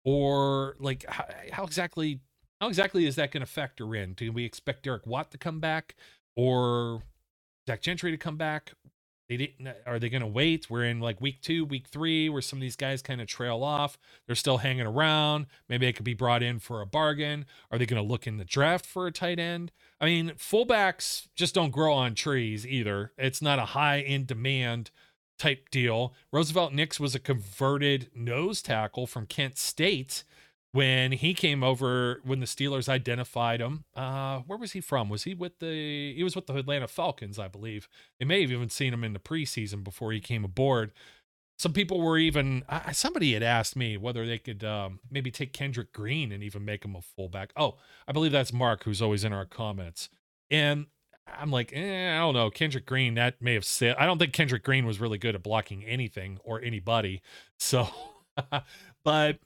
or 0.06 0.76
like 0.80 1.06
how, 1.10 1.26
how 1.52 1.64
exactly 1.66 2.22
how 2.62 2.70
exactly 2.70 3.06
is 3.06 3.16
that 3.16 3.32
going 3.32 3.42
to 3.42 3.52
factor 3.52 3.94
in? 3.96 4.14
Do 4.14 4.32
we 4.32 4.46
expect 4.46 4.84
Derek 4.84 5.06
Watt 5.06 5.32
to 5.32 5.38
come 5.38 5.60
back 5.60 5.96
or 6.38 7.04
Zach 7.70 7.82
Gentry 7.82 8.10
to 8.10 8.18
come 8.18 8.36
back? 8.36 8.72
They 9.28 9.38
didn't. 9.38 9.70
Are 9.86 10.00
they 10.00 10.10
going 10.10 10.24
to 10.24 10.28
wait? 10.28 10.72
We're 10.72 10.86
in 10.86 11.00
like 11.00 11.22
week 11.22 11.40
two, 11.44 11.64
week 11.64 11.86
three, 11.88 12.30
where 12.30 12.42
some 12.42 12.58
of 12.58 12.62
these 12.62 12.76
guys 12.76 13.04
kind 13.04 13.22
of 13.22 13.28
trail 13.28 13.64
off. 13.64 14.00
They're 14.26 14.36
still 14.36 14.58
hanging 14.58 14.88
around. 14.88 15.46
Maybe 15.70 15.86
they 15.86 15.94
could 15.94 16.04
be 16.04 16.16
brought 16.16 16.42
in 16.42 16.58
for 16.58 16.82
a 16.82 16.88
bargain. 16.88 17.46
Are 17.70 17.78
they 17.78 17.86
going 17.86 18.02
to 18.02 18.08
look 18.08 18.26
in 18.26 18.38
the 18.38 18.44
draft 18.44 18.88
for 18.88 19.06
a 19.06 19.12
tight 19.12 19.38
end? 19.38 19.72
I 20.02 20.06
mean, 20.06 20.32
fullbacks 20.32 21.28
just 21.36 21.54
don't 21.54 21.70
grow 21.70 21.94
on 21.94 22.16
trees 22.16 22.66
either. 22.66 23.12
It's 23.20 23.40
not 23.40 23.60
a 23.60 23.66
high 23.66 23.98
in 23.98 24.26
demand 24.26 24.90
type 25.38 25.70
deal. 25.70 26.16
Roosevelt 26.32 26.74
Nix 26.74 27.00
was 27.00 27.14
a 27.14 27.20
converted 27.20 28.10
nose 28.16 28.64
tackle 28.64 29.06
from 29.06 29.28
Kent 29.28 29.60
State 29.60 30.24
when 30.72 31.12
he 31.12 31.34
came 31.34 31.64
over 31.64 32.22
when 32.24 32.40
the 32.40 32.46
Steelers 32.46 32.88
identified 32.88 33.60
him. 33.60 33.86
Uh, 33.96 34.40
where 34.40 34.58
was 34.58 34.74
he 34.74 34.82
from? 34.82 35.10
Was 35.10 35.24
he 35.24 35.34
with 35.34 35.60
the? 35.60 36.14
He 36.16 36.24
was 36.24 36.36
with 36.36 36.48
the 36.48 36.56
Atlanta 36.56 36.88
Falcons, 36.88 37.40
I 37.40 37.48
believe. 37.48 37.88
They 38.20 38.26
may 38.26 38.42
have 38.42 38.52
even 38.52 38.70
seen 38.70 38.94
him 38.94 39.04
in 39.04 39.14
the 39.14 39.20
preseason 39.20 39.84
before 39.84 40.12
he 40.12 40.20
came 40.20 40.46
aboard. 40.46 40.92
Some 41.58 41.74
people 41.74 42.00
were 42.00 42.18
even. 42.18 42.64
Somebody 42.94 43.34
had 43.34 43.44
asked 43.44 43.76
me 43.76 43.98
whether 43.98 44.26
they 44.26 44.38
could 44.38 44.64
um, 44.64 45.00
maybe 45.10 45.32
take 45.32 45.54
Kendrick 45.54 45.92
Green 45.92 46.32
and 46.32 46.44
even 46.44 46.64
make 46.64 46.86
him 46.86 46.96
a 46.96 47.02
fullback. 47.02 47.52
Oh, 47.56 47.76
I 48.08 48.12
believe 48.12 48.32
that's 48.32 48.54
Mark, 48.54 48.84
who's 48.84 49.02
always 49.02 49.24
in 49.24 49.34
our 49.34 49.46
comments. 49.46 50.10
And 50.52 50.88
I'm 51.28 51.52
like, 51.52 51.72
eh, 51.74 52.16
I 52.16 52.20
don't 52.20 52.34
know. 52.34 52.50
Kendrick 52.50 52.86
Green, 52.86 53.16
that 53.16 53.42
may 53.42 53.54
have 53.56 53.66
said. 53.66 53.96
I 53.98 54.06
don't 54.06 54.20
think 54.20 54.34
Kendrick 54.34 54.64
Green 54.64 54.86
was 54.86 55.00
really 55.00 55.18
good 55.18 55.36
at 55.36 55.44
blocking 55.44 55.84
anything 55.84 56.40
or 56.44 56.62
anybody. 56.62 57.22
So, 57.58 57.88
but 59.04 59.40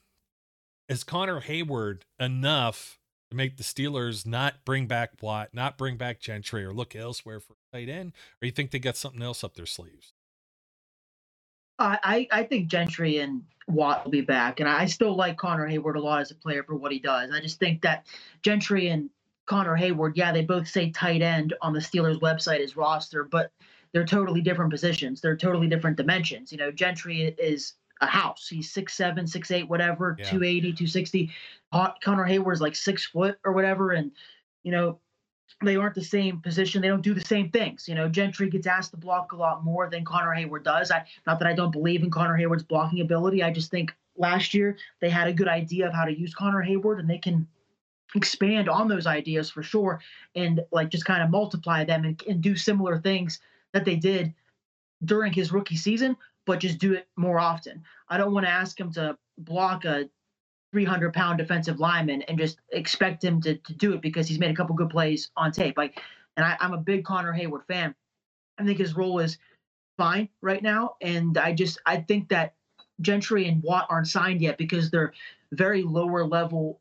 is 0.88 1.04
Connor 1.04 1.42
Heyward 1.42 2.02
enough 2.20 3.00
to 3.30 3.38
make 3.38 3.58
the 3.58 3.64
Steelers 3.64 4.26
not 4.26 4.66
bring 4.66 4.88
back 4.88 5.12
Watt, 5.22 5.50
not 5.54 5.78
bring 5.78 5.98
back 5.98 6.20
Gentry, 6.20 6.64
or 6.64 6.74
look 6.74 6.96
elsewhere 6.96 7.40
for 7.40 7.56
tight 7.72 7.90
end? 7.90 8.14
Or 8.42 8.46
you 8.46 8.52
think 8.52 8.72
they 8.72 8.80
got 8.80 8.98
something 8.98 9.22
else 9.22 9.44
up 9.44 9.56
their 9.56 9.66
sleeves? 9.66 10.14
I 11.80 12.28
I 12.32 12.44
think 12.44 12.68
Gentry 12.68 13.18
and 13.18 13.44
Watt 13.68 14.04
will 14.04 14.12
be 14.12 14.22
back, 14.22 14.60
and 14.60 14.70
I 14.70 14.86
still 14.86 15.16
like 15.16 15.38
Connor 15.38 15.68
Heyward 15.68 15.96
a 15.96 16.00
lot 16.00 16.22
as 16.22 16.32
a 16.32 16.36
player 16.36 16.64
for 16.64 16.76
what 16.76 16.92
he 16.92 17.00
does. 17.00 17.32
I 17.32 17.40
just 17.40 17.60
think 17.60 17.82
that 17.82 18.06
Gentry 18.44 18.90
and 18.90 19.10
Connor 19.46 19.76
Heyward, 19.76 20.14
yeah, 20.16 20.32
they 20.32 20.44
both 20.44 20.68
say 20.68 20.92
tight 20.92 21.22
end 21.22 21.54
on 21.62 21.74
the 21.74 21.80
Steelers 21.80 22.20
website 22.20 22.60
as 22.60 22.78
roster, 22.78 23.24
but 23.24 23.52
they're 23.92 24.06
totally 24.06 24.42
different 24.42 24.72
positions. 24.72 25.20
They're 25.20 25.36
totally 25.38 25.68
different 25.68 25.98
dimensions. 25.98 26.52
You 26.52 26.58
know, 26.58 26.72
Gentry 26.72 27.36
is 27.38 27.74
a 28.02 28.08
house. 28.08 28.48
He's 28.50 28.72
six 28.72 28.94
seven, 28.94 29.28
six 29.28 29.52
eight, 29.52 29.70
whatever, 29.70 30.16
Yeah. 30.20 30.26
280, 30.26 30.74
260. 30.74 31.32
Con- 31.72 31.94
Connor 32.04 32.26
Heyward's 32.28 32.62
like 32.62 32.76
six 32.76 33.06
foot 33.06 33.38
or 33.44 33.54
whatever, 33.54 33.92
and 33.92 34.12
you 34.64 34.72
know, 34.72 35.00
they 35.64 35.76
aren't 35.76 35.96
the 35.96 36.04
same 36.04 36.40
position. 36.40 36.82
They 36.82 36.88
don't 36.88 37.02
do 37.02 37.14
the 37.14 37.22
same 37.22 37.50
things. 37.50 37.88
You 37.88 37.96
know, 37.96 38.10
Gentry 38.10 38.50
gets 38.50 38.68
asked 38.68 38.92
to 38.92 38.98
block 38.98 39.32
a 39.32 39.36
lot 39.36 39.64
more 39.64 39.90
than 39.90 40.04
Connor 40.06 40.36
Heyward 40.36 40.64
does. 40.64 40.92
I 40.92 41.06
not 41.28 41.40
that 41.40 41.48
I 41.48 41.54
don't 41.54 41.72
believe 41.72 42.04
in 42.04 42.12
Connor 42.12 42.38
Heyward's 42.38 42.64
blocking 42.64 43.02
ability. 43.02 43.44
I 43.44 43.52
just 43.52 43.72
think 43.72 43.94
last 44.18 44.54
year 44.54 44.78
they 45.00 45.10
had 45.10 45.28
a 45.28 45.34
good 45.34 45.48
idea 45.48 45.88
of 45.88 45.94
how 45.94 46.06
to 46.06 46.18
use 46.18 46.34
Connor 46.34 46.64
Heyward, 46.64 47.00
and 47.00 47.10
they 47.10 47.18
can 47.18 47.48
expand 48.16 48.70
on 48.70 48.88
those 48.88 49.08
ideas 49.08 49.50
for 49.50 49.64
sure, 49.64 50.00
and 50.36 50.62
like 50.72 50.90
just 50.90 51.06
kind 51.06 51.24
of 51.24 51.30
multiply 51.30 51.84
them 51.84 52.06
and, 52.06 52.22
and 52.28 52.42
do 52.42 52.56
similar 52.56 53.00
things 53.00 53.40
that 53.72 53.86
they 53.86 53.96
did 53.96 54.34
during 55.06 55.34
his 55.34 55.52
rookie 55.52 55.76
season, 55.76 56.16
but 56.46 56.60
just 56.60 56.80
do 56.80 56.94
it 56.94 57.08
more 57.16 57.40
often. 57.40 57.84
I 58.10 58.18
don't 58.18 58.34
want 58.34 58.46
to 58.46 58.52
ask 58.52 58.80
him 58.80 58.92
to 58.94 59.18
block 59.38 59.86
a 59.86 60.10
300 60.72 61.14
pound 61.14 61.38
defensive 61.38 61.80
lineman 61.80 62.24
and 62.24 62.38
just 62.38 62.60
expect 62.72 63.24
him 63.24 63.42
to, 63.42 63.56
to 63.56 63.74
do 63.74 63.94
it 63.94 64.02
because 64.02 64.28
he's 64.28 64.40
made 64.40 64.52
a 64.52 64.56
couple 64.56 64.76
good 64.76 64.90
plays 64.90 65.30
on 65.38 65.52
tape. 65.52 65.78
Like, 65.78 66.02
and 66.36 66.46
I, 66.46 66.58
I'm 66.60 66.74
a 66.74 66.78
big 66.78 67.06
Connor 67.06 67.34
Heyward 67.34 67.66
fan. 67.68 67.94
I 68.58 68.66
think 68.66 68.80
his 68.80 68.96
role 68.96 69.20
is 69.20 69.38
fine 69.98 70.30
right 70.42 70.62
now. 70.62 70.96
And 71.02 71.38
I 71.38 71.54
just, 71.54 71.80
I 71.86 71.98
think 71.98 72.30
that 72.30 72.56
Gentry 73.02 73.48
and 73.48 73.62
Watt 73.62 73.88
aren't 73.90 74.08
signed 74.08 74.42
yet 74.42 74.58
because 74.58 74.90
they're 74.90 75.14
very 75.52 75.84
lower 75.84 76.26
level 76.26 76.80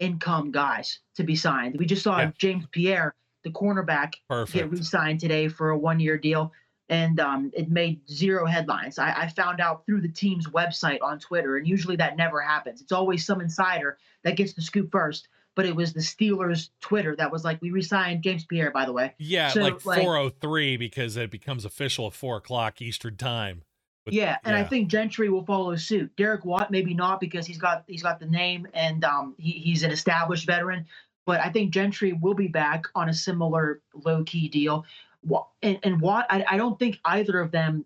income 0.00 0.50
guys 0.50 1.00
to 1.16 1.22
be 1.22 1.36
signed. 1.36 1.76
We 1.78 1.86
just 1.86 2.02
saw 2.02 2.26
James 2.38 2.64
Pierre, 2.72 3.14
the 3.44 3.50
cornerback, 3.50 4.14
get 4.52 4.70
re-signed 4.70 5.20
today 5.20 5.48
for 5.48 5.70
a 5.70 5.78
one-year 5.78 6.18
deal, 6.18 6.52
and 6.88 7.18
um, 7.20 7.50
it 7.54 7.70
made 7.70 8.00
zero 8.08 8.46
headlines. 8.46 8.98
I, 8.98 9.12
I 9.12 9.28
found 9.28 9.60
out 9.60 9.86
through 9.86 10.02
the 10.02 10.08
team's 10.08 10.48
website 10.48 10.98
on 11.02 11.18
Twitter, 11.18 11.56
and 11.56 11.66
usually 11.66 11.96
that 11.96 12.16
never 12.16 12.40
happens. 12.40 12.80
It's 12.80 12.92
always 12.92 13.24
some 13.24 13.40
insider 13.40 13.98
that 14.22 14.36
gets 14.36 14.52
the 14.52 14.62
scoop 14.62 14.90
first. 14.92 15.28
But 15.56 15.66
it 15.66 15.76
was 15.76 15.92
the 15.92 16.00
Steelers' 16.00 16.70
Twitter 16.80 17.14
that 17.14 17.30
was 17.30 17.44
like, 17.44 17.62
"We 17.62 17.70
re-signed 17.70 18.24
James 18.24 18.44
Pierre, 18.44 18.72
by 18.72 18.86
the 18.86 18.92
way." 18.92 19.14
Yeah, 19.18 19.50
So, 19.50 19.60
like 19.60 19.80
403 19.80 20.76
because 20.76 21.16
it 21.16 21.30
becomes 21.30 21.64
official 21.64 22.08
at 22.08 22.12
four 22.12 22.38
o'clock 22.38 22.82
Eastern 22.82 23.16
time. 23.16 23.62
With- 24.04 24.14
yeah, 24.14 24.36
and 24.44 24.56
I 24.56 24.64
think 24.64 24.88
Gentry 24.88 25.28
will 25.30 25.44
follow 25.44 25.76
suit. 25.76 26.14
Derek 26.16 26.44
Watt 26.44 26.72
maybe 26.72 26.92
not 26.92 27.20
because 27.20 27.46
he's 27.46 27.56
got 27.56 27.84
he's 27.86 28.02
got 28.02 28.18
the 28.18 28.26
name 28.26 28.66
and 28.74 29.04
um, 29.04 29.34
he, 29.38 29.52
he's 29.52 29.84
an 29.84 29.92
established 29.92 30.44
veteran. 30.44 30.86
But 31.24 31.40
I 31.40 31.50
think 31.50 31.72
Gentry 31.72 32.12
will 32.12 32.34
be 32.34 32.48
back 32.48 32.86
on 32.94 33.08
a 33.08 33.14
similar 33.14 33.80
low 33.94 34.24
key 34.24 34.48
deal. 34.48 34.84
And, 35.62 35.78
and 35.82 36.00
Watt, 36.00 36.26
I, 36.30 36.44
I 36.50 36.56
don't 36.56 36.78
think 36.78 36.98
either 37.04 37.40
of 37.40 37.50
them. 37.50 37.84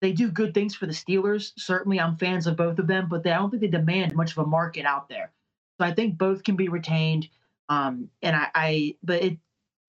They 0.00 0.12
do 0.12 0.30
good 0.30 0.54
things 0.54 0.76
for 0.76 0.86
the 0.86 0.92
Steelers. 0.92 1.52
Certainly, 1.56 2.00
I'm 2.00 2.16
fans 2.16 2.46
of 2.46 2.56
both 2.56 2.78
of 2.78 2.86
them, 2.86 3.08
but 3.08 3.24
they, 3.24 3.32
I 3.32 3.38
don't 3.38 3.50
think 3.50 3.62
they 3.62 3.68
demand 3.68 4.14
much 4.14 4.32
of 4.32 4.38
a 4.38 4.46
market 4.46 4.84
out 4.84 5.08
there. 5.08 5.32
So 5.80 5.86
I 5.86 5.92
think 5.92 6.18
both 6.18 6.44
can 6.44 6.56
be 6.56 6.68
retained. 6.68 7.28
Um, 7.68 8.08
and 8.22 8.36
I, 8.36 8.48
I, 8.54 8.96
but 9.02 9.22
it 9.22 9.38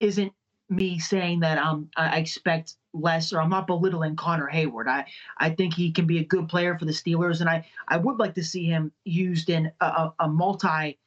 isn't 0.00 0.32
me 0.68 0.98
saying 0.98 1.40
that 1.40 1.58
um, 1.58 1.90
I 1.96 2.18
expect 2.18 2.76
less 2.92 3.32
or 3.32 3.40
I'm 3.40 3.50
not 3.50 3.66
belittling 3.66 4.16
Connor 4.16 4.50
Heyward. 4.52 4.88
I, 4.88 5.06
I 5.38 5.50
think 5.50 5.74
he 5.74 5.92
can 5.92 6.06
be 6.06 6.18
a 6.18 6.24
good 6.24 6.48
player 6.48 6.78
for 6.78 6.86
the 6.86 6.92
Steelers, 6.92 7.40
and 7.40 7.48
I, 7.48 7.66
I 7.88 7.96
would 7.96 8.18
like 8.18 8.34
to 8.34 8.44
see 8.44 8.64
him 8.64 8.92
used 9.04 9.50
in 9.50 9.70
a, 9.80 10.10
a 10.18 10.28
multi 10.28 10.98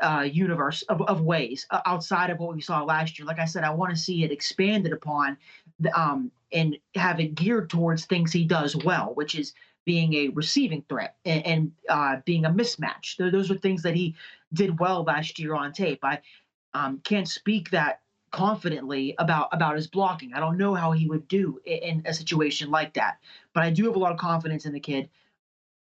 uh, 0.00 0.22
universe 0.22 0.82
of, 0.82 1.02
of 1.02 1.22
ways 1.22 1.66
uh, 1.70 1.80
outside 1.86 2.30
of 2.30 2.38
what 2.38 2.54
we 2.54 2.60
saw 2.60 2.82
last 2.82 3.18
year. 3.18 3.26
Like 3.26 3.38
I 3.38 3.44
said, 3.44 3.64
I 3.64 3.70
want 3.70 3.92
to 3.94 4.00
see 4.00 4.24
it 4.24 4.32
expanded 4.32 4.92
upon 4.92 5.36
um, 5.94 6.30
and 6.52 6.76
have 6.94 7.20
it 7.20 7.34
geared 7.34 7.70
towards 7.70 8.04
things 8.04 8.32
he 8.32 8.44
does 8.44 8.76
well, 8.76 9.12
which 9.14 9.34
is 9.34 9.54
being 9.84 10.14
a 10.14 10.28
receiving 10.28 10.82
threat 10.88 11.16
and, 11.24 11.44
and 11.46 11.72
uh, 11.88 12.16
being 12.24 12.44
a 12.44 12.50
mismatch. 12.50 13.16
Those 13.16 13.50
are 13.50 13.56
things 13.56 13.82
that 13.82 13.94
he 13.94 14.14
did 14.52 14.78
well 14.78 15.02
last 15.02 15.38
year 15.38 15.54
on 15.54 15.72
tape. 15.72 16.00
I 16.04 16.20
um, 16.74 17.00
can't 17.04 17.28
speak 17.28 17.70
that 17.70 18.00
confidently 18.30 19.14
about 19.18 19.48
about 19.52 19.76
his 19.76 19.86
blocking. 19.86 20.32
I 20.32 20.40
don't 20.40 20.56
know 20.56 20.74
how 20.74 20.92
he 20.92 21.06
would 21.06 21.28
do 21.28 21.60
i- 21.66 21.70
in 21.70 22.02
a 22.06 22.14
situation 22.14 22.70
like 22.70 22.94
that, 22.94 23.18
but 23.52 23.62
I 23.62 23.70
do 23.70 23.84
have 23.86 23.96
a 23.96 23.98
lot 23.98 24.12
of 24.12 24.18
confidence 24.18 24.64
in 24.64 24.72
the 24.72 24.80
kid. 24.80 25.10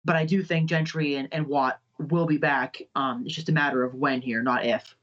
But 0.04 0.16
I 0.16 0.24
do 0.24 0.42
think 0.42 0.68
Gentry 0.68 1.16
and, 1.16 1.28
and 1.32 1.46
Watt 1.46 1.80
will 1.98 2.26
be 2.26 2.38
back. 2.38 2.80
Um, 2.94 3.24
it's 3.26 3.34
just 3.34 3.48
a 3.48 3.52
matter 3.52 3.84
of 3.84 3.94
when 3.94 4.20
here, 4.20 4.42
not 4.42 4.64
if. 4.64 4.96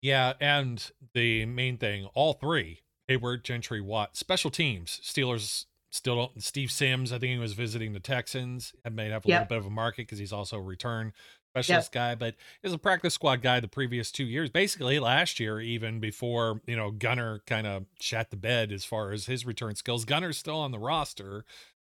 Yeah, 0.00 0.32
and 0.40 0.90
the 1.14 1.46
main 1.46 1.78
thing, 1.78 2.06
all 2.14 2.32
three, 2.34 2.80
Heyward, 3.08 3.44
Gentry, 3.44 3.80
Watt, 3.80 4.16
special 4.16 4.50
teams. 4.50 5.00
Steelers 5.02 5.66
still 5.90 6.16
don't. 6.16 6.42
Steve 6.42 6.72
Sims, 6.72 7.12
I 7.12 7.18
think 7.18 7.32
he 7.32 7.38
was 7.38 7.52
visiting 7.52 7.92
the 7.92 8.00
Texans. 8.00 8.72
I 8.84 8.88
may 8.88 9.08
have 9.10 9.24
a 9.24 9.28
Yep. 9.28 9.40
little 9.40 9.48
bit 9.48 9.58
of 9.58 9.66
a 9.66 9.70
market 9.74 10.02
because 10.06 10.18
he's 10.18 10.32
also 10.32 10.56
a 10.56 10.62
return 10.62 11.12
specialist 11.50 11.92
guy, 11.92 12.14
but 12.14 12.34
he's 12.62 12.72
a 12.72 12.78
practice 12.78 13.12
squad 13.12 13.42
guy 13.42 13.60
the 13.60 13.68
previous 13.68 14.10
two 14.10 14.24
years, 14.24 14.48
basically 14.48 14.98
last 14.98 15.38
year, 15.38 15.60
even 15.60 16.00
before 16.00 16.62
you 16.66 16.74
know 16.74 16.90
Gunner 16.90 17.42
kind 17.46 17.66
of 17.66 17.84
shat 18.00 18.30
the 18.30 18.36
bed 18.36 18.72
as 18.72 18.84
far 18.86 19.12
as 19.12 19.26
his 19.26 19.44
return 19.44 19.74
skills. 19.74 20.04
Gunner's 20.06 20.38
still 20.38 20.56
on 20.58 20.70
the 20.72 20.78
roster. 20.78 21.44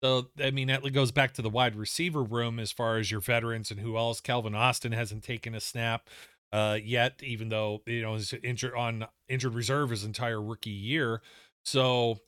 So 0.07 0.29
I 0.41 0.53
mean 0.53 0.69
that 0.69 0.93
goes 0.93 1.11
back 1.11 1.35
to 1.35 1.43
the 1.43 1.51
wide 1.51 1.75
receiver 1.75 2.23
room 2.23 2.61
as 2.61 2.71
far 2.71 2.99
as 2.99 3.11
your 3.11 3.21
veterans 3.21 3.73
and 3.73 3.81
who 3.81 3.97
else. 3.97 4.21
Calvin 4.21 4.55
Austin 4.55 4.93
hasn't 4.93 5.25
taken 5.25 5.53
a 5.53 5.61
snap 5.61 6.09
uh, 6.53 6.79
yet, 6.81 7.21
even 7.25 7.49
though 7.49 7.83
you 7.87 8.03
know 8.03 8.15
he's 8.15 8.33
injured 8.33 8.75
on 8.75 9.07
injured 9.29 9.55
reserve 9.55 9.91
his 9.91 10.05
entire 10.05 10.41
rookie 10.41 10.71
year. 10.71 11.23
So 11.65 12.21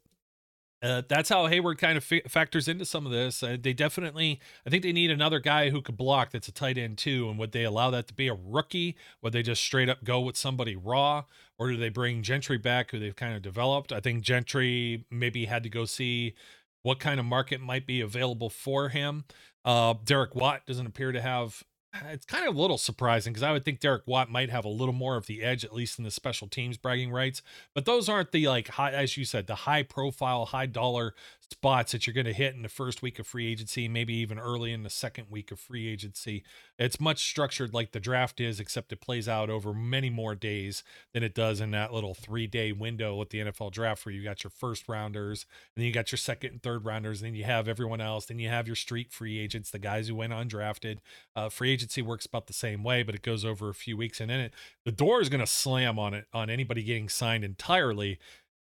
uh, 0.82 1.02
that's 1.08 1.28
how 1.28 1.46
Heyward 1.46 1.78
kind 1.78 1.96
of 1.96 2.02
fi- 2.02 2.22
factors 2.28 2.66
into 2.66 2.84
some 2.84 3.06
of 3.06 3.12
this. 3.12 3.42
Uh, 3.42 3.56
they 3.60 3.72
definitely, 3.72 4.40
I 4.66 4.70
think 4.70 4.82
they 4.82 4.92
need 4.92 5.10
another 5.10 5.40
guy 5.40 5.70
who 5.70 5.82
could 5.82 5.96
block. 5.96 6.30
That's 6.30 6.48
a 6.48 6.52
tight 6.52 6.78
end 6.78 6.98
too. 6.98 7.28
And 7.28 7.38
would 7.38 7.52
they 7.52 7.64
allow 7.64 7.90
that 7.90 8.08
to 8.08 8.14
be 8.14 8.28
a 8.28 8.34
rookie? 8.34 8.96
Would 9.22 9.32
they 9.32 9.42
just 9.42 9.62
straight 9.62 9.88
up 9.88 10.02
go 10.02 10.20
with 10.20 10.36
somebody 10.36 10.74
raw, 10.74 11.24
or 11.58 11.70
do 11.70 11.76
they 11.76 11.88
bring 11.88 12.22
Gentry 12.22 12.58
back, 12.58 12.90
who 12.90 12.98
they've 12.98 13.14
kind 13.14 13.34
of 13.36 13.42
developed? 13.42 13.92
I 13.92 14.00
think 14.00 14.22
Gentry 14.22 15.04
maybe 15.10 15.46
had 15.46 15.62
to 15.62 15.68
go 15.68 15.84
see 15.84 16.34
what 16.82 17.00
kind 17.00 17.20
of 17.20 17.26
market 17.26 17.60
might 17.60 17.86
be 17.86 18.00
available 18.00 18.50
for 18.50 18.88
him. 18.88 19.24
Uh, 19.64 19.94
Derek 20.04 20.34
Watt 20.34 20.66
doesn't 20.66 20.86
appear 20.86 21.12
to 21.12 21.20
have. 21.20 21.62
It's 22.10 22.26
kind 22.26 22.46
of 22.46 22.54
a 22.54 22.60
little 22.60 22.76
surprising 22.76 23.32
because 23.32 23.42
I 23.42 23.50
would 23.50 23.64
think 23.64 23.80
Derek 23.80 24.02
Watt 24.06 24.30
might 24.30 24.50
have 24.50 24.66
a 24.66 24.68
little 24.68 24.92
more 24.94 25.16
of 25.16 25.26
the 25.26 25.42
edge, 25.42 25.64
at 25.64 25.74
least 25.74 25.98
in 25.98 26.04
the 26.04 26.10
special 26.10 26.46
teams 26.46 26.76
bragging 26.76 27.10
rights. 27.10 27.40
But 27.74 27.86
those 27.86 28.10
aren't 28.10 28.30
the 28.30 28.46
like 28.46 28.68
high, 28.68 28.92
as 28.92 29.16
you 29.16 29.24
said, 29.24 29.46
the 29.46 29.54
high 29.54 29.82
profile, 29.82 30.44
high 30.44 30.66
dollar 30.66 31.14
spots 31.50 31.92
that 31.92 32.06
you're 32.06 32.14
going 32.14 32.26
to 32.26 32.32
hit 32.32 32.54
in 32.54 32.62
the 32.62 32.68
first 32.68 33.00
week 33.00 33.18
of 33.18 33.26
free 33.26 33.50
agency, 33.50 33.88
maybe 33.88 34.14
even 34.14 34.38
early 34.38 34.72
in 34.72 34.82
the 34.82 34.90
second 34.90 35.26
week 35.30 35.50
of 35.50 35.58
free 35.58 35.88
agency. 35.88 36.44
It's 36.78 37.00
much 37.00 37.24
structured 37.24 37.72
like 37.72 37.92
the 37.92 38.00
draft 38.00 38.40
is, 38.40 38.60
except 38.60 38.92
it 38.92 39.00
plays 39.00 39.28
out 39.28 39.48
over 39.48 39.72
many 39.72 40.10
more 40.10 40.34
days 40.34 40.84
than 41.14 41.22
it 41.22 41.34
does 41.34 41.60
in 41.60 41.70
that 41.70 41.92
little 41.92 42.14
three 42.14 42.46
day 42.46 42.72
window 42.72 43.16
with 43.16 43.30
the 43.30 43.38
NFL 43.38 43.72
draft, 43.72 44.04
where 44.04 44.14
you 44.14 44.22
got 44.22 44.44
your 44.44 44.50
first 44.50 44.88
rounders, 44.88 45.46
and 45.74 45.82
then 45.82 45.86
you 45.86 45.92
got 45.92 46.12
your 46.12 46.18
second 46.18 46.50
and 46.50 46.62
third 46.62 46.84
rounders, 46.84 47.20
and 47.20 47.28
then 47.28 47.34
you 47.34 47.44
have 47.44 47.66
everyone 47.66 48.00
else, 48.00 48.26
then 48.26 48.38
you 48.38 48.48
have 48.48 48.66
your 48.66 48.76
street 48.76 49.10
free 49.10 49.38
agents, 49.38 49.70
the 49.70 49.78
guys 49.78 50.08
who 50.08 50.14
went 50.14 50.32
undrafted. 50.32 50.98
Uh, 51.34 51.48
free 51.48 51.72
agency 51.72 52.02
works 52.02 52.26
about 52.26 52.46
the 52.46 52.52
same 52.52 52.84
way, 52.84 53.02
but 53.02 53.14
it 53.14 53.22
goes 53.22 53.44
over 53.44 53.68
a 53.68 53.74
few 53.74 53.96
weeks, 53.96 54.20
and 54.20 54.30
then 54.30 54.40
it 54.40 54.54
the 54.84 54.92
door 54.92 55.20
is 55.20 55.28
going 55.28 55.40
to 55.40 55.46
slam 55.46 55.98
on 55.98 56.14
it 56.14 56.26
on 56.32 56.50
anybody 56.50 56.82
getting 56.82 57.08
signed 57.08 57.44
entirely 57.44 58.18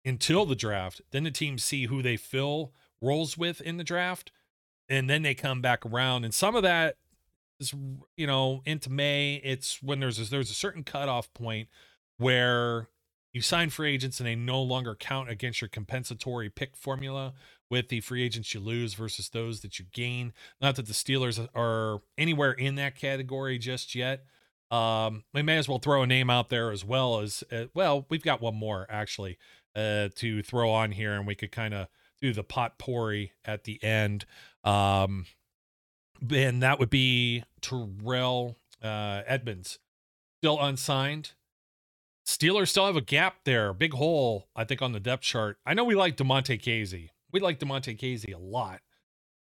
until 0.08 0.46
the 0.46 0.56
draft. 0.56 1.02
Then 1.10 1.24
the 1.24 1.30
teams 1.30 1.62
see 1.62 1.84
who 1.84 2.02
they 2.02 2.16
fill 2.16 2.72
roles 3.00 3.36
with 3.36 3.60
in 3.60 3.76
the 3.76 3.84
draft, 3.84 4.32
and 4.88 5.08
then 5.08 5.22
they 5.22 5.34
come 5.34 5.60
back 5.60 5.84
around. 5.84 6.24
And 6.24 6.34
some 6.34 6.56
of 6.56 6.62
that 6.62 6.96
is, 7.60 7.74
you 8.16 8.26
know, 8.26 8.62
into 8.64 8.90
May. 8.90 9.40
It's 9.44 9.82
when 9.82 10.00
there's 10.00 10.18
a, 10.18 10.30
there's 10.30 10.50
a 10.50 10.54
certain 10.54 10.82
cutoff 10.82 11.32
point 11.34 11.68
where 12.16 12.88
you 13.32 13.42
sign 13.42 13.70
free 13.70 13.92
agents 13.92 14.18
and 14.18 14.26
they 14.26 14.34
no 14.34 14.62
longer 14.62 14.94
count 14.94 15.28
against 15.28 15.60
your 15.60 15.68
compensatory 15.68 16.48
pick 16.48 16.74
formula 16.74 17.34
with 17.70 17.88
the 17.88 18.00
free 18.00 18.22
agents 18.22 18.54
you 18.54 18.60
lose 18.60 18.94
versus 18.94 19.28
those 19.28 19.60
that 19.60 19.78
you 19.78 19.84
gain. 19.92 20.32
Not 20.60 20.76
that 20.76 20.86
the 20.86 20.94
Steelers 20.94 21.46
are 21.54 22.00
anywhere 22.16 22.52
in 22.52 22.76
that 22.76 22.96
category 22.96 23.58
just 23.58 23.94
yet. 23.94 24.24
Um, 24.70 25.24
we 25.32 25.42
may 25.42 25.58
as 25.58 25.68
well 25.68 25.78
throw 25.78 26.02
a 26.02 26.06
name 26.06 26.30
out 26.30 26.48
there 26.48 26.70
as 26.70 26.84
well 26.84 27.20
as 27.20 27.44
uh, 27.52 27.64
well. 27.74 28.06
We've 28.08 28.22
got 28.22 28.40
one 28.40 28.54
more 28.54 28.86
actually 28.88 29.38
uh, 29.78 30.08
to 30.16 30.42
throw 30.42 30.70
on 30.70 30.90
here, 30.92 31.14
and 31.14 31.26
we 31.26 31.34
could 31.34 31.52
kind 31.52 31.72
of 31.72 31.86
do 32.20 32.32
the 32.32 32.42
potpourri 32.42 33.32
at 33.44 33.64
the 33.64 33.82
end. 33.82 34.24
Um, 34.64 35.26
and 36.30 36.62
that 36.62 36.80
would 36.80 36.90
be 36.90 37.44
Terrell 37.60 38.56
uh, 38.82 39.22
Edmunds, 39.26 39.78
still 40.42 40.60
unsigned. 40.60 41.32
Steelers 42.26 42.68
still 42.68 42.86
have 42.86 42.96
a 42.96 43.00
gap 43.00 43.44
there, 43.44 43.72
big 43.72 43.94
hole, 43.94 44.48
I 44.54 44.64
think, 44.64 44.82
on 44.82 44.92
the 44.92 45.00
depth 45.00 45.22
chart. 45.22 45.58
I 45.64 45.74
know 45.74 45.84
we 45.84 45.94
like 45.94 46.16
Damontae 46.16 46.60
Kazee. 46.60 47.10
We 47.32 47.40
like 47.40 47.58
Damontae 47.58 47.98
Kazee 47.98 48.34
a 48.34 48.38
lot. 48.38 48.80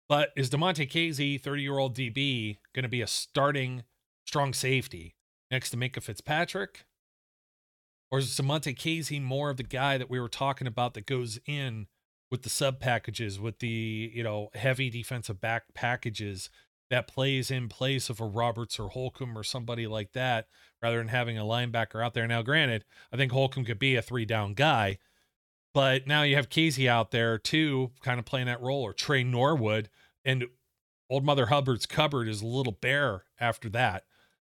But 0.09 0.31
is 0.37 0.51
Damontae 0.51 0.91
Kazee, 0.91 1.41
30 1.41 1.63
year 1.63 1.79
old 1.79 1.97
DB, 1.97 2.59
going 2.75 2.83
to 2.83 2.89
be 2.89 3.01
a 3.01 3.07
starting 3.07 3.85
strong 4.27 4.53
safety 4.53 5.15
next 5.51 5.71
to 5.71 5.77
Minkah 5.77 6.03
Fitzpatrick? 6.03 6.85
Or 8.11 8.19
is 8.21 8.29
Damontae 8.29 8.77
Kazee 8.77 9.21
more 9.21 9.51
of 9.51 9.57
the 9.57 9.63
guy 9.63 9.99
that 9.99 10.11
we 10.11 10.21
were 10.21 10.29
talking 10.29 10.67
about 10.67 10.95
that 10.95 11.07
goes 11.07 11.39
in 11.47 11.87
with 12.31 12.43
the 12.43 12.51
sub 12.51 12.81
packages, 12.81 13.41
with 13.41 13.59
the, 13.59 14.13
you 14.15 14.23
know, 14.23 14.51
heavy 14.55 14.91
defensive 14.91 15.41
back 15.41 15.75
packages 15.75 16.51
that 16.89 17.09
plays 17.09 17.51
in 17.51 17.69
place 17.69 18.09
of 18.09 18.21
a 18.21 18.25
Roberts 18.25 18.79
or 18.79 18.91
Holcomb 18.91 19.37
or 19.37 19.43
somebody 19.43 19.87
like 19.87 20.13
that 20.13 20.47
rather 20.81 20.99
than 20.99 21.09
having 21.09 21.37
a 21.37 21.43
linebacker 21.43 22.05
out 22.05 22.15
there? 22.15 22.27
Now, 22.29 22.43
granted, 22.43 22.85
I 23.13 23.17
think 23.17 23.33
Holcomb 23.33 23.65
could 23.65 23.79
be 23.79 23.97
a 23.97 24.03
three 24.03 24.25
down 24.25 24.55
guy, 24.55 24.99
but 25.75 26.07
now 26.07 26.23
you 26.23 26.37
have 26.37 26.49
Kazee 26.49 26.89
out 26.89 27.11
there 27.11 27.39
too, 27.39 27.91
kind 28.03 28.19
of 28.19 28.25
playing 28.25 28.47
that 28.47 28.63
role, 28.63 28.83
or 28.83 28.93
Tre 28.93 29.25
Norwood, 29.25 29.89
and 30.25 30.45
old 31.11 31.25
Mother 31.25 31.47
Hubbard's 31.47 31.87
cupboard 31.87 32.29
is 32.29 32.43
a 32.43 32.47
little 32.47 32.73
bare 32.73 33.25
after 33.41 33.69
that. 33.71 34.05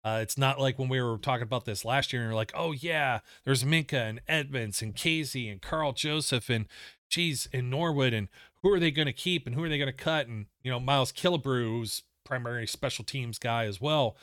Uh, 0.04 0.18
it's 0.20 0.36
not 0.36 0.60
like 0.60 0.78
when 0.78 0.88
we 0.88 1.00
were 1.00 1.16
talking 1.16 1.44
about 1.44 1.64
this 1.64 1.84
last 1.84 2.12
year 2.12 2.20
and 2.20 2.28
you're 2.28 2.36
like, 2.36 2.52
oh 2.54 2.72
yeah, 2.72 3.20
there's 3.44 3.64
Minkah 3.64 4.10
and 4.10 4.20
Edmunds 4.28 4.82
and 4.82 4.94
Kazee 4.94 5.50
and 5.50 5.62
Karl 5.62 5.92
Joseph 5.92 6.50
and 6.50 6.66
geez 7.08 7.48
and 7.52 7.70
Norwood 7.70 8.12
and 8.12 8.28
who 8.62 8.70
are 8.70 8.78
they 8.78 8.90
going 8.90 9.06
to 9.06 9.12
keep 9.12 9.46
and 9.46 9.54
who 9.54 9.64
are 9.64 9.68
they 9.68 9.78
going 9.78 9.86
to 9.86 9.92
cut 9.92 10.26
and 10.26 10.46
you 10.62 10.70
know 10.70 10.78
Miles 10.78 11.12
Killebrew, 11.12 11.68
who's 11.68 12.02
primary 12.24 12.66
special 12.66 13.04
teams 13.04 13.38
guy 13.38 13.64
as 13.64 13.80
well. 13.80 14.16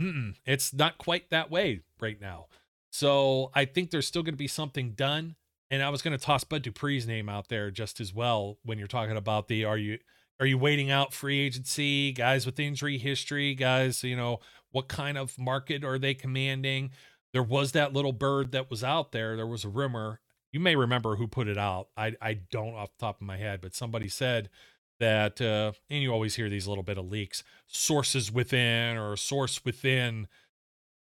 Mm-mm, 0.00 0.34
it's 0.44 0.74
not 0.74 0.98
quite 0.98 1.30
that 1.30 1.50
way 1.50 1.80
right 2.00 2.20
now. 2.20 2.46
So 2.90 3.50
I 3.54 3.64
think 3.64 3.90
there's 3.90 4.06
still 4.06 4.22
going 4.22 4.34
to 4.34 4.38
be 4.38 4.48
something 4.48 4.92
done. 4.92 5.36
And 5.70 5.82
I 5.82 5.88
was 5.88 6.02
going 6.02 6.16
to 6.16 6.22
toss 6.22 6.44
Bud 6.44 6.62
Dupree's 6.62 7.06
name 7.06 7.30
out 7.30 7.48
there 7.48 7.70
just 7.70 7.98
as 7.98 8.12
well 8.12 8.58
when 8.62 8.78
you're 8.78 8.86
talking 8.88 9.16
about 9.16 9.48
the 9.48 9.64
are 9.64 9.78
you 9.78 9.98
are 10.42 10.46
you 10.46 10.58
waiting 10.58 10.90
out 10.90 11.14
free 11.14 11.38
agency 11.38 12.12
guys 12.12 12.44
with 12.44 12.58
injury 12.58 12.98
history 12.98 13.54
guys 13.54 14.02
you 14.02 14.16
know 14.16 14.40
what 14.72 14.88
kind 14.88 15.16
of 15.16 15.38
market 15.38 15.84
are 15.84 15.98
they 15.98 16.14
commanding? 16.14 16.90
There 17.32 17.42
was 17.42 17.72
that 17.72 17.92
little 17.92 18.12
bird 18.12 18.52
that 18.52 18.70
was 18.70 18.82
out 18.82 19.12
there. 19.12 19.36
There 19.36 19.46
was 19.46 19.64
a 19.64 19.68
rumor. 19.68 20.20
You 20.50 20.60
may 20.60 20.76
remember 20.76 21.16
who 21.16 21.28
put 21.28 21.48
it 21.48 21.56
out. 21.56 21.88
I 21.96 22.16
i 22.20 22.34
don't 22.34 22.74
off 22.74 22.90
the 22.98 23.06
top 23.06 23.20
of 23.20 23.26
my 23.26 23.36
head 23.36 23.60
but 23.60 23.74
somebody 23.74 24.08
said 24.08 24.50
that 24.98 25.40
uh 25.40 25.72
and 25.88 26.02
you 26.02 26.12
always 26.12 26.34
hear 26.34 26.48
these 26.48 26.66
little 26.66 26.84
bit 26.84 26.98
of 26.98 27.10
leaks 27.10 27.42
sources 27.66 28.30
within 28.30 28.96
or 28.96 29.16
source 29.16 29.64
within 29.64 30.26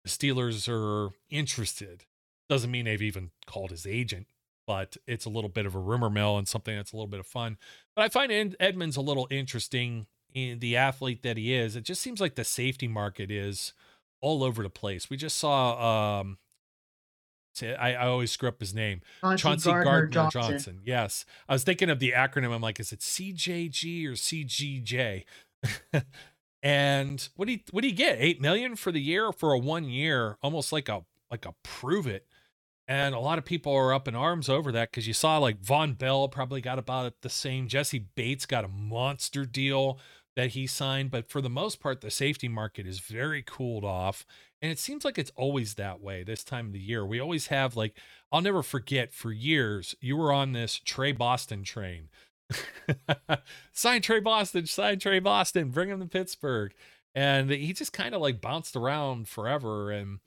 the 0.03 0.09
steelers 0.09 0.67
are 0.69 1.11
interested. 1.29 2.05
Doesn't 2.49 2.71
mean 2.71 2.85
they've 2.85 3.01
even 3.01 3.31
called 3.45 3.71
his 3.71 3.85
agent 3.85 4.27
but 4.69 4.97
it's 5.07 5.25
a 5.25 5.29
little 5.29 5.49
bit 5.49 5.65
of 5.65 5.73
a 5.73 5.79
rumor 5.79 6.11
mill 6.11 6.37
and 6.37 6.47
something 6.47 6.75
that's 6.75 6.93
a 6.93 6.95
little 6.95 7.07
bit 7.07 7.19
of 7.19 7.25
fun. 7.25 7.57
But 7.95 8.03
I 8.05 8.09
find 8.09 8.31
Ed- 8.31 8.55
Edmunds 8.59 8.97
a 8.97 9.01
little 9.01 9.27
interesting 9.31 10.05
in 10.31 10.59
the 10.59 10.77
athlete 10.77 11.23
that 11.23 11.37
he 11.37 11.55
is. 11.55 11.75
It 11.75 11.85
just 11.85 12.03
seems 12.03 12.21
like 12.21 12.35
the 12.35 12.43
safety 12.43 12.87
market 12.87 13.31
is 13.31 13.73
all 14.21 14.43
over 14.43 14.61
the 14.61 14.69
place. 14.69 15.09
We 15.09 15.17
just 15.17 15.39
saw 15.39 16.19
um 16.19 16.37
I, 17.63 17.95
I 17.95 18.05
always 18.05 18.31
screw 18.31 18.47
up 18.47 18.59
his 18.59 18.75
name. 18.75 19.01
Chauncey 19.23 19.41
Chauncey 19.41 19.71
Gardner 19.71 19.83
Gardner, 19.83 20.07
Johnson. 20.11 20.41
Johnson. 20.41 20.81
Yes. 20.85 21.25
I 21.49 21.53
was 21.53 21.63
thinking 21.63 21.89
of 21.89 21.97
the 21.97 22.11
acronym. 22.11 22.53
I'm 22.53 22.61
like, 22.61 22.79
is 22.79 22.93
it 22.93 22.99
CJG 22.99 24.05
or 24.05 24.11
CGJ? 24.11 25.23
and 26.63 27.29
what 27.35 27.47
do 27.47 27.53
you 27.53 27.59
what 27.71 27.81
do 27.81 27.87
you 27.87 27.95
get? 27.95 28.17
Eight 28.19 28.39
million 28.39 28.75
for 28.75 28.91
the 28.91 29.01
year 29.01 29.31
for 29.31 29.51
a 29.51 29.57
one 29.57 29.85
year, 29.89 30.37
almost 30.43 30.71
like 30.71 30.89
a 30.89 31.05
like 31.31 31.47
a 31.47 31.55
prove 31.63 32.05
it. 32.05 32.27
And 32.89 33.13
a 33.13 33.19
lot 33.19 33.37
of 33.37 33.45
people 33.45 33.71
are 33.71 33.93
up 33.93 34.07
in 34.07 34.15
arms 34.15 34.49
over 34.49 34.71
that 34.71 34.89
because 34.89 35.07
you 35.07 35.13
saw 35.13 35.37
like 35.37 35.61
Vonn 35.61 35.95
Bell 35.95 36.27
probably 36.27 36.59
got 36.59 36.79
about 36.79 37.13
the 37.21 37.29
same. 37.29 37.67
Jessie 37.67 38.07
Bates 38.15 38.47
got 38.47 38.65
a 38.65 38.67
monster 38.67 39.45
deal 39.45 39.99
that 40.35 40.49
he 40.49 40.65
signed, 40.65 41.11
but 41.11 41.29
for 41.29 41.39
the 41.39 41.51
most 41.51 41.79
part, 41.79 42.01
the 42.01 42.09
safety 42.09 42.47
market 42.47 42.87
is 42.87 42.99
very 42.99 43.43
cooled 43.43 43.85
off. 43.85 44.25
And 44.59 44.71
it 44.71 44.79
seems 44.79 45.05
like 45.05 45.19
it's 45.19 45.31
always 45.35 45.75
that 45.75 46.01
way 46.01 46.23
this 46.23 46.43
time 46.43 46.65
of 46.65 46.73
the 46.73 46.79
year. 46.79 47.05
We 47.05 47.19
always 47.19 47.47
have 47.47 47.75
like, 47.75 47.95
I'll 48.31 48.41
never 48.41 48.63
forget 48.63 49.13
for 49.13 49.31
years, 49.31 49.93
you 50.01 50.17
were 50.17 50.33
on 50.33 50.53
this 50.53 50.79
Tre 50.83 51.11
Boston 51.11 51.63
train. 51.63 52.09
sign 53.71 54.01
Tre 54.01 54.19
Boston, 54.19 54.65
sign 54.65 54.97
Tre 54.97 55.19
Boston, 55.19 55.69
bring 55.69 55.89
him 55.89 55.99
to 55.99 56.07
Pittsburgh. 56.07 56.73
And 57.13 57.51
he 57.51 57.71
just 57.71 57.93
kind 57.93 58.15
of 58.15 58.21
like 58.21 58.41
bounced 58.41 58.75
around 58.75 59.27
forever. 59.27 59.91
And 59.91 60.21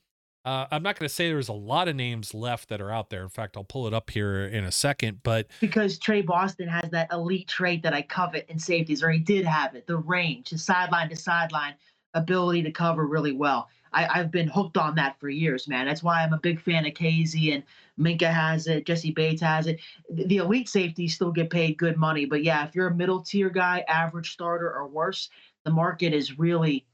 uh, 0.45 0.67
I'm 0.71 0.83
not 0.83 0.99
going 0.99 1.09
to 1.09 1.15
say 1.15 1.29
there's 1.29 1.49
a 1.49 1.53
lot 1.53 1.89
of 1.89 1.97
names 1.97 2.35
left 2.35 2.69
that 2.69 2.81
are 2.81 2.91
out 2.91 3.11
there. 3.11 3.23
In 3.23 3.29
fact, 3.29 3.57
I'll 3.57 3.65
pull 3.65 3.87
it 3.87 3.95
up 3.95 4.11
here 4.11 4.45
in 4.47 4.65
a 4.65 4.73
second. 4.73 5.21
But 5.23 5.47
because 5.61 5.99
Tre 5.99 6.23
Boston 6.23 6.69
has 6.69 6.91
that 6.91 7.13
elite 7.13 7.49
trait 7.49 7.83
that 7.83 7.95
I 7.95 8.03
covet 8.03 8.47
in 8.49 8.59
safeties, 8.59 9.03
or 9.03 9.11
he 9.11 9.19
did 9.19 9.45
have 9.45 9.75
it 9.75 9.87
the 9.87 9.97
range, 9.97 10.51
the 10.51 10.59
sideline 10.59 11.09
to 11.11 11.17
sideline 11.17 11.75
ability 12.15 12.63
to 12.63 12.73
cover 12.73 13.07
really 13.07 13.33
well. 13.33 13.69
I, 13.93 14.21
I've 14.21 14.31
been 14.31 14.49
hooked 14.49 14.77
on 14.77 14.95
that 14.97 15.19
for 15.21 15.29
years, 15.29 15.69
man. 15.69 15.87
That's 15.87 16.03
why 16.03 16.23
I'm 16.23 16.33
a 16.33 16.39
big 16.39 16.61
fan 16.61 16.87
of 16.87 16.95
Kazee 16.95 17.55
and 17.55 17.63
Minkah 17.99 18.33
has 18.33 18.67
it, 18.67 18.87
Jessie 18.87 19.13
Bates 19.13 19.43
has 19.43 19.67
it. 19.67 19.81
The 20.11 20.39
elite 20.39 20.69
safeties 20.69 21.15
still 21.15 21.31
get 21.31 21.51
paid 21.51 21.77
good 21.77 21.97
money, 21.97 22.25
but 22.25 22.43
yeah, 22.43 22.67
if 22.67 22.75
you're 22.75 22.89
a 22.89 22.95
middle 22.95 23.21
tier 23.21 23.51
guy, 23.51 23.85
average 23.89 24.33
starter 24.33 24.73
or 24.73 24.89
worse, 24.89 25.29
the 25.65 25.71
market 25.71 26.15
is 26.15 26.39
really 26.39 26.87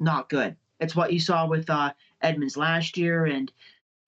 not 0.00 0.28
good. 0.28 0.56
It's 0.80 0.96
what 0.96 1.12
you 1.12 1.20
saw 1.20 1.46
with 1.46 1.70
uh, 1.70 1.92
Edmunds 2.24 2.56
last 2.56 2.96
year, 2.96 3.26
and 3.26 3.52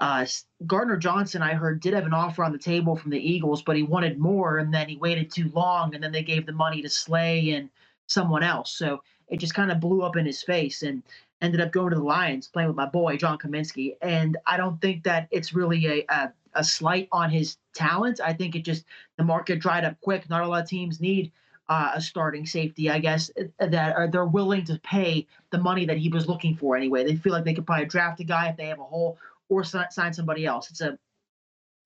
uh, 0.01 0.27
Gardner 0.67 0.97
Johnson. 0.97 1.43
I 1.43 1.55
heard 1.55 1.81
did 1.81 1.95
have 1.95 2.07
an 2.07 2.15
offer 2.15 2.43
on 2.45 2.53
the 2.53 2.59
table 2.59 2.97
from 2.97 3.11
the 3.11 3.21
Eagles, 3.33 3.63
but 3.63 3.77
he 3.77 3.83
wanted 3.83 4.19
more, 4.19 4.59
and 4.59 4.73
then 4.73 4.89
he 4.89 4.97
waited 4.97 5.31
too 5.31 5.51
long, 5.55 5.95
and 5.95 6.03
then 6.03 6.13
they 6.13 6.23
gave 6.23 6.47
the 6.47 6.53
money 6.53 6.83
to 6.83 6.89
Slay 6.89 7.51
and 7.51 7.71
someone 8.07 8.43
else. 8.43 8.73
So 8.73 9.03
it 9.29 9.39
just 9.39 9.55
kind 9.55 9.71
of 9.71 9.81
blew 9.81 10.03
up 10.03 10.17
in 10.17 10.27
his 10.27 10.43
face, 10.43 10.83
and 10.83 11.03
ended 11.43 11.61
up 11.61 11.73
going 11.73 11.91
to 11.91 11.97
the 11.97 12.03
Lions, 12.03 12.49
playing 12.49 12.69
with 12.69 12.77
my 12.77 12.87
boy 12.87 13.17
John 13.17 13.39
Kaminsky. 13.39 13.97
And 14.03 14.37
I 14.47 14.57
don't 14.57 14.81
think 14.81 15.05
that 15.05 15.29
it's 15.31 15.55
really 15.55 15.87
a, 15.87 16.05
a 16.09 16.33
a 16.57 16.65
slight 16.65 17.09
on 17.13 17.31
his 17.31 17.59
talent. 17.75 18.21
I 18.21 18.33
think 18.33 18.55
it 18.57 18.65
just 18.65 18.85
the 19.19 19.25
market 19.25 19.61
dried 19.61 19.85
up 19.85 20.01
quick. 20.01 20.29
Not 20.29 20.43
a 20.43 20.49
lot 20.49 20.63
of 20.63 20.69
teams 20.69 21.01
need 21.01 21.31
uh, 21.69 21.93
a 21.95 22.01
starting 22.01 22.47
safety, 22.47 22.91
I 22.91 22.99
guess, 22.99 23.31
uh, 23.39 23.67
that 23.67 23.97
are 23.97 24.09
they're 24.09 24.25
willing 24.25 24.65
to 24.67 24.79
pay 24.81 25.27
the 25.51 25.59
money 25.59 25.87
that 25.87 25.99
he 25.99 26.09
was 26.09 26.29
looking 26.29 26.57
for 26.57 26.77
anyway. 26.77 27.05
They 27.05 27.17
feel 27.17 27.33
like 27.33 27.45
they 27.45 27.55
could 27.55 27.67
probably 27.67 27.87
draft 27.87 28.21
a 28.21 28.25
guy 28.25 28.49
if 28.49 28.57
they 28.57 28.67
have 28.67 28.79
a 28.79 28.85
hole 28.85 29.19
or 29.49 29.65
sign 29.65 30.13
somebody 30.13 30.47
else. 30.47 30.71
It's 30.71 30.81
a 30.81 30.99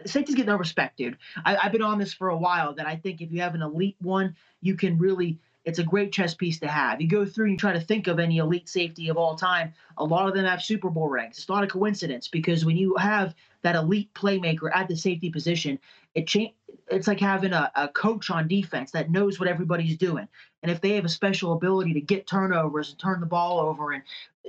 safeties 0.06 0.34
get 0.34 0.46
no 0.46 0.56
respect, 0.56 0.96
dude. 0.96 1.18
I, 1.44 1.56
I've 1.56 1.72
been 1.72 1.82
on 1.82 1.98
this 1.98 2.12
for 2.12 2.28
a 2.28 2.36
while. 2.36 2.74
That 2.74 2.86
I 2.86 2.96
think 2.96 3.20
if 3.20 3.30
you 3.30 3.40
have 3.40 3.54
an 3.54 3.62
elite 3.62 3.96
one, 4.00 4.36
you 4.60 4.76
can 4.76 4.98
really. 4.98 5.38
It's 5.66 5.78
a 5.78 5.84
great 5.84 6.10
chess 6.10 6.34
piece 6.34 6.58
to 6.60 6.68
have. 6.68 7.02
You 7.02 7.08
go 7.08 7.26
through 7.26 7.44
and 7.44 7.52
you 7.52 7.58
try 7.58 7.74
to 7.74 7.80
think 7.80 8.06
of 8.06 8.18
any 8.18 8.38
elite 8.38 8.66
safety 8.66 9.10
of 9.10 9.18
all 9.18 9.36
time. 9.36 9.74
A 9.98 10.04
lot 10.04 10.26
of 10.26 10.34
them 10.34 10.46
have 10.46 10.62
Super 10.62 10.88
Bowl 10.88 11.10
rings. 11.10 11.36
It's 11.36 11.50
not 11.50 11.62
a 11.62 11.66
coincidence 11.66 12.28
because 12.28 12.64
when 12.64 12.78
you 12.78 12.96
have 12.96 13.34
that 13.60 13.76
elite 13.76 14.12
playmaker 14.14 14.74
at 14.74 14.88
the 14.88 14.96
safety 14.96 15.28
position, 15.28 15.78
it 16.14 16.26
cha- 16.26 16.54
it's 16.90 17.06
like 17.06 17.20
having 17.20 17.52
a, 17.52 17.70
a 17.74 17.88
coach 17.88 18.30
on 18.30 18.48
defense 18.48 18.90
that 18.90 19.10
knows 19.10 19.38
what 19.38 19.48
everybody's 19.48 19.96
doing. 19.96 20.28
And 20.62 20.70
if 20.70 20.80
they 20.80 20.90
have 20.96 21.04
a 21.04 21.10
special 21.10 21.52
ability 21.52 21.94
to 21.94 22.00
get 22.00 22.26
turnovers 22.26 22.90
and 22.90 22.98
turn 22.98 23.20
the 23.20 23.26
ball 23.26 23.60
over, 23.60 23.92
and 23.92 24.02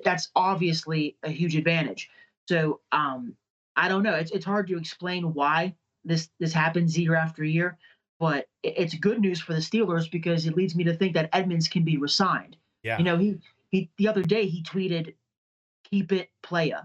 that's 0.04 0.30
obviously 0.36 1.16
a 1.24 1.30
huge 1.30 1.56
advantage. 1.56 2.10
So 2.50 2.82
um, 2.92 3.36
I 3.76 3.88
don't 3.88 4.04
know. 4.04 4.16
It's 4.16 4.32
it's 4.32 4.46
hard 4.46 4.68
to 4.68 4.78
explain 4.78 5.34
why 5.34 5.76
this 6.04 6.30
this 6.40 6.54
happens 6.54 6.98
year 6.98 7.16
after 7.16 7.44
year, 7.44 7.78
but 8.20 8.48
it's 8.64 8.94
good 8.96 9.22
news 9.22 9.40
for 9.40 9.54
the 9.54 9.60
Steelers 9.60 10.10
because 10.12 10.46
it 10.46 10.56
leads 10.56 10.76
me 10.76 10.84
to 10.86 10.94
think 10.94 11.14
that 11.14 11.30
Edmunds 11.34 11.68
can 11.68 11.84
be 11.84 11.98
resigned. 11.98 12.58
Yeah. 12.84 12.98
You 12.98 13.04
know, 13.04 13.18
he 13.18 13.40
he 13.70 13.90
the 13.98 14.08
other 14.08 14.24
day 14.24 14.48
he 14.48 14.64
tweeted, 14.64 15.14
"Keep 15.90 16.12
it, 16.12 16.30
playa," 16.42 16.84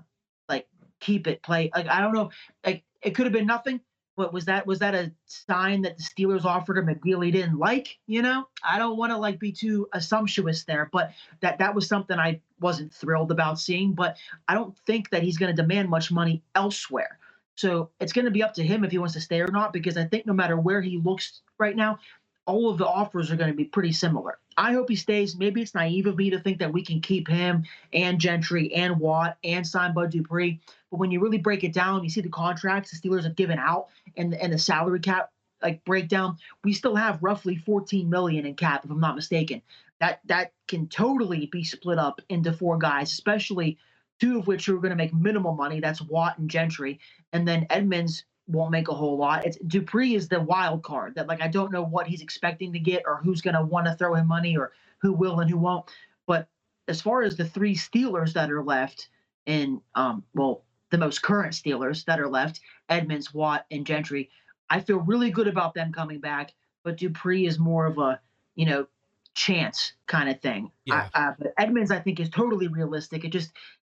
like 0.48 0.68
keep 1.00 1.26
it, 1.26 1.42
play. 1.42 1.70
Like 1.74 1.88
I 1.88 2.00
don't 2.00 2.14
know, 2.14 2.30
like 2.64 2.84
it 3.02 3.14
could 3.14 3.26
have 3.26 3.32
been 3.32 3.46
nothing. 3.46 3.80
But 4.16 4.32
was 4.32 4.46
that 4.46 4.66
was 4.66 4.78
that 4.78 4.94
a 4.94 5.12
sign 5.26 5.82
that 5.82 5.98
the 5.98 6.02
Steelers 6.02 6.44
offered 6.44 6.78
him 6.78 6.88
and 6.88 6.98
really 7.04 7.30
didn't 7.30 7.58
like? 7.58 7.98
You 8.06 8.22
know, 8.22 8.48
I 8.64 8.78
don't 8.78 8.96
want 8.96 9.12
to 9.12 9.18
like 9.18 9.38
be 9.38 9.52
too 9.52 9.88
assumptuous 9.92 10.64
there, 10.64 10.88
but 10.92 11.12
that 11.40 11.58
that 11.58 11.74
was 11.74 11.86
something 11.86 12.18
I 12.18 12.40
wasn't 12.60 12.94
thrilled 12.94 13.30
about 13.30 13.60
seeing. 13.60 13.92
But 13.92 14.16
I 14.48 14.54
don't 14.54 14.76
think 14.86 15.10
that 15.10 15.22
he's 15.22 15.36
going 15.36 15.54
to 15.54 15.62
demand 15.62 15.90
much 15.90 16.10
money 16.10 16.42
elsewhere. 16.54 17.18
So 17.56 17.90
it's 18.00 18.12
going 18.12 18.24
to 18.24 18.30
be 18.30 18.42
up 18.42 18.54
to 18.54 18.62
him 18.62 18.84
if 18.84 18.90
he 18.90 18.98
wants 18.98 19.14
to 19.14 19.20
stay 19.20 19.40
or 19.40 19.48
not. 19.48 19.72
Because 19.72 19.96
I 19.96 20.04
think 20.04 20.26
no 20.26 20.32
matter 20.32 20.56
where 20.58 20.80
he 20.80 20.98
looks 20.98 21.42
right 21.58 21.76
now, 21.76 21.98
all 22.46 22.70
of 22.70 22.78
the 22.78 22.86
offers 22.86 23.30
are 23.30 23.36
going 23.36 23.50
to 23.50 23.56
be 23.56 23.64
pretty 23.64 23.92
similar. 23.92 24.38
I 24.56 24.72
hope 24.72 24.88
he 24.88 24.96
stays. 24.96 25.36
Maybe 25.36 25.60
it's 25.60 25.74
naive 25.74 26.06
of 26.06 26.16
me 26.16 26.30
to 26.30 26.40
think 26.40 26.58
that 26.60 26.72
we 26.72 26.82
can 26.82 27.00
keep 27.00 27.28
him 27.28 27.64
and 27.92 28.18
Gentry 28.18 28.72
and 28.72 28.98
Watt 28.98 29.36
and 29.44 29.66
sign 29.66 29.92
Bud 29.92 30.10
Dupree. 30.10 30.60
But 30.90 30.98
when 30.98 31.10
you 31.10 31.20
really 31.20 31.38
break 31.38 31.64
it 31.64 31.74
down, 31.74 32.04
you 32.04 32.08
see 32.08 32.22
the 32.22 32.28
contracts 32.28 32.90
the 32.90 33.08
Steelers 33.08 33.24
have 33.24 33.36
given 33.36 33.58
out 33.58 33.88
and 34.16 34.34
and 34.34 34.52
the 34.52 34.58
salary 34.58 35.00
cap 35.00 35.30
like 35.62 35.84
breakdown. 35.84 36.36
We 36.64 36.72
still 36.72 36.96
have 36.96 37.22
roughly 37.22 37.56
14 37.56 38.08
million 38.08 38.46
in 38.46 38.54
cap, 38.54 38.84
if 38.84 38.90
I'm 38.90 39.00
not 39.00 39.16
mistaken. 39.16 39.62
That 40.00 40.20
that 40.26 40.52
can 40.68 40.88
totally 40.88 41.46
be 41.46 41.64
split 41.64 41.98
up 41.98 42.20
into 42.28 42.52
four 42.52 42.78
guys, 42.78 43.12
especially 43.12 43.78
two 44.20 44.38
of 44.38 44.46
which 44.46 44.68
are 44.68 44.76
going 44.76 44.90
to 44.90 44.96
make 44.96 45.14
minimal 45.14 45.54
money. 45.54 45.80
That's 45.80 46.02
Watt 46.02 46.38
and 46.38 46.50
Gentry, 46.50 47.00
and 47.32 47.46
then 47.46 47.66
Edmunds 47.70 48.24
won't 48.48 48.70
make 48.70 48.88
a 48.88 48.94
whole 48.94 49.16
lot. 49.16 49.46
It's 49.46 49.58
Dupree 49.58 50.14
is 50.14 50.28
the 50.28 50.40
wild 50.40 50.82
card 50.82 51.14
that 51.14 51.26
like 51.26 51.40
I 51.40 51.48
don't 51.48 51.72
know 51.72 51.82
what 51.82 52.06
he's 52.06 52.22
expecting 52.22 52.72
to 52.72 52.78
get 52.78 53.02
or 53.06 53.20
who's 53.22 53.40
going 53.40 53.56
to 53.56 53.64
want 53.64 53.86
to 53.86 53.94
throw 53.94 54.14
him 54.14 54.28
money 54.28 54.56
or 54.56 54.72
who 54.98 55.12
will 55.12 55.40
and 55.40 55.50
who 55.50 55.58
won't. 55.58 55.86
But 56.26 56.48
as 56.88 57.00
far 57.00 57.22
as 57.22 57.36
the 57.36 57.44
three 57.44 57.74
Steelers 57.74 58.34
that 58.34 58.50
are 58.50 58.62
left, 58.62 59.08
and 59.46 59.80
um, 59.94 60.24
well, 60.34 60.64
the 60.96 61.04
most 61.04 61.20
current 61.20 61.52
Steelers 61.52 62.06
that 62.06 62.18
are 62.18 62.28
left, 62.28 62.60
Edmunds, 62.88 63.34
Watt, 63.34 63.66
and 63.70 63.86
Gentry, 63.86 64.30
I 64.70 64.80
feel 64.80 64.98
really 64.98 65.30
good 65.30 65.46
about 65.46 65.74
them 65.74 65.92
coming 65.92 66.20
back. 66.20 66.54
But 66.84 66.96
Dupree 66.96 67.46
is 67.46 67.58
more 67.58 67.84
of 67.84 67.98
a 67.98 68.18
you 68.54 68.64
know 68.64 68.86
chance 69.34 69.92
kind 70.06 70.30
of 70.30 70.40
thing. 70.40 70.70
Yeah. 70.86 71.08
I, 71.14 71.26
uh, 71.26 71.34
but 71.38 71.52
Edmunds, 71.58 71.90
I 71.90 72.00
think, 72.00 72.18
is 72.18 72.30
totally 72.30 72.68
realistic. 72.68 73.24
It 73.24 73.30
just 73.30 73.52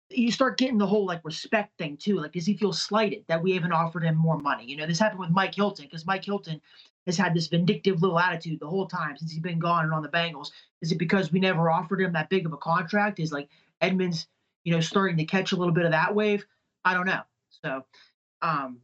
you 0.10 0.32
start 0.32 0.60
getting 0.60 0.78
the 0.78 0.86
whole 0.86 1.06
like 1.06 1.26
respect 1.26 1.76
thing 1.78 1.98
too. 1.98 2.20
Like, 2.20 2.34
does 2.34 2.46
he 2.46 2.56
feel 2.56 2.74
slighted 2.74 3.24
that 3.28 3.42
we 3.42 3.54
haven't 3.54 3.72
offered 3.72 4.04
him 4.04 4.16
more 4.16 4.38
money? 4.38 4.66
You 4.66 4.78
know, 4.78 4.86
this 4.86 5.00
happened 5.00 5.22
with 5.22 5.32
Mike 5.32 5.56
Hilton 5.56 5.86
because 5.86 6.06
Mike 6.06 6.26
Hilton 6.26 6.62
has 7.08 7.18
had 7.18 7.34
this 7.34 7.48
vindictive 7.48 8.02
little 8.02 8.20
attitude 8.20 8.60
the 8.60 8.68
whole 8.68 8.86
time 8.86 9.18
since 9.18 9.32
he's 9.32 9.42
been 9.42 9.58
gone 9.58 9.86
and 9.86 9.94
on 9.94 10.04
the 10.04 10.10
Bengals. 10.10 10.52
Is 10.82 10.92
it 10.92 11.00
because 11.00 11.32
we 11.32 11.40
never 11.40 11.72
offered 11.72 12.02
him 12.02 12.14
that 12.14 12.30
big 12.30 12.46
of 12.46 12.54
a 12.54 12.58
contract? 12.58 13.20
Is 13.20 13.32
like 13.32 13.50
Edmunds, 13.82 14.28
you 14.64 14.74
know, 14.74 14.82
starting 14.82 15.18
to 15.18 15.26
catch 15.26 15.52
a 15.52 15.56
little 15.56 15.74
bit 15.74 15.86
of 15.86 15.92
that 15.92 16.14
wave? 16.14 16.46
I 16.84 16.94
don't 16.94 17.06
know. 17.06 17.22
So, 17.64 17.86
um, 18.42 18.80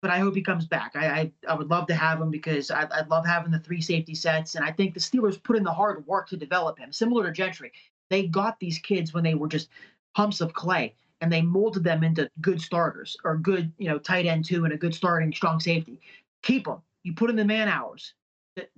but 0.00 0.10
I 0.10 0.18
hope 0.18 0.34
he 0.34 0.42
comes 0.42 0.66
back. 0.66 0.92
I 0.96 1.06
I, 1.06 1.32
I 1.48 1.54
would 1.54 1.70
love 1.70 1.86
to 1.88 1.94
have 1.94 2.20
him 2.20 2.30
because 2.30 2.70
I, 2.70 2.88
I'd 2.90 3.08
love 3.08 3.24
having 3.26 3.52
the 3.52 3.58
three 3.60 3.80
safety 3.80 4.14
sets, 4.14 4.54
and 4.54 4.64
I 4.64 4.72
think 4.72 4.94
the 4.94 5.00
Steelers 5.00 5.42
put 5.42 5.56
in 5.56 5.62
the 5.62 5.72
hard 5.72 6.06
work 6.06 6.28
to 6.30 6.36
develop 6.36 6.78
him, 6.78 6.92
similar 6.92 7.24
to 7.24 7.32
Gentry. 7.32 7.72
They 8.10 8.26
got 8.26 8.58
these 8.58 8.78
kids 8.78 9.14
when 9.14 9.24
they 9.24 9.34
were 9.34 9.48
just 9.48 9.68
humps 10.14 10.40
of 10.40 10.52
clay 10.52 10.94
and 11.22 11.32
they 11.32 11.40
molded 11.40 11.84
them 11.84 12.02
into 12.02 12.28
good 12.40 12.60
starters 12.60 13.16
or 13.24 13.36
good, 13.36 13.72
you 13.78 13.88
know, 13.88 13.98
tight 13.98 14.26
end 14.26 14.44
two 14.44 14.64
and 14.64 14.72
a 14.74 14.76
good 14.76 14.94
starting 14.94 15.32
strong 15.32 15.60
safety. 15.60 16.00
Keep 16.42 16.64
them. 16.64 16.82
You 17.04 17.14
put 17.14 17.30
in 17.30 17.36
the 17.36 17.44
man 17.44 17.68
hours. 17.68 18.14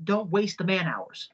Don't 0.04 0.30
waste 0.30 0.58
the 0.58 0.64
man 0.64 0.86
hours. 0.86 1.30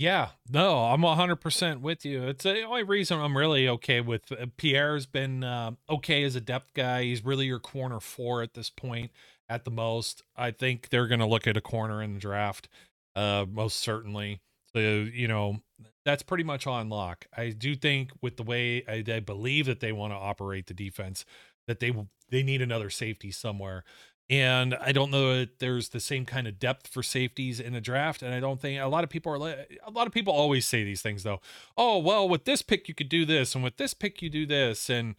Yeah, 0.00 0.30
no, 0.50 0.86
I'm 0.86 1.02
100% 1.02 1.82
with 1.82 2.06
you. 2.06 2.22
It's 2.28 2.44
the 2.44 2.62
only 2.62 2.84
reason 2.84 3.20
I'm 3.20 3.36
really 3.36 3.68
okay 3.68 4.00
with 4.00 4.32
uh, 4.32 4.46
Pierre's 4.56 5.04
been 5.04 5.44
uh, 5.44 5.72
okay 5.90 6.24
as 6.24 6.34
a 6.34 6.40
depth 6.40 6.72
guy. 6.72 7.02
He's 7.02 7.22
really 7.22 7.44
your 7.44 7.58
corner 7.58 8.00
four 8.00 8.40
at 8.40 8.54
this 8.54 8.70
point, 8.70 9.10
at 9.46 9.66
the 9.66 9.70
most. 9.70 10.22
I 10.34 10.52
think 10.52 10.88
they're 10.88 11.06
going 11.06 11.20
to 11.20 11.26
look 11.26 11.46
at 11.46 11.58
a 11.58 11.60
corner 11.60 12.02
in 12.02 12.14
the 12.14 12.18
draft, 12.18 12.66
uh, 13.14 13.44
most 13.46 13.76
certainly. 13.76 14.40
So, 14.74 14.80
you 14.80 15.28
know, 15.28 15.58
that's 16.06 16.22
pretty 16.22 16.44
much 16.44 16.66
on 16.66 16.88
lock. 16.88 17.26
I 17.36 17.50
do 17.50 17.76
think 17.76 18.10
with 18.22 18.38
the 18.38 18.42
way 18.42 18.82
I, 18.88 19.04
I 19.06 19.20
believe 19.20 19.66
that 19.66 19.80
they 19.80 19.92
want 19.92 20.14
to 20.14 20.16
operate 20.16 20.66
the 20.66 20.72
defense, 20.72 21.26
that 21.66 21.80
they 21.80 21.92
they 22.30 22.42
need 22.42 22.62
another 22.62 22.88
safety 22.88 23.30
somewhere. 23.30 23.84
And 24.30 24.76
I 24.76 24.92
don't 24.92 25.10
know 25.10 25.40
that 25.40 25.58
there's 25.58 25.88
the 25.88 25.98
same 25.98 26.24
kind 26.24 26.46
of 26.46 26.60
depth 26.60 26.86
for 26.86 27.02
safeties 27.02 27.58
in 27.58 27.72
the 27.72 27.80
draft. 27.80 28.22
And 28.22 28.32
I 28.32 28.38
don't 28.38 28.60
think 28.60 28.80
a 28.80 28.86
lot 28.86 29.02
of 29.02 29.10
people 29.10 29.32
are 29.32 29.66
a 29.84 29.90
lot 29.90 30.06
of 30.06 30.12
people 30.12 30.32
always 30.32 30.64
say 30.64 30.84
these 30.84 31.02
things 31.02 31.24
though. 31.24 31.40
Oh 31.76 31.98
well, 31.98 32.28
with 32.28 32.44
this 32.44 32.62
pick 32.62 32.86
you 32.86 32.94
could 32.94 33.08
do 33.08 33.26
this, 33.26 33.56
and 33.56 33.64
with 33.64 33.76
this 33.76 33.92
pick 33.92 34.22
you 34.22 34.30
do 34.30 34.46
this. 34.46 34.88
And 34.88 35.16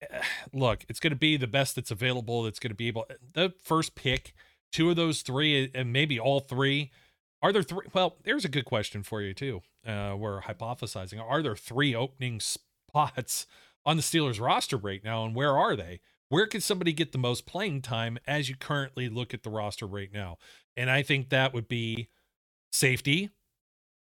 eh, 0.00 0.22
look, 0.54 0.86
it's 0.88 0.98
going 0.98 1.12
to 1.12 1.16
be 1.16 1.36
the 1.36 1.46
best 1.46 1.76
that's 1.76 1.90
available. 1.90 2.42
That's 2.44 2.58
going 2.58 2.70
to 2.70 2.74
be 2.74 2.88
able 2.88 3.04
the 3.34 3.52
first 3.62 3.94
pick, 3.94 4.32
two 4.72 4.88
of 4.88 4.96
those 4.96 5.20
three, 5.20 5.70
and 5.74 5.92
maybe 5.92 6.18
all 6.18 6.40
three. 6.40 6.90
Are 7.42 7.52
there 7.52 7.62
three? 7.62 7.86
Well, 7.92 8.16
there's 8.24 8.46
a 8.46 8.48
good 8.48 8.64
question 8.64 9.02
for 9.02 9.20
you 9.20 9.34
too. 9.34 9.60
Uh, 9.86 10.14
we're 10.16 10.40
hypothesizing. 10.40 11.20
Are 11.20 11.42
there 11.42 11.54
three 11.54 11.94
opening 11.94 12.40
spots 12.40 13.46
on 13.84 13.98
the 13.98 14.02
Steelers 14.02 14.40
roster 14.40 14.78
right 14.78 15.04
now, 15.04 15.26
and 15.26 15.34
where 15.34 15.54
are 15.54 15.76
they? 15.76 16.00
Where 16.28 16.46
can 16.46 16.60
somebody 16.60 16.92
get 16.92 17.12
the 17.12 17.18
most 17.18 17.46
playing 17.46 17.82
time 17.82 18.18
as 18.26 18.48
you 18.48 18.56
currently 18.56 19.08
look 19.08 19.34
at 19.34 19.42
the 19.42 19.50
roster 19.50 19.86
right 19.86 20.12
now? 20.12 20.38
And 20.76 20.90
I 20.90 21.02
think 21.02 21.28
that 21.28 21.52
would 21.52 21.68
be 21.68 22.08
safety, 22.72 23.30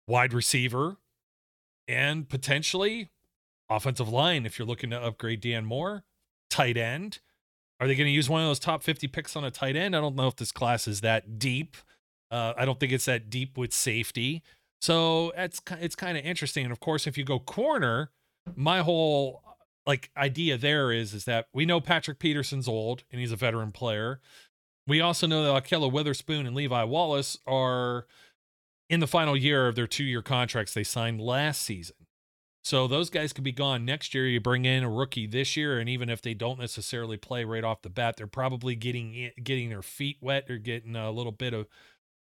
wide 0.07 0.33
receiver, 0.33 0.97
and 1.87 2.27
potentially 2.27 3.09
offensive 3.69 4.09
line 4.09 4.45
if 4.45 4.57
you're 4.57 4.67
looking 4.67 4.89
to 4.91 5.01
upgrade 5.01 5.41
Dan 5.41 5.65
Moore, 5.65 6.03
tight 6.49 6.77
end. 6.77 7.19
Are 7.79 7.87
they 7.87 7.95
going 7.95 8.07
to 8.07 8.11
use 8.11 8.29
one 8.29 8.41
of 8.41 8.47
those 8.47 8.59
top 8.59 8.83
50 8.83 9.07
picks 9.07 9.35
on 9.35 9.43
a 9.43 9.51
tight 9.51 9.75
end? 9.75 9.95
I 9.95 10.01
don't 10.01 10.15
know 10.15 10.27
if 10.27 10.37
this 10.37 10.51
class 10.51 10.87
is 10.87 11.01
that 11.01 11.37
deep. 11.37 11.75
Uh, 12.31 12.53
I 12.57 12.65
don't 12.65 12.79
think 12.79 12.91
it's 12.91 13.05
that 13.05 13.29
deep 13.29 13.57
with 13.57 13.73
safety. 13.73 14.41
So 14.81 15.33
it's 15.35 15.61
it's 15.79 15.95
kind 15.95 16.17
of 16.17 16.23
interesting. 16.25 16.63
And 16.63 16.71
of 16.71 16.79
course, 16.79 17.07
if 17.07 17.17
you 17.17 17.23
go 17.23 17.39
corner, 17.39 18.11
my 18.55 18.79
whole 18.79 19.41
like 19.85 20.09
idea 20.17 20.57
there 20.57 20.91
is 20.91 21.13
is 21.13 21.25
that 21.25 21.47
we 21.53 21.65
know 21.65 21.79
Patrick 21.79 22.19
Peterson's 22.19 22.67
old 22.67 23.03
and 23.11 23.19
he's 23.19 23.31
a 23.31 23.35
veteran 23.37 23.71
player. 23.71 24.19
We 24.87 25.01
also 25.01 25.27
know 25.27 25.43
that 25.43 25.63
Ahkello 25.63 25.91
Witherspoon 25.91 26.45
and 26.45 26.55
Levi 26.55 26.83
Wallace 26.83 27.37
are 27.47 28.05
in 28.89 28.99
the 28.99 29.07
final 29.07 29.35
year 29.35 29.67
of 29.67 29.75
their 29.75 29.87
two-year 29.87 30.21
contracts 30.21 30.73
they 30.73 30.83
signed 30.83 31.19
last 31.19 31.61
season. 31.61 31.95
So 32.63 32.87
those 32.87 33.11
guys 33.11 33.31
could 33.31 33.43
be 33.43 33.51
gone 33.51 33.85
next 33.85 34.15
year. 34.15 34.27
You 34.27 34.39
bring 34.39 34.65
in 34.65 34.83
a 34.83 34.89
rookie 34.89 35.27
this 35.27 35.55
year, 35.55 35.79
and 35.79 35.87
even 35.87 36.09
if 36.09 36.23
they 36.23 36.33
don't 36.33 36.59
necessarily 36.59 37.15
play 37.15 37.45
right 37.45 37.63
off 37.63 37.83
the 37.83 37.91
bat, 37.91 38.17
they're 38.17 38.25
probably 38.25 38.75
getting 38.75 39.29
getting 39.43 39.69
their 39.69 39.83
feet 39.83 40.17
wet. 40.19 40.47
They're 40.47 40.57
getting 40.57 40.95
a 40.95 41.11
little 41.11 41.31
bit 41.31 41.53
of 41.53 41.67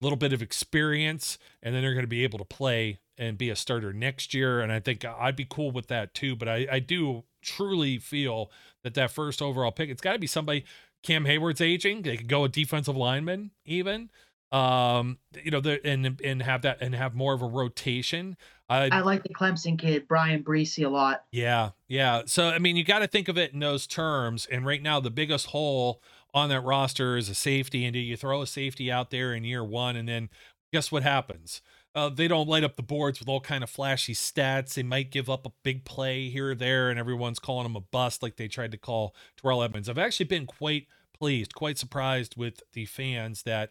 little 0.01 0.17
bit 0.17 0.33
of 0.33 0.43
experience, 0.43 1.39
and 1.63 1.73
then 1.73 1.83
they're 1.83 1.95
going 1.95 2.03
to 2.03 2.09
be 2.09 2.25
able 2.25 2.41
to 2.41 2.45
play 2.45 2.99
and 3.17 3.39
be 3.39 3.51
a 3.51 3.57
starter 3.57 3.93
next 3.93 4.35
year. 4.35 4.61
And 4.61 4.73
I 4.73 4.81
think 4.81 5.05
I'd 5.05 5.37
be 5.37 5.47
cool 5.49 5.71
with 5.71 5.87
that 5.87 6.13
too. 6.13 6.35
But 6.35 6.49
I, 6.49 6.67
I 6.73 6.79
do 6.81 7.23
truly 7.43 7.99
feel 7.99 8.51
that 8.83 8.95
that 8.95 9.11
first 9.11 9.43
overall 9.43 9.73
pick, 9.73 9.91
it's 9.91 10.01
got 10.01 10.13
to 10.13 10.19
be 10.19 10.27
somebody. 10.27 10.65
Cam 11.03 11.25
Heyward's 11.25 11.61
aging. 11.61 12.03
They 12.03 12.17
could 12.17 12.29
go 12.29 12.45
a 12.45 12.49
defensive 12.49 12.97
lineman 12.97 13.51
even. 13.65 14.11
Um, 14.53 15.19
you 15.43 15.51
know, 15.51 15.61
the, 15.61 15.85
and 15.87 16.21
and 16.23 16.43
have 16.43 16.63
that 16.63 16.83
and 16.83 16.95
have 16.95 17.15
more 17.15 17.33
of 17.33 17.43
a 17.43 17.47
rotation. 17.47 18.37
I, 18.69 18.89
I 18.93 19.01
like 19.01 19.23
the 19.23 19.31
Clemson 19.31 19.79
kid, 19.79 20.07
Bryan 20.07 20.43
Bresee, 20.43 20.85
a 20.85 20.89
lot. 20.89 21.25
Yeah, 21.31 21.71
yeah. 21.89 22.23
So 22.27 22.49
I 22.49 22.59
mean, 22.59 22.77
you 22.77 22.85
got 22.85 23.01
to 23.01 23.07
think 23.07 23.29
of 23.29 23.39
it 23.39 23.53
in 23.53 23.61
those 23.61 23.87
terms. 23.87 24.47
And 24.51 24.65
right 24.65 24.83
now, 24.83 25.01
the 25.01 25.11
biggest 25.11 25.49
hole 25.49 26.03
on 26.35 26.49
that 26.51 26.61
roster 26.61 27.17
is 27.17 27.29
a 27.29 27.35
safety. 27.35 27.85
And 27.85 27.93
do 27.95 27.99
you 27.99 28.17
throw 28.17 28.43
a 28.43 28.47
safety 28.47 28.93
out 28.93 29.11
there 29.11 29.35
in 29.35 29.45
year 29.45 29.65
one, 29.65 29.97
and 29.97 30.09
then 30.09 30.29
guess 30.73 30.91
what 30.91 31.03
happens? 31.03 31.61
Uh, 31.95 32.09
they 32.09 32.27
don't 32.27 32.49
light 32.49 32.65
up 32.65 32.77
the 32.77 32.83
boards 32.83 33.21
with 33.21 33.29
all 33.29 33.41
kind 33.41 33.63
of 33.63 33.69
flashy 33.69 34.15
stats. 34.15 34.75
They 34.75 34.83
might 34.83 35.11
give 35.11 35.29
up 35.29 35.47
a 35.47 35.53
big 35.63 35.85
play 35.85 36.31
here 36.31 36.51
or 36.51 36.55
there, 36.55 36.89
and 36.89 36.99
everyone's 36.99 37.39
calling 37.39 37.65
them 37.65 37.77
a 37.77 37.81
bust, 37.81 38.23
like 38.23 38.37
they 38.37 38.49
tried 38.49 38.73
to 38.73 38.79
call 38.79 39.15
Terrell 39.37 39.63
Edmunds. 39.63 39.89
I've 39.89 39.99
actually 39.99 40.27
been 40.27 40.47
quite 40.47 40.87
pleased, 41.13 41.55
quite 41.55 41.77
surprised 41.77 42.37
with 42.37 42.63
the 42.73 42.87
fans 42.87 43.43
that 43.43 43.71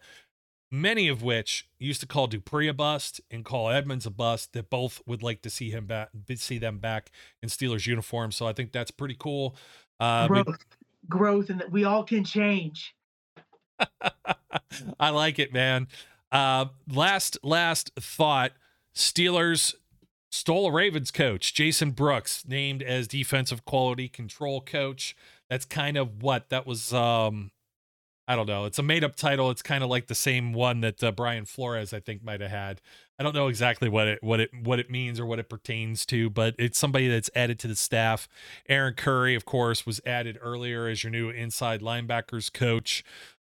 many 0.71 1.07
of 1.07 1.21
which 1.23 1.67
used 1.79 1.99
to 2.01 2.07
call 2.07 2.27
Dupree 2.27 2.67
a 2.67 2.73
bust 2.73 3.19
and 3.29 3.43
call 3.43 3.69
Edmunds 3.69 4.05
a 4.05 4.11
bust 4.11 4.53
that 4.53 4.69
both 4.69 5.01
would 5.05 5.21
like 5.21 5.41
to 5.41 5.49
see 5.49 5.71
him 5.71 5.85
back 5.85 6.09
see 6.35 6.59
them 6.59 6.77
back 6.77 7.11
in 7.41 7.49
Steelers 7.49 7.87
uniform. 7.87 8.31
So 8.31 8.47
I 8.47 8.53
think 8.53 8.71
that's 8.71 8.91
pretty 8.91 9.15
cool. 9.19 9.55
Uh, 9.99 10.27
growth, 10.27 10.47
we, 10.47 10.53
growth, 11.09 11.49
and 11.49 11.59
that 11.59 11.71
we 11.71 11.83
all 11.83 12.03
can 12.03 12.23
change. 12.23 12.95
I 14.99 15.09
like 15.09 15.39
it, 15.39 15.51
man. 15.51 15.87
Uh, 16.31 16.65
last 16.89 17.37
last 17.43 17.91
thought: 17.99 18.51
Steelers 18.95 19.75
stole 20.29 20.67
a 20.67 20.71
Ravens 20.71 21.11
coach, 21.11 21.53
Jason 21.53 21.91
Brooks, 21.91 22.43
named 22.47 22.81
as 22.81 23.07
defensive 23.07 23.65
quality 23.65 24.07
control 24.07 24.61
coach. 24.61 25.15
That's 25.49 25.65
kind 25.65 25.97
of 25.97 26.23
what 26.23 26.49
that 26.49 26.65
was. 26.65 26.93
Um, 26.93 27.51
I 28.27 28.35
don't 28.37 28.47
know. 28.47 28.63
It's 28.63 28.79
a 28.79 28.83
made 28.83 29.03
up 29.03 29.15
title. 29.15 29.49
It's 29.49 29.61
kind 29.61 29.83
of 29.83 29.89
like 29.89 30.07
the 30.07 30.15
same 30.15 30.53
one 30.53 30.79
that 30.81 31.03
uh, 31.03 31.11
Brian 31.11 31.43
Flores 31.43 31.91
I 31.91 31.99
think 31.99 32.23
might 32.23 32.39
have 32.39 32.51
had. 32.51 32.79
I 33.19 33.23
don't 33.23 33.35
know 33.35 33.49
exactly 33.49 33.89
what 33.89 34.07
it 34.07 34.23
what 34.23 34.39
it 34.39 34.51
what 34.63 34.79
it 34.79 34.89
means 34.89 35.19
or 35.19 35.25
what 35.25 35.39
it 35.39 35.49
pertains 35.49 36.05
to, 36.07 36.29
but 36.29 36.55
it's 36.57 36.79
somebody 36.79 37.09
that's 37.09 37.29
added 37.35 37.59
to 37.59 37.67
the 37.67 37.75
staff. 37.75 38.29
Aaron 38.69 38.93
Curry, 38.93 39.35
of 39.35 39.43
course, 39.43 39.85
was 39.85 39.99
added 40.05 40.37
earlier 40.41 40.87
as 40.87 41.03
your 41.03 41.11
new 41.11 41.29
inside 41.29 41.81
linebackers 41.81 42.51
coach. 42.51 43.03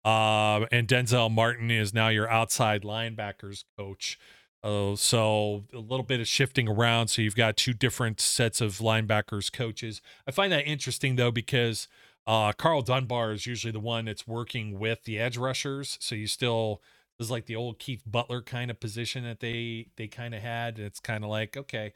Uh, 0.04 0.66
and 0.72 0.88
Denzel 0.88 1.30
Martin 1.30 1.70
is 1.70 1.92
now 1.92 2.08
your 2.08 2.28
outside 2.28 2.82
linebackers 2.82 3.64
coach. 3.78 4.18
Uh, 4.62 4.94
so 4.94 5.64
a 5.72 5.78
little 5.78 6.04
bit 6.04 6.20
of 6.20 6.28
shifting 6.28 6.68
around. 6.68 7.08
So 7.08 7.22
you've 7.22 7.36
got 7.36 7.56
two 7.56 7.72
different 7.72 8.20
sets 8.20 8.60
of 8.60 8.78
linebackers 8.78 9.52
coaches. 9.52 10.00
I 10.26 10.30
find 10.30 10.52
that 10.52 10.66
interesting 10.66 11.16
though 11.16 11.30
because 11.30 11.88
uh, 12.26 12.52
Karl 12.52 12.82
Dunbar 12.82 13.32
is 13.32 13.46
usually 13.46 13.72
the 13.72 13.80
one 13.80 14.04
that's 14.04 14.26
working 14.26 14.78
with 14.78 15.04
the 15.04 15.18
edge 15.18 15.36
rushers. 15.36 15.96
So 16.00 16.14
you 16.14 16.26
still 16.26 16.82
this 17.18 17.26
is 17.26 17.30
like 17.30 17.46
the 17.46 17.56
old 17.56 17.78
Keith 17.78 18.02
Butler 18.06 18.40
kind 18.40 18.70
of 18.70 18.80
position 18.80 19.24
that 19.24 19.40
they 19.40 19.88
they 19.96 20.08
kind 20.08 20.34
of 20.34 20.42
had. 20.42 20.76
And 20.76 20.86
it's 20.86 21.00
kind 21.00 21.24
of 21.24 21.30
like 21.30 21.56
okay, 21.56 21.92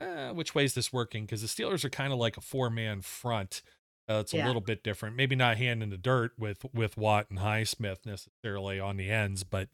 uh, 0.00 0.30
which 0.30 0.54
way 0.54 0.64
is 0.64 0.74
this 0.74 0.92
working? 0.92 1.24
Because 1.24 1.42
the 1.42 1.48
Steelers 1.48 1.84
are 1.84 1.90
kind 1.90 2.12
of 2.12 2.18
like 2.18 2.36
a 2.36 2.42
four 2.42 2.70
man 2.70 3.02
front. 3.02 3.62
Uh, 4.08 4.14
it's 4.20 4.32
yeah. 4.32 4.44
a 4.44 4.46
little 4.46 4.60
bit 4.60 4.84
different. 4.84 5.16
Maybe 5.16 5.34
not 5.34 5.56
hand 5.56 5.82
in 5.82 5.90
the 5.90 5.96
dirt 5.96 6.32
with 6.38 6.64
with 6.72 6.96
Watt 6.96 7.26
and 7.30 7.40
Highsmith 7.40 8.06
necessarily 8.06 8.78
on 8.78 8.96
the 8.96 9.10
ends, 9.10 9.42
but 9.42 9.68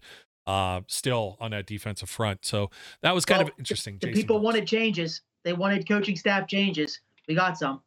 uh, 0.46 0.80
still 0.86 1.36
on 1.40 1.50
that 1.50 1.66
defensive 1.66 2.08
front. 2.08 2.44
So 2.44 2.70
that 3.02 3.14
was 3.14 3.24
kind 3.24 3.40
well, 3.40 3.48
of 3.48 3.58
interesting. 3.58 3.98
The, 4.00 4.08
the 4.08 4.12
people 4.12 4.40
wanted 4.40 4.66
changes. 4.66 5.20
They 5.44 5.52
wanted 5.52 5.88
coaching 5.88 6.16
staff 6.16 6.46
changes. 6.46 7.00
We 7.28 7.34
got 7.34 7.58
some. 7.58 7.82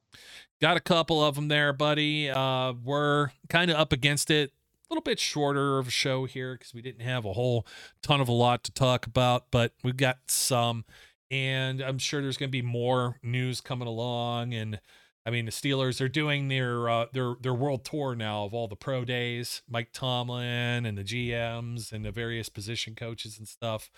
Got 0.61 0.77
a 0.77 0.81
couple 0.81 1.23
of 1.23 1.35
them 1.35 1.47
there, 1.47 1.73
buddy. 1.73 2.29
Uh, 2.29 2.73
we're 2.83 3.31
kind 3.49 3.69
of 3.69 3.77
up 3.77 3.91
against 3.91 4.31
it. 4.31 4.51
A 4.51 4.93
little 4.93 5.01
bit 5.01 5.19
shorter 5.19 5.79
of 5.79 5.87
a 5.87 5.91
show 5.91 6.25
here 6.25 6.53
because 6.53 6.73
we 6.73 6.81
didn't 6.81 7.01
have 7.01 7.25
a 7.25 7.33
whole 7.33 7.65
ton 8.01 8.21
of 8.21 8.29
a 8.29 8.31
lot 8.31 8.63
to 8.65 8.71
talk 8.71 9.07
about, 9.07 9.45
but 9.51 9.73
we've 9.83 9.97
got 9.97 10.19
some, 10.27 10.85
and 11.31 11.81
I'm 11.81 11.97
sure 11.97 12.21
there's 12.21 12.37
going 12.37 12.49
to 12.49 12.51
be 12.51 12.61
more 12.61 13.19
news 13.23 13.61
coming 13.61 13.87
along. 13.87 14.53
And 14.53 14.79
I 15.25 15.31
mean, 15.31 15.45
the 15.45 15.51
Steelers 15.51 16.01
are 16.01 16.07
doing 16.07 16.49
their 16.49 16.87
uh, 16.87 17.07
their 17.11 17.35
their 17.41 17.53
world 17.53 17.83
tour 17.83 18.15
now 18.15 18.43
of 18.45 18.53
all 18.53 18.67
the 18.67 18.75
pro 18.75 19.03
days. 19.05 19.61
Mike 19.67 19.89
Tomlin 19.91 20.85
and 20.85 20.97
the 20.97 21.03
GMs 21.03 21.91
and 21.91 22.05
the 22.05 22.11
various 22.11 22.47
position 22.49 22.93
coaches 22.95 23.39
and 23.39 23.47
stuff. 23.47 23.89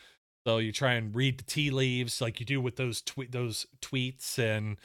So 0.46 0.60
you 0.60 0.72
try 0.72 0.94
and 0.94 1.14
read 1.16 1.40
the 1.40 1.44
tea 1.44 1.72
leaves 1.72 2.22
like 2.22 2.40
you 2.40 2.46
do 2.46 2.62
with 2.62 2.78
those 2.78 3.02
tweet 3.02 3.32
those 3.34 3.68
tweets 3.82 4.40
and 4.40 4.78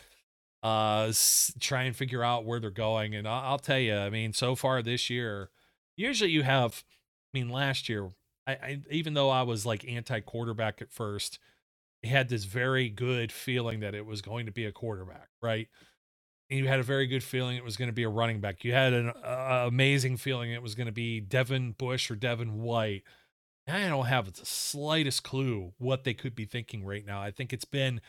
uh 0.62 1.06
s- 1.10 1.52
try 1.60 1.84
and 1.84 1.96
figure 1.96 2.22
out 2.24 2.44
where 2.44 2.60
they're 2.60 2.70
going. 2.70 3.14
And 3.14 3.28
I'll, 3.28 3.52
I'll 3.52 3.58
tell 3.58 3.78
you, 3.78 3.96
I 3.96 4.10
mean, 4.10 4.32
so 4.32 4.54
far 4.54 4.82
this 4.82 5.10
year, 5.10 5.50
usually 5.96 6.30
you 6.30 6.42
have. 6.42 6.84
I 7.34 7.38
mean, 7.38 7.48
last 7.50 7.88
year, 7.88 8.10
I, 8.46 8.52
I 8.52 8.80
even 8.90 9.14
though 9.14 9.30
I 9.30 9.42
was 9.42 9.64
like 9.66 9.86
anti 9.88 10.20
quarterback 10.20 10.82
at 10.82 10.92
first, 10.92 11.38
I 12.04 12.08
had 12.08 12.28
this 12.28 12.44
very 12.44 12.88
good 12.88 13.32
feeling 13.32 13.80
that 13.80 13.94
it 13.94 14.06
was 14.06 14.22
going 14.22 14.46
to 14.46 14.52
be 14.52 14.64
a 14.66 14.72
quarterback, 14.72 15.28
right? 15.42 15.68
You 16.52 16.68
had 16.68 16.80
a 16.80 16.84
very 16.84 17.06
good 17.06 17.22
feeling 17.22 17.56
it 17.56 17.64
was 17.64 17.76
going 17.76 17.88
to 17.88 17.94
be 17.94 18.02
a 18.02 18.08
running 18.08 18.40
back. 18.40 18.64
You 18.64 18.72
had 18.72 18.92
an 18.92 19.10
uh, 19.10 19.64
amazing 19.66 20.16
feeling 20.18 20.52
it 20.52 20.62
was 20.62 20.74
going 20.74 20.86
to 20.86 20.92
be 20.92 21.20
Devin 21.20 21.72
Bush 21.72 22.10
or 22.10 22.14
Devin 22.14 22.62
White. 22.62 23.02
I 23.66 23.88
don't 23.88 24.06
have 24.06 24.32
the 24.32 24.44
slightest 24.44 25.22
clue 25.22 25.72
what 25.78 26.04
they 26.04 26.14
could 26.14 26.34
be 26.34 26.44
thinking 26.44 26.84
right 26.84 27.06
now. 27.06 27.22
I 27.22 27.30
think 27.30 27.52
it's 27.52 27.64
been 27.64 28.00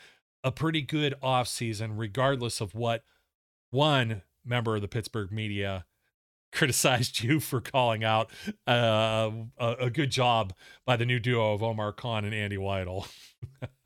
a 0.42 0.50
pretty 0.50 0.82
good 0.82 1.14
offseason, 1.22 1.92
regardless 1.96 2.60
of 2.60 2.74
what 2.74 3.04
one 3.70 4.22
member 4.44 4.76
of 4.76 4.82
the 4.82 4.88
Pittsburgh 4.88 5.30
media 5.30 5.86
criticized 6.52 7.22
you 7.22 7.40
for 7.40 7.60
calling 7.60 8.04
out 8.04 8.30
uh, 8.66 9.30
a, 9.58 9.72
a 9.80 9.90
good 9.90 10.10
job 10.10 10.52
by 10.84 10.96
the 10.96 11.06
new 11.06 11.18
duo 11.18 11.54
of 11.54 11.62
Omar 11.62 11.92
Khan 11.92 12.24
and 12.24 12.34
Andy 12.34 12.56
Weidel. 12.56 13.08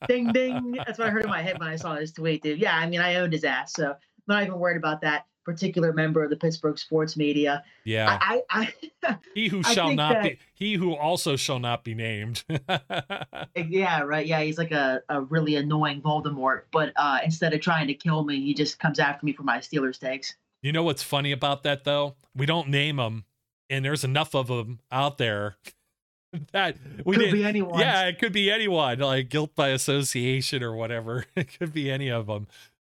ding 0.08 0.32
ding. 0.32 0.72
That's 0.72 0.98
what 0.98 1.08
I 1.08 1.10
heard 1.10 1.24
in 1.24 1.30
my 1.30 1.42
head 1.42 1.58
when 1.58 1.68
I 1.68 1.76
saw 1.76 1.94
this 1.94 2.12
tweet, 2.12 2.42
dude. 2.42 2.58
Yeah, 2.58 2.76
I 2.76 2.86
mean, 2.88 3.00
I 3.00 3.16
owned 3.16 3.32
his 3.32 3.44
ass, 3.44 3.72
so 3.72 3.94
not 4.28 4.42
even 4.42 4.58
worried 4.58 4.76
about 4.76 5.00
that 5.02 5.26
particular 5.44 5.94
member 5.94 6.22
of 6.22 6.28
the 6.28 6.36
Pittsburgh 6.36 6.78
sports 6.78 7.16
media. 7.16 7.64
Yeah. 7.84 8.18
I, 8.20 8.42
I, 8.50 8.72
I 9.02 9.18
he 9.34 9.48
who 9.48 9.62
I 9.64 9.72
shall 9.74 9.94
not 9.94 10.12
that- 10.14 10.22
be, 10.24 10.38
he 10.52 10.74
who 10.74 10.94
also 10.94 11.36
shall 11.36 11.58
not 11.58 11.84
be 11.84 11.94
named. 11.94 12.44
yeah, 13.56 14.02
right. 14.02 14.26
Yeah, 14.26 14.40
he's 14.42 14.58
like 14.58 14.72
a, 14.72 15.02
a 15.08 15.22
really 15.22 15.56
annoying 15.56 16.02
Voldemort, 16.02 16.62
but 16.72 16.92
uh, 16.96 17.18
instead 17.24 17.54
of 17.54 17.60
trying 17.60 17.86
to 17.86 17.94
kill 17.94 18.24
me, 18.24 18.40
he 18.42 18.54
just 18.54 18.78
comes 18.78 18.98
after 18.98 19.24
me 19.24 19.32
for 19.32 19.42
my 19.42 19.58
Steelers 19.58 19.98
takes. 19.98 20.36
You 20.62 20.72
know 20.72 20.82
what's 20.82 21.02
funny 21.02 21.32
about 21.32 21.62
that 21.62 21.84
though? 21.84 22.16
We 22.34 22.44
don't 22.46 22.68
name 22.68 22.96
them, 22.96 23.24
and 23.70 23.84
there's 23.84 24.04
enough 24.04 24.34
of 24.34 24.48
them 24.48 24.80
out 24.90 25.16
there 25.18 25.56
that 26.52 26.76
we 27.04 27.14
Could 27.16 27.20
didn't- 27.22 27.34
be 27.34 27.44
anyone. 27.44 27.78
Yeah, 27.78 28.06
it 28.06 28.18
could 28.18 28.32
be 28.32 28.50
anyone, 28.50 28.98
like 28.98 29.28
guilt 29.28 29.54
by 29.54 29.68
association 29.68 30.62
or 30.62 30.74
whatever. 30.74 31.24
It 31.36 31.56
could 31.58 31.72
be 31.72 31.90
any 31.90 32.10
of 32.10 32.26
them. 32.26 32.48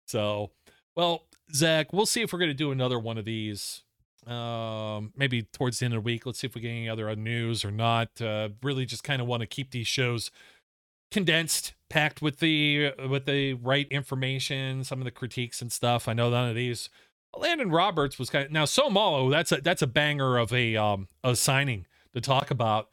So, 0.06 0.50
well, 0.96 1.24
Zach, 1.54 1.92
we'll 1.92 2.06
see 2.06 2.22
if 2.22 2.32
we're 2.32 2.38
going 2.38 2.50
to 2.50 2.54
do 2.54 2.70
another 2.70 2.98
one 2.98 3.18
of 3.18 3.24
these. 3.24 3.82
Um, 4.26 5.12
maybe 5.16 5.42
towards 5.42 5.80
the 5.80 5.86
end 5.86 5.94
of 5.94 6.02
the 6.02 6.06
week. 6.06 6.24
Let's 6.24 6.38
see 6.38 6.46
if 6.46 6.54
we 6.54 6.60
get 6.60 6.68
any 6.68 6.88
other 6.88 7.14
news 7.16 7.64
or 7.64 7.72
not. 7.72 8.20
Uh, 8.20 8.50
really, 8.62 8.86
just 8.86 9.02
kind 9.02 9.20
of 9.20 9.26
want 9.26 9.40
to 9.40 9.48
keep 9.48 9.72
these 9.72 9.88
shows 9.88 10.30
condensed, 11.10 11.74
packed 11.88 12.22
with 12.22 12.38
the 12.38 12.92
with 13.08 13.26
the 13.26 13.54
right 13.54 13.86
information, 13.90 14.84
some 14.84 15.00
of 15.00 15.04
the 15.04 15.10
critiques 15.10 15.60
and 15.60 15.72
stuff. 15.72 16.08
I 16.08 16.12
know 16.12 16.30
none 16.30 16.48
of 16.48 16.54
these. 16.56 16.88
Landon 17.36 17.70
Roberts 17.70 18.18
was 18.18 18.30
kind 18.30 18.46
of 18.46 18.52
now 18.52 18.64
Seumalo. 18.64 19.30
That's 19.30 19.52
a 19.52 19.60
that's 19.60 19.82
a 19.82 19.86
banger 19.86 20.38
of 20.38 20.52
a 20.52 20.76
um 20.76 21.08
a 21.24 21.36
signing 21.36 21.86
to 22.14 22.20
talk 22.20 22.50
about, 22.50 22.88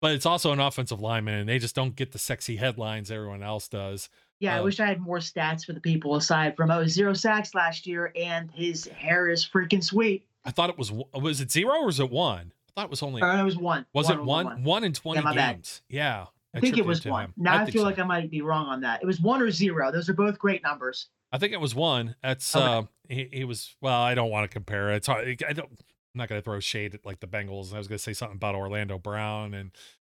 but 0.00 0.12
it's 0.12 0.26
also 0.26 0.52
an 0.52 0.60
offensive 0.60 1.00
lineman, 1.00 1.34
and 1.34 1.48
they 1.48 1.58
just 1.58 1.74
don't 1.74 1.96
get 1.96 2.12
the 2.12 2.18
sexy 2.18 2.56
headlines 2.56 3.10
everyone 3.10 3.42
else 3.42 3.68
does. 3.68 4.08
Yeah, 4.42 4.56
I 4.56 4.58
Um, 4.58 4.64
wish 4.64 4.80
I 4.80 4.86
had 4.86 5.00
more 5.00 5.18
stats 5.18 5.64
for 5.64 5.72
the 5.72 5.80
people 5.80 6.16
aside 6.16 6.56
from 6.56 6.70
oh 6.70 6.84
zero 6.86 7.12
sacks 7.14 7.54
last 7.54 7.86
year 7.86 8.12
and 8.16 8.50
his 8.50 8.86
hair 8.88 9.28
is 9.28 9.46
freaking 9.48 9.82
sweet. 9.82 10.26
I 10.44 10.50
thought 10.50 10.68
it 10.68 10.76
was 10.76 10.90
was 10.90 11.40
it 11.40 11.50
zero 11.50 11.76
or 11.76 11.86
was 11.86 12.00
it 12.00 12.10
one? 12.10 12.52
I 12.68 12.72
thought 12.80 12.84
it 12.86 12.90
was 12.90 13.02
only 13.02 13.22
Or 13.22 13.32
it 13.38 13.42
was 13.44 13.56
one. 13.56 13.86
was 13.92 14.08
One, 14.08 14.18
it 14.18 14.24
one? 14.24 14.64
one 14.64 14.84
in 14.84 14.92
twenty 14.92 15.20
Yeah, 15.20 15.24
my 15.24 15.34
bad. 15.34 15.54
games? 15.56 15.82
Yeah, 15.88 16.26
I 16.54 16.58
think 16.60 16.76
it 16.76 16.84
was 16.84 17.04
one. 17.06 17.26
him. 17.26 17.34
Now 17.36 17.54
I, 17.54 17.58
think 17.58 17.72
feel 17.74 17.82
so. 17.82 17.86
like 17.86 17.98
I 18.00 18.04
might 18.04 18.30
be 18.30 18.42
wrong 18.42 18.66
on 18.66 18.80
that. 18.80 19.00
It 19.02 19.06
was 19.06 19.20
one 19.20 19.40
or 19.40 19.50
zero. 19.52 19.92
Those 19.92 20.08
are 20.08 20.14
both 20.14 20.38
great 20.38 20.62
numbers. 20.64 21.06
I 21.30 21.38
think 21.38 21.52
it 21.52 21.60
was 21.60 21.74
one. 21.74 22.16
That's 22.22 22.54
Okay. 22.56 22.64
uh 22.66 22.82
he, 23.08 23.28
he 23.32 23.44
was 23.44 23.76
well, 23.80 24.00
I 24.02 24.14
don't 24.14 24.30
want 24.30 24.50
to 24.50 24.52
compare 24.52 24.90
it. 24.90 24.96
It's 24.96 25.06
hard. 25.06 25.28
I 25.48 25.52
don't 25.52 25.68
I'm 25.70 26.18
not 26.18 26.28
gonna 26.28 26.42
throw 26.42 26.58
shade 26.58 26.94
at 26.96 27.06
like 27.06 27.20
the 27.20 27.28
Bengals. 27.28 27.72
I 27.72 27.78
was 27.78 27.86
gonna 27.86 27.98
say 27.98 28.12
something 28.12 28.36
about 28.36 28.56
Orlando 28.56 28.98
Brown 28.98 29.54
and 29.54 29.70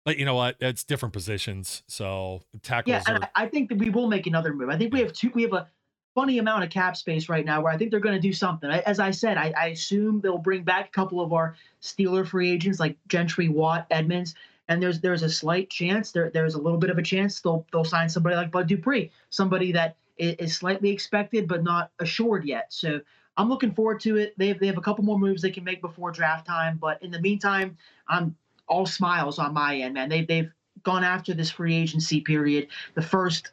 but 0.06 0.18
you 0.18 0.26
know 0.26 0.36
what? 0.36 0.56
It's 0.62 0.84
different 0.84 1.14
positions. 1.14 1.84
So 1.88 2.44
tackles 2.62 2.92
Yeah, 2.94 3.04
and 3.08 3.24
are 3.24 3.30
I, 3.36 3.46
I 3.46 3.48
think 3.48 3.70
that 3.70 3.80
we 3.80 3.90
will 3.90 4.08
make 4.08 4.28
another 4.28 4.54
move. 4.54 4.70
I 4.70 4.78
think 4.78 4.94
we 4.94 5.00
have 5.02 5.12
two. 5.12 5.32
We 5.34 5.42
have 5.44 5.54
a 5.54 5.68
funny 6.14 6.38
amount 6.38 6.64
of 6.64 6.70
cap 6.70 6.96
space 6.96 7.28
right 7.28 7.44
now, 7.44 7.62
where 7.62 7.74
I 7.74 7.78
think 7.78 7.92
they're 7.92 8.00
going 8.00 8.16
to 8.16 8.22
do 8.22 8.32
something. 8.32 8.70
As 8.70 9.00
I 9.00 9.12
said, 9.12 9.38
I, 9.38 9.54
I 9.58 9.68
assume 9.68 10.22
they'll 10.22 10.38
bring 10.38 10.64
back 10.64 10.88
a 10.88 10.92
couple 10.92 11.22
of 11.22 11.34
our 11.34 11.56
Steeler 11.82 12.26
free 12.26 12.52
agents 12.52 12.80
like 12.80 12.98
Gentry, 13.08 13.50
Watt, 13.50 13.88
Edmunds, 13.92 14.36
and 14.70 14.82
there's 14.82 15.02
there's 15.02 15.24
a 15.24 15.30
slight 15.30 15.70
chance 15.70 16.12
there 16.12 16.30
there's 16.34 16.54
a 16.54 16.62
little 16.62 16.80
bit 16.80 16.92
of 16.92 16.98
a 17.00 17.04
chance 17.04 17.42
they'll 17.42 17.66
they'll 17.74 17.84
sign 17.84 18.08
somebody 18.08 18.36
like 18.36 18.52
Bud 18.52 18.68
Dupree, 18.68 19.12
somebody 19.32 19.72
that 19.74 19.98
is, 20.18 20.36
is 20.36 20.56
slightly 20.56 20.92
expected 20.92 21.48
but 21.48 21.64
not 21.64 21.92
assured 22.00 22.46
yet. 22.46 22.72
So. 22.72 23.02
I'm 23.38 23.50
looking 23.50 23.74
forward 23.74 24.00
to 24.00 24.16
it. 24.16 24.34
They 24.38 24.48
have, 24.48 24.60
they 24.60 24.68
have 24.68 24.78
a 24.78 24.82
couple 24.82 25.04
more 25.04 25.20
moves 25.20 25.42
they 25.42 25.52
can 25.52 25.66
make 25.66 25.82
before 25.82 26.10
draft 26.10 26.48
time, 26.48 26.78
but 26.82 27.04
in 27.04 27.12
the 27.12 27.20
meantime, 27.20 27.76
I'm 28.08 28.34
all 28.68 28.86
smiles 28.86 29.40
on 29.40 29.54
my 29.54 29.78
end, 29.78 29.94
man. 29.94 30.10
They 30.10 30.24
they've 30.24 30.52
gone 30.84 31.04
after 31.04 31.34
this 31.34 31.52
free 31.52 31.76
agency 31.76 32.22
period, 32.22 32.68
the 32.96 33.02
first 33.02 33.52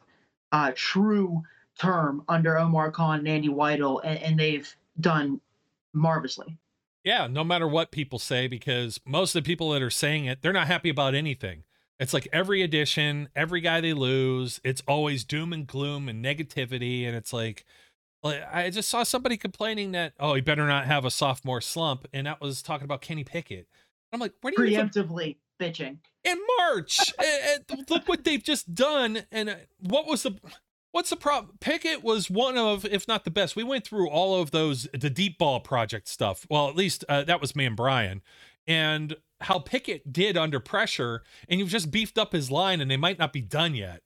uh, 0.51 0.71
true 0.75 1.41
term 1.79 2.23
under 2.27 2.57
Omar 2.57 2.91
Khan 2.91 3.19
and 3.19 3.27
Andy 3.27 3.49
Weidel, 3.49 4.01
and, 4.03 4.19
and 4.19 4.39
they've 4.39 4.73
done 4.99 5.41
marvelously. 5.93 6.57
Yeah, 7.03 7.27
no 7.27 7.43
matter 7.43 7.67
what 7.67 7.91
people 7.91 8.19
say, 8.19 8.47
because 8.47 8.99
most 9.05 9.35
of 9.35 9.43
the 9.43 9.47
people 9.47 9.71
that 9.71 9.81
are 9.81 9.89
saying 9.89 10.25
it, 10.25 10.41
they're 10.41 10.53
not 10.53 10.67
happy 10.67 10.89
about 10.89 11.15
anything. 11.15 11.63
It's 11.99 12.13
like 12.13 12.27
every 12.31 12.61
edition, 12.61 13.29
every 13.35 13.61
guy 13.61 13.81
they 13.81 13.93
lose, 13.93 14.61
it's 14.63 14.81
always 14.87 15.23
doom 15.23 15.53
and 15.53 15.67
gloom 15.67 16.09
and 16.09 16.23
negativity. 16.23 17.05
And 17.05 17.15
it's 17.15 17.33
like 17.33 17.65
I 18.23 18.69
just 18.69 18.89
saw 18.89 19.03
somebody 19.03 19.35
complaining 19.35 19.91
that, 19.91 20.13
oh, 20.19 20.33
he 20.33 20.41
better 20.41 20.65
not 20.65 20.85
have 20.85 21.03
a 21.03 21.11
sophomore 21.11 21.61
slump. 21.61 22.07
And 22.13 22.25
that 22.25 22.39
was 22.39 22.61
talking 22.61 22.85
about 22.85 23.01
Kenny 23.01 23.23
Pickett. 23.23 23.67
I'm 24.13 24.19
like, 24.19 24.33
where 24.41 24.53
do 24.55 24.63
you 24.63 24.69
even 24.69 24.89
Preemptively 24.89 25.37
bitching. 25.59 25.97
in 26.23 26.37
March. 26.59 26.99
and, 27.19 27.63
and 27.69 27.89
look 27.89 28.07
what 28.07 28.23
they've 28.23 28.43
just 28.43 28.73
done. 28.73 29.23
And 29.31 29.49
uh, 29.49 29.55
what 29.79 30.07
was 30.07 30.23
the 30.23 30.35
what's 30.91 31.09
the 31.09 31.15
problem? 31.15 31.57
Pickett 31.59 32.03
was 32.03 32.29
one 32.29 32.57
of, 32.57 32.85
if 32.85 33.07
not 33.07 33.23
the 33.25 33.31
best. 33.31 33.55
We 33.55 33.63
went 33.63 33.85
through 33.85 34.09
all 34.09 34.41
of 34.41 34.51
those 34.51 34.87
the 34.93 35.09
deep 35.09 35.37
ball 35.37 35.59
project 35.59 36.07
stuff. 36.07 36.45
Well, 36.49 36.69
at 36.69 36.75
least 36.75 37.03
uh, 37.09 37.23
that 37.23 37.41
was 37.41 37.55
me 37.55 37.65
and 37.65 37.75
Brian, 37.75 38.21
and 38.67 39.15
how 39.41 39.59
Pickett 39.59 40.13
did 40.13 40.37
under 40.37 40.59
pressure, 40.59 41.23
and 41.49 41.59
you've 41.59 41.69
just 41.69 41.91
beefed 41.91 42.17
up 42.17 42.31
his 42.31 42.49
line, 42.49 42.79
and 42.79 42.89
they 42.89 42.97
might 42.97 43.19
not 43.19 43.33
be 43.33 43.41
done 43.41 43.75
yet. 43.75 44.01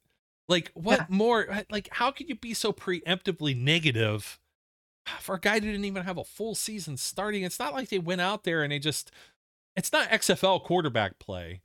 Like 0.47 0.71
what 0.73 1.09
more? 1.09 1.63
Like 1.69 1.89
how 1.91 2.11
could 2.11 2.29
you 2.29 2.35
be 2.35 2.53
so 2.53 2.71
preemptively 2.71 3.55
negative? 3.59 4.39
For 5.21 5.35
a 5.35 5.39
guy 5.39 5.53
who 5.53 5.61
didn't 5.61 5.85
even 5.85 6.03
have 6.03 6.17
a 6.17 6.25
full 6.25 6.53
season 6.53 6.97
starting, 6.97 7.43
it's 7.43 7.59
not 7.59 7.73
like 7.73 7.87
they 7.87 7.99
went 7.99 8.19
out 8.19 8.43
there 8.43 8.61
and 8.61 8.73
they 8.73 8.79
just 8.79 9.09
it's 9.77 9.93
not 9.93 10.09
XFL 10.09 10.63
quarterback 10.63 11.19
play. 11.19 11.61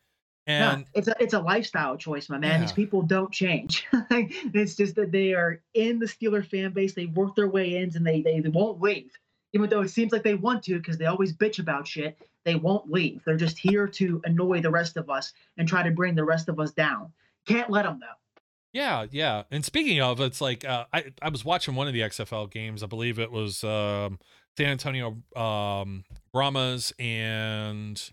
And 0.46 0.80
no, 0.80 0.86
it's 0.94 1.08
a 1.08 1.14
it's 1.20 1.34
a 1.34 1.40
lifestyle 1.40 1.96
choice, 1.96 2.28
my 2.28 2.36
man. 2.36 2.60
These 2.60 2.72
people 2.72 3.02
don't 3.02 3.32
change. 3.32 3.86
it's 4.10 4.74
just 4.74 4.96
that 4.96 5.12
they 5.12 5.34
are 5.34 5.60
in 5.74 6.00
the 6.00 6.06
Steeler 6.06 6.44
fan 6.44 6.72
base. 6.72 6.94
They 6.94 7.06
work 7.06 7.36
their 7.36 7.48
way 7.48 7.76
in, 7.76 7.96
and 7.96 8.04
they 8.04 8.22
they, 8.22 8.40
they 8.40 8.48
won't 8.48 8.80
leave, 8.80 9.12
even 9.52 9.70
though 9.70 9.82
it 9.82 9.90
seems 9.90 10.10
like 10.10 10.24
they 10.24 10.34
want 10.34 10.64
to 10.64 10.78
because 10.78 10.98
they 10.98 11.06
always 11.06 11.32
bitch 11.32 11.60
about 11.60 11.86
shit. 11.86 12.20
They 12.44 12.56
won't 12.56 12.90
leave. 12.90 13.22
They're 13.24 13.36
just 13.36 13.56
here 13.56 13.86
to 13.86 14.20
annoy 14.24 14.62
the 14.62 14.70
rest 14.70 14.96
of 14.96 15.08
us 15.08 15.32
and 15.58 15.68
try 15.68 15.84
to 15.84 15.92
bring 15.92 16.16
the 16.16 16.24
rest 16.24 16.48
of 16.48 16.58
us 16.58 16.72
down. 16.72 17.12
Can't 17.46 17.70
let 17.70 17.84
them 17.84 18.00
though. 18.00 18.06
Yeah, 18.72 19.06
yeah. 19.12 19.44
And 19.50 19.64
speaking 19.64 20.00
of, 20.00 20.20
it's 20.20 20.40
like 20.40 20.64
uh, 20.64 20.86
I 20.92 21.12
I 21.22 21.28
was 21.28 21.44
watching 21.44 21.76
one 21.76 21.86
of 21.86 21.92
the 21.92 22.00
XFL 22.00 22.50
games. 22.50 22.82
I 22.82 22.86
believe 22.86 23.20
it 23.20 23.30
was 23.30 23.62
um, 23.62 24.18
San 24.56 24.68
Antonio 24.68 25.16
um, 25.36 26.04
Brahmas 26.32 26.92
and 26.98 28.10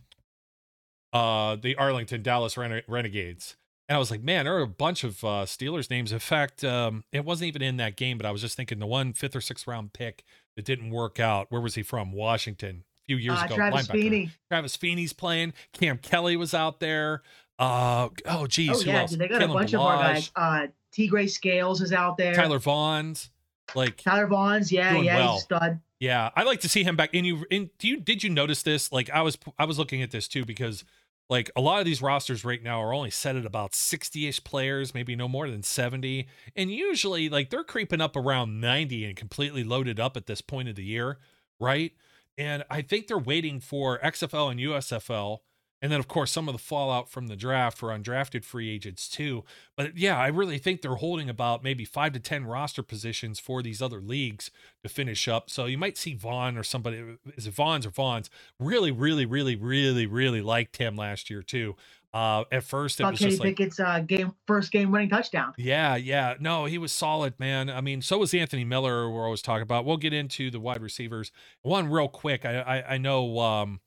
uh, 1.14 1.56
the 1.56 1.76
Arlington 1.76 2.22
Dallas 2.22 2.58
Rene- 2.58 2.84
Renegades. 2.88 3.56
And 3.88 3.96
I 3.96 4.00
was 4.00 4.12
like, 4.12 4.22
man, 4.22 4.46
there 4.46 4.56
are 4.56 4.62
a 4.62 4.68
bunch 4.68 5.04
of 5.04 5.24
uh, 5.24 5.46
Steelers 5.46 5.90
names. 5.90 6.12
In 6.12 6.20
fact, 6.20 6.64
um, 6.64 7.04
it 7.12 7.26
wasn't 7.26 7.48
even 7.48 7.64
in 7.64 7.78
that 7.78 7.96
game, 7.98 8.18
but 8.18 8.26
I 8.26 8.32
was 8.32 8.42
just 8.42 8.56
thinking 8.56 8.80
the 8.80 8.86
one 8.86 9.14
fifth 9.14 9.36
or 9.36 9.42
sixth 9.42 9.66
round 9.66 9.94
pick 9.94 10.24
that 10.56 10.64
didn't 10.66 10.92
work 10.92 11.20
out. 11.20 11.48
Where 11.50 11.62
was 11.62 11.76
he 11.76 11.82
from? 11.82 12.12
Washington. 12.12 12.84
A 13.06 13.08
few 13.08 13.18
years 13.18 13.40
Uh, 13.42 13.46
ago. 13.46 13.56
Travis 13.56 13.88
linebacker. 13.88 13.92
Feeney. 13.92 14.32
Travis 14.52 14.76
Feeney's 14.76 15.14
playing. 15.14 15.54
Cam 15.74 15.98
Kelly 15.98 16.38
was 16.38 16.54
out 16.54 16.80
there. 16.80 17.24
Uh, 17.58 18.10
oh, 18.28 18.46
geez. 18.46 18.70
oh 18.70 18.80
who 18.84 18.90
yeah, 18.92 19.02
else? 19.02 19.16
they 19.16 19.28
got 19.28 19.42
a 19.42 19.48
Kalen 19.48 19.54
bunch 19.54 19.74
of 19.74 19.82
our 19.82 19.98
guys. 19.98 20.32
Uh, 20.36 20.68
Tegray 20.96 21.30
Scales 21.30 21.82
is 21.82 21.92
out 21.92 22.16
there. 22.18 22.34
Tyler 22.34 22.60
Vaughns 22.60 23.30
like 23.76 23.98
Tyler 23.98 24.28
Vaughns, 24.28 24.72
yeah, 24.72 24.98
yeah, 25.00 25.18
well. 25.18 25.34
he's 25.34 25.42
a 25.42 25.44
stud. 25.44 25.80
Yeah, 26.00 26.30
I 26.36 26.44
like 26.44 26.62
to 26.62 26.70
see 26.70 26.84
him 26.84 26.96
back. 26.96 27.10
And 27.14 27.26
you, 27.26 27.46
and 27.52 27.70
do 27.78 27.88
you 27.88 28.00
did 28.00 28.24
you 28.24 28.30
notice 28.30 28.64
this? 28.64 28.92
Like 28.92 29.10
I 29.10 29.22
was, 29.22 29.38
I 29.58 29.66
was 29.66 29.78
looking 29.78 30.02
at 30.02 30.12
this 30.12 30.28
too 30.28 30.46
because 30.46 30.86
like 31.30 31.52
a 31.56 31.62
lot 31.62 31.80
of 31.80 31.86
these 31.86 32.02
rosters 32.02 32.44
right 32.44 32.64
now 32.64 32.82
are 32.82 32.94
only 32.94 33.12
set 33.12 33.36
at 33.36 33.46
about 33.46 33.74
60-ish 33.74 34.44
players, 34.44 34.94
maybe 34.96 35.16
no 35.16 35.28
more 35.28 35.50
than 35.50 35.62
70. 35.62 36.28
And 36.56 36.72
usually 36.72 37.30
like 37.30 37.50
they're 37.50 37.64
creeping 37.64 38.02
up 38.02 38.16
around 38.16 38.60
90 38.60 39.06
and 39.06 39.16
completely 39.16 39.64
loaded 39.64 40.00
up 40.00 40.18
at 40.18 40.26
this 40.26 40.42
point 40.42 40.70
of 40.70 40.76
the 40.76 40.84
year, 40.84 41.20
right? 41.60 41.92
And 42.38 42.64
I 42.70 42.82
think 42.82 43.08
they're 43.08 43.20
waiting 43.20 43.60
for 43.60 44.00
XFL 44.00 44.50
and 44.50 44.60
USFL 44.60 45.40
and 45.82 45.92
then, 45.92 46.00
of 46.00 46.08
course, 46.08 46.32
some 46.32 46.50
of 46.50 46.54
the 46.54 46.60
fallout 46.60 47.10
from 47.10 47.28
the 47.28 47.36
draft 47.36 47.78
for 47.78 47.90
undrafted 47.90 48.44
free 48.44 48.70
agents, 48.70 49.08
too. 49.08 49.44
But 49.78 49.98
yeah, 49.98 50.18
I 50.18 50.28
really 50.28 50.58
think 50.58 50.82
they're 50.82 50.96
holding 50.96 51.30
about 51.30 51.64
maybe 51.64 51.86
five 51.86 52.14
to 52.14 52.20
10 52.20 52.46
roster 52.46 52.84
positions 52.84 53.40
for 53.40 53.64
these 53.64 53.82
other 53.82 54.02
leagues 54.02 54.52
to 54.84 54.90
finish 54.90 55.28
up. 55.28 55.50
So 55.50 55.66
you 55.66 55.78
might 55.78 55.98
see 55.98 56.16
Vaughn 56.16 56.58
or 56.58 56.64
somebody, 56.64 57.18
is 57.38 57.48
it 57.48 57.54
Vaughn's 57.54 57.86
or 57.86 57.92
Vaughn's? 57.92 58.30
Really, 58.60 58.92
really, 58.92 59.26
really, 59.26 59.56
really, 59.56 60.06
really 60.06 60.42
liked 60.42 60.78
him 60.78 60.96
last 60.98 61.30
year, 61.30 61.42
too. 61.42 61.76
Uh, 62.14 62.44
at 62.52 62.64
first, 62.64 63.00
it 63.00 63.04
About 63.04 63.12
was 63.14 63.20
Kenny 63.20 63.32
just 63.32 63.40
like, 63.40 63.56
Pickett's 63.56 63.80
uh, 63.80 64.00
game 64.00 64.34
first 64.48 64.72
game 64.72 64.92
winning 64.92 65.10
touchdown. 65.10 65.54
yeah, 65.58 65.96
yeah. 65.96 66.34
No, 66.40 66.66
he 66.66 66.80
was 66.80 66.92
solid, 66.92 67.40
man. 67.40 67.70
I 67.70 67.82
mean, 67.82 68.02
so 68.02 68.18
was 68.18 68.34
Anthony 68.34 68.64
Miller, 68.64 69.10
we're 69.10 69.26
always 69.26 69.44
talking 69.44 69.62
about. 69.62 69.86
We'll 69.86 69.98
get 69.98 70.12
into 70.12 70.50
the 70.50 70.60
wide 70.60 70.82
receivers. 70.82 71.32
One 71.62 71.88
real 71.88 72.08
quick. 72.08 72.46
I 72.46 72.62
I, 72.62 72.94
I 72.96 72.98
know 72.98 73.40
um 73.40 73.80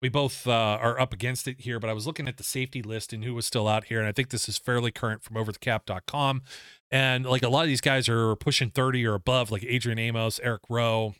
we 0.00 0.08
both 0.08 0.46
uh, 0.46 0.78
are 0.80 1.00
up 1.00 1.12
against 1.12 1.48
it 1.48 1.60
here, 1.60 1.80
but 1.80 1.90
I 1.90 1.92
was 1.92 2.06
looking 2.06 2.28
at 2.28 2.36
the 2.36 2.44
safety 2.44 2.82
list 2.82 3.12
and 3.12 3.24
who 3.24 3.34
was 3.34 3.46
still 3.46 3.66
out 3.66 3.84
here, 3.84 3.98
and 3.98 4.08
I 4.08 4.12
think 4.12 4.30
this 4.30 4.48
is 4.48 4.58
fairly 4.58 4.90
current 4.90 5.22
from 5.22 5.36
overthecap.com. 5.36 6.42
And 6.90 7.26
like 7.26 7.42
a 7.42 7.48
lot 7.48 7.62
of 7.62 7.68
these 7.68 7.80
guys 7.80 8.08
are 8.08 8.36
pushing 8.36 8.70
30 8.70 9.06
or 9.06 9.14
above, 9.14 9.50
like 9.50 9.64
Adrian 9.64 9.98
Amos, 9.98 10.40
Eric 10.42 10.62
Rowe. 10.68 11.14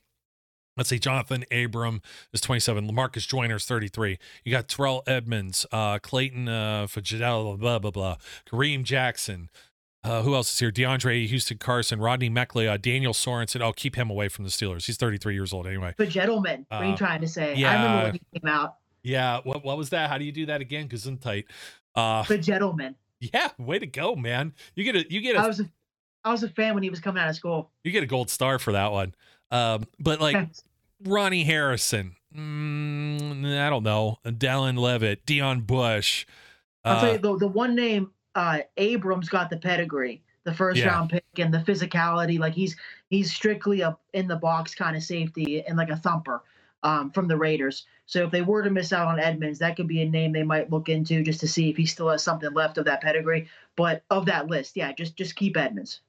Let's 0.77 0.91
see, 0.91 1.01
Jonathan 1.01 1.45
Abram 1.51 2.03
is 2.33 2.41
27. 2.41 2.89
Lamarcus 2.89 3.27
Joyner 3.27 3.57
is 3.57 3.65
33. 3.65 4.17
You 4.45 4.53
got 4.53 4.69
Terrell 4.69 5.03
Edmunds, 5.09 5.67
uh, 5.73 5.99
Clayton 5.99 6.49
uh, 6.49 6.87
Fajadell, 6.89 7.59
blah, 7.59 7.81
blah, 7.81 7.91
blah. 7.91 8.17
Kareem 8.49 8.85
Jackson. 8.85 9.51
Uh, 10.05 10.23
who 10.23 10.35
else 10.35 10.53
is 10.53 10.59
here? 10.59 10.71
DeAndre 10.71 11.27
Houston 11.27 11.59
Carson, 11.59 11.99
Rodney 12.01 12.31
Meckley, 12.31 12.69
uh, 12.69 12.77
Daniel 12.77 13.13
Sorensen. 13.13 13.61
I'll 13.61 13.73
keep 13.73 13.97
him 13.97 14.11
away 14.11 14.29
from 14.29 14.45
the 14.45 14.51
Steelers. 14.51 14.87
He's 14.87 14.97
33 14.97 15.35
years 15.35 15.53
old 15.53 15.67
anyway. 15.67 15.95
The 15.99 16.07
gentleman. 16.07 16.67
what 16.69 16.83
are 16.83 16.87
you 16.87 16.93
Uh, 16.93 16.97
trying 16.97 17.21
to 17.21 17.27
say? 17.29 17.55
Yeah, 17.57 17.71
I 17.71 17.75
remember 17.83 18.05
when 18.05 18.13
he 18.15 18.41
came 18.41 18.49
out. 18.49 18.77
Yeah. 19.03 19.41
What, 19.43 19.65
what 19.65 19.77
was 19.77 19.91
that? 19.91 20.09
How 20.09 20.17
do 20.19 20.25
you 20.25 20.33
do 20.33 20.47
that 20.47 20.61
again? 20.61 20.89
Gesundheit. 20.89 21.45
Uh, 21.95 22.23
The 22.25 22.39
gentleman. 22.39 22.95
yeah. 23.21 23.49
Way 23.59 23.81
to 23.81 23.87
go, 23.87 24.15
man. 24.15 24.55
You 24.77 24.85
get 24.85 24.95
a, 24.97 25.13
you 25.13 25.21
get 25.21 25.35
a, 25.35 25.41
I 25.41 25.47
was 25.49 25.61
a, 25.61 25.69
I 26.25 26.31
was 26.31 26.43
a 26.45 26.49
fan 26.49 26.75
when 26.75 26.83
he 26.85 26.91
was 26.91 27.01
coming 27.01 27.21
out 27.23 27.29
of 27.29 27.35
school. 27.37 27.71
you 27.83 27.91
get 27.91 28.03
a 28.03 28.07
gold 28.07 28.31
star 28.31 28.59
for 28.61 28.73
that 28.73 28.93
one. 28.93 29.15
Um, 29.51 29.85
but 29.99 30.21
like 30.21 30.49
Ronnie 31.05 31.45
Harrison, 31.45 32.15
mm, 32.35 33.59
I 33.59 33.71
don't 33.71 33.83
know, 33.83 34.19
Dallin 34.25 34.79
Leavitt, 34.79 35.27
Deon 35.27 35.67
Bush. 35.67 36.27
I'll 36.85 37.01
tell 37.01 37.11
Uh, 37.11 37.13
you 37.15 37.19
the 37.19 37.37
the 37.39 37.49
one 37.49 37.75
name 37.75 38.11
uh 38.35 38.61
Abrams 38.77 39.29
got 39.29 39.51
the 39.51 39.57
pedigree, 39.57 40.23
the 40.45 40.55
first 40.55 40.81
Yeah. 40.81 40.89
round 40.89 41.11
pick 41.11 41.25
and 41.39 41.53
the 41.53 41.59
physicality. 41.59 42.39
Like 42.39 42.55
he's 42.55 42.77
he's 43.11 43.33
strictly 43.33 43.81
a 43.81 43.97
in 44.13 44.29
the 44.29 44.37
box 44.37 44.75
kind 44.75 44.97
of 44.97 45.03
safety 45.03 45.65
and 45.67 45.77
like 45.77 45.91
a 45.91 45.97
thumper 45.97 46.43
um 46.83 47.11
from 47.11 47.29
the 47.29 47.37
Raiders. 47.37 47.87
So 48.07 48.25
if 48.25 48.31
they 48.31 48.43
were 48.43 48.63
to 48.63 48.71
miss 48.71 48.93
out 48.93 49.09
on 49.09 49.21
Edmunds, 49.21 49.59
that 49.59 49.77
could 49.77 49.89
be 49.89 50.01
a 50.03 50.09
name 50.09 50.33
they 50.33 50.43
might 50.43 50.71
look 50.71 50.89
into 50.89 51.23
just 51.23 51.41
to 51.41 51.49
see 51.49 51.69
if 51.69 51.77
he 51.77 51.85
still 51.87 52.09
has 52.09 52.23
something 52.23 52.53
left 52.55 52.79
of 52.79 52.87
that 52.87 53.03
pedigree. 53.03 53.49
But 53.77 54.03
of 54.11 54.27
that 54.27 54.47
list, 54.49 54.77
yeah, 54.77 54.93
just 54.93 55.17
just 55.17 55.37
keep 55.37 55.57
Edmunds. 55.57 56.01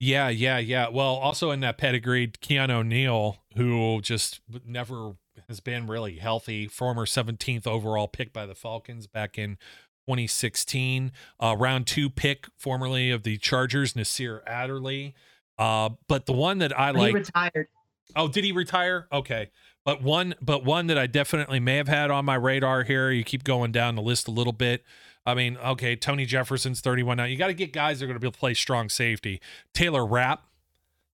Yeah, 0.00 0.30
yeah, 0.30 0.58
yeah. 0.58 0.88
Well, 0.88 1.14
also 1.14 1.52
in 1.52 1.60
that 1.60 1.78
pedigree, 1.78 2.26
Keanu 2.26 2.70
O'Neal, 2.70 3.36
who 3.56 4.00
just 4.00 4.40
never 4.66 5.12
has 5.48 5.60
been 5.60 5.86
really 5.86 6.16
healthy, 6.16 6.66
former 6.66 7.06
17th 7.06 7.68
overall 7.68 8.08
pick 8.08 8.32
by 8.32 8.44
the 8.44 8.54
Falcons 8.56 9.06
back 9.06 9.38
in 9.38 9.58
2016, 10.06 11.12
uh, 11.40 11.56
round 11.58 11.86
two 11.86 12.10
pick, 12.10 12.46
formerly 12.56 13.10
of 13.10 13.22
the 13.22 13.38
Chargers, 13.38 13.94
Nasir 13.96 14.42
Adderley. 14.46 15.14
Uh, 15.58 15.90
but 16.08 16.26
the 16.26 16.32
one 16.32 16.58
that 16.58 16.78
I 16.78 16.92
he 16.92 16.98
like, 16.98 17.14
retired. 17.14 17.68
oh, 18.16 18.28
did 18.28 18.44
he 18.44 18.52
retire? 18.52 19.06
Okay, 19.12 19.50
but 19.84 20.02
one, 20.02 20.34
but 20.40 20.64
one 20.64 20.86
that 20.88 20.98
I 20.98 21.06
definitely 21.06 21.60
may 21.60 21.76
have 21.76 21.88
had 21.88 22.10
on 22.10 22.24
my 22.24 22.34
radar 22.34 22.82
here. 22.84 23.10
You 23.10 23.24
keep 23.24 23.44
going 23.44 23.72
down 23.72 23.94
the 23.94 24.02
list 24.02 24.28
a 24.28 24.30
little 24.30 24.52
bit. 24.52 24.84
I 25.24 25.34
mean, 25.34 25.56
okay, 25.56 25.94
Tony 25.94 26.26
Jefferson's 26.26 26.80
31 26.80 27.16
now. 27.16 27.24
You 27.24 27.36
got 27.36 27.46
to 27.46 27.54
get 27.54 27.72
guys 27.72 28.00
that 28.00 28.06
are 28.06 28.08
going 28.08 28.16
to 28.16 28.20
be 28.20 28.26
able 28.26 28.32
to 28.32 28.38
play 28.38 28.54
strong 28.54 28.88
safety. 28.88 29.40
Taylor 29.72 30.04
Rapp 30.04 30.44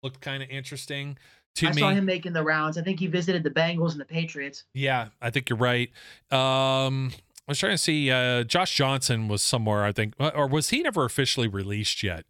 looked 0.03 0.20
kind 0.20 0.43
of 0.43 0.49
interesting 0.49 1.18
to 1.57 1.66
I 1.66 1.72
me. 1.72 1.80
saw 1.80 1.91
him 1.91 2.07
making 2.07 2.32
the 2.32 2.43
rounds. 2.43 2.78
I 2.78 2.82
think 2.82 3.01
he 3.01 3.07
visited 3.07 3.43
the 3.43 3.51
Bengals 3.51 3.93
and 3.93 4.01
the 4.01 4.07
Patriots. 4.07 4.64
Yeah, 4.72 5.09
I 5.20 5.30
think 5.30 5.51
you're 5.51 5.59
right. 5.59 5.91
Um, 6.30 7.12
I 7.49 7.53
was 7.53 7.59
trying 7.59 7.72
to 7.72 7.78
see. 7.78 8.11
Uh, 8.11 8.44
Josh 8.44 8.74
Johnson 8.74 9.26
was 9.26 9.42
somewhere, 9.42 9.82
I 9.84 9.92
think, 9.92 10.12
or 10.18 10.46
was 10.46 10.68
he 10.68 10.82
never 10.82 11.07
officially 11.07 11.49
released 11.49 12.03
yet? 12.03 12.26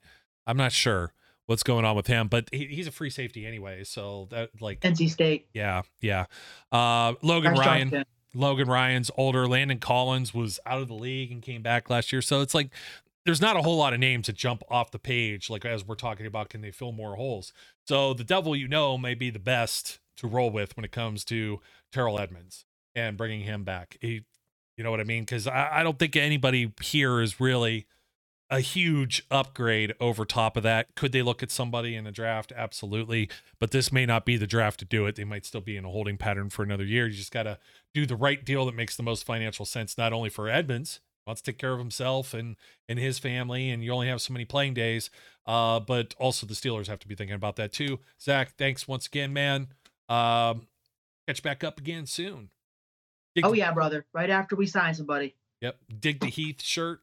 I'm 0.47 0.57
not 0.57 0.71
sure 0.71 1.13
what's 1.47 1.65
going 1.65 1.85
on 1.85 1.97
with 1.97 2.07
him, 2.07 2.29
but 2.29 2.49
he, 2.53 2.67
he's 2.67 2.87
a 2.87 2.93
free 2.93 3.11
safety 3.11 3.45
anyway. 3.45 3.83
So 3.83 4.29
that 4.31 4.51
like 4.61 4.81
NC 4.81 5.11
State. 5.11 5.49
yeah, 5.53 5.83
yeah. 6.01 6.27
Uh, 6.71 7.15
Logan 7.21 7.57
Josh 7.57 7.67
Ryan. 7.67 7.91
Johnson. 7.91 8.05
Logan 8.35 8.69
Ryan's 8.69 9.11
older. 9.17 9.49
Landon 9.49 9.81
Collins 9.81 10.33
was 10.33 10.61
out 10.67 10.83
of 10.83 10.89
the 10.89 10.95
league 10.95 11.33
and 11.33 11.43
came 11.43 11.63
back 11.63 11.91
last 11.91 12.13
year. 12.13 12.23
So 12.23 12.41
it's 12.41 12.55
like 12.55 12.71
there's 13.25 13.41
not 13.41 13.57
a 13.57 13.63
whole 13.63 13.77
lot 13.77 13.93
of 13.93 13.99
names 13.99 14.27
that 14.27 14.37
jump 14.37 14.63
off 14.71 14.93
the 14.93 14.99
page. 15.01 15.51
Like 15.51 15.65
as 15.65 15.85
we're 15.85 15.97
talking 15.97 16.27
about, 16.27 16.49
can 16.49 16.61
they 16.61 16.71
fill 16.71 16.93
more 16.93 17.17
holes? 17.17 17.53
So 17.87 18.15
the 18.15 18.25
devil 18.25 18.55
you 18.55 18.69
know 18.69 18.97
may 18.97 19.15
be 19.15 19.31
the 19.31 19.41
best 19.41 19.99
to 20.19 20.29
roll 20.29 20.51
with 20.51 20.77
when 20.77 20.85
it 20.85 20.93
comes 20.93 21.25
to 21.25 21.61
Terrell 21.91 22.21
Edmunds 22.21 22.67
and 22.95 23.17
bringing 23.17 23.41
him 23.41 23.65
back. 23.65 23.97
He, 24.01 24.25
you 24.79 24.85
know 24.85 24.93
what 24.93 25.01
I 25.01 25.05
mean? 25.05 25.25
Because 25.25 25.47
I, 25.47 25.81
I 25.81 25.83
don't 25.83 25.99
think 25.99 26.15
anybody 26.17 26.73
here 26.81 27.21
is 27.21 27.41
really 27.41 27.87
a 28.49 28.61
huge 28.61 29.27
upgrade 29.31 29.93
over 30.01 30.25
top 30.25 30.57
of 30.57 30.63
that. 30.63 30.87
Could 30.95 31.13
they 31.13 31.21
look 31.21 31.43
at 31.43 31.51
somebody 31.51 31.95
in 31.97 32.07
a 32.07 32.13
draft? 32.13 32.53
Absolutely. 32.57 33.29
But 33.59 33.73
this 33.73 33.93
may 33.93 34.07
not 34.07 34.25
be 34.25 34.37
the 34.37 34.47
draft 34.47 34.79
to 34.79 34.87
do 34.87 35.05
it. 35.07 35.17
They 35.17 35.25
might 35.25 35.45
still 35.45 35.61
be 35.61 35.77
in 35.77 35.85
a 35.85 35.91
holding 35.91 36.17
pattern 36.17 36.49
for 36.49 36.63
another 36.63 36.85
year. 36.85 37.09
You 37.09 37.15
just 37.15 37.33
got 37.33 37.43
to 37.43 37.59
do 37.93 38.07
the 38.07 38.17
right 38.17 38.43
deal 38.43 38.65
that 38.67 38.75
makes 38.75 38.97
the 38.97 39.03
most 39.03 39.25
financial 39.27 39.67
sense, 39.67 39.99
not 39.99 40.13
only 40.13 40.31
for 40.31 40.49
Edmunds, 40.49 41.01
wants 41.27 41.43
to 41.43 41.53
take 41.53 41.59
care 41.59 41.73
of 41.73 41.79
himself 41.79 42.33
and 42.33 42.57
and 42.89 42.99
his 42.99 43.19
family, 43.19 43.69
and 43.69 43.85
you 43.85 43.93
only 43.93 44.09
have 44.09 44.23
so 44.23 44.33
many 44.33 44.47
playing 44.47 44.75
days. 44.75 45.11
Uh, 45.45 45.81
but 45.81 46.15
also 46.19 46.47
the 46.47 46.55
Steelers 46.55 46.87
have 46.87 47.01
to 47.01 47.09
be 47.09 47.15
thinking 47.15 47.35
about 47.35 47.57
that 47.57 47.73
too. 47.73 47.99
Zach, 48.21 48.57
thanks 48.57 48.87
once 48.89 49.07
again, 49.07 49.33
man. 49.33 49.69
Um, 50.09 50.69
catch 51.27 51.43
back 51.43 51.65
up 51.65 51.79
again 51.79 52.07
soon. 52.07 52.51
Dig 53.35 53.45
Oh 53.45 53.53
yeah, 53.53 53.73
brother. 53.73 54.07
Right 54.13 54.31
after 54.31 54.57
we 54.57 54.67
sign 54.67 54.95
somebody. 54.95 55.35
Yep. 55.61 55.77
Dig 56.01 56.21
the 56.21 56.27
Heath 56.29 56.63
shirt, 56.63 57.01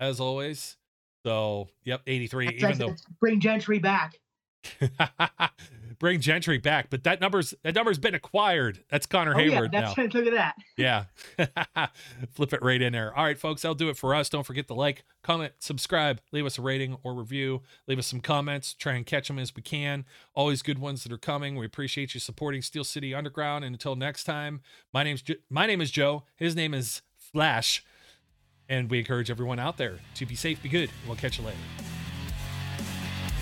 as 0.00 0.20
always. 0.20 0.76
So, 1.24 1.68
yep, 1.84 2.02
83. 2.06 2.46
That's- 2.46 2.62
even 2.62 2.78
though 2.78 2.94
bring 3.20 3.40
Gentry 3.40 3.78
back. 3.78 4.20
bring 5.98 6.20
Gentry 6.20 6.58
back, 6.58 6.90
but 6.90 7.04
that 7.04 7.20
number's 7.20 7.54
that 7.62 7.74
number's 7.74 7.98
been 7.98 8.14
acquired. 8.14 8.84
That's 8.90 9.06
Connor 9.06 9.34
Oh 9.34 9.38
yeah, 9.38 9.58
Heyward 9.60 9.72
that's 9.72 9.96
now. 9.96 10.04
look 10.04 10.26
at 10.26 10.32
that. 10.34 10.54
Yeah. 10.76 11.04
Flip 12.32 12.52
it 12.52 12.62
right 12.62 12.80
in 12.80 12.92
there. 12.92 13.16
All 13.16 13.24
right, 13.24 13.38
folks, 13.38 13.62
that'll 13.62 13.74
do 13.74 13.88
it 13.88 13.96
for 13.96 14.14
us. 14.14 14.28
Don't 14.28 14.44
forget 14.44 14.68
to 14.68 14.74
like, 14.74 15.04
comment, 15.22 15.52
subscribe, 15.58 16.20
leave 16.32 16.46
us 16.46 16.58
a 16.58 16.62
rating 16.62 16.96
or 17.02 17.14
review, 17.14 17.62
leave 17.86 17.98
us 17.98 18.06
some 18.06 18.20
comments, 18.20 18.74
try 18.74 18.94
and 18.94 19.06
catch 19.06 19.28
them 19.28 19.38
as 19.38 19.54
we 19.54 19.62
can. 19.62 20.04
Always 20.34 20.62
good 20.62 20.78
ones 20.78 21.02
that 21.02 21.12
are 21.12 21.18
coming. 21.18 21.56
We 21.56 21.66
appreciate 21.66 22.14
you 22.14 22.20
supporting 22.20 22.62
Steel 22.62 22.84
City 22.84 23.14
Underground. 23.14 23.64
And 23.64 23.74
until 23.74 23.96
next 23.96 24.24
time, 24.24 24.60
my 24.92 25.02
name's 25.02 25.22
jo- 25.22 25.34
my 25.50 25.66
name 25.66 25.80
is 25.80 25.90
Joe. 25.90 26.24
His 26.36 26.54
name 26.54 26.74
is 26.74 27.02
Flash. 27.16 27.84
And 28.70 28.90
we 28.90 28.98
encourage 28.98 29.30
everyone 29.30 29.58
out 29.58 29.78
there 29.78 29.98
to 30.16 30.26
be 30.26 30.34
safe, 30.34 30.62
be 30.62 30.68
good. 30.68 30.90
We'll 31.06 31.16
catch 31.16 31.38
you 31.38 31.44
later. 31.44 31.56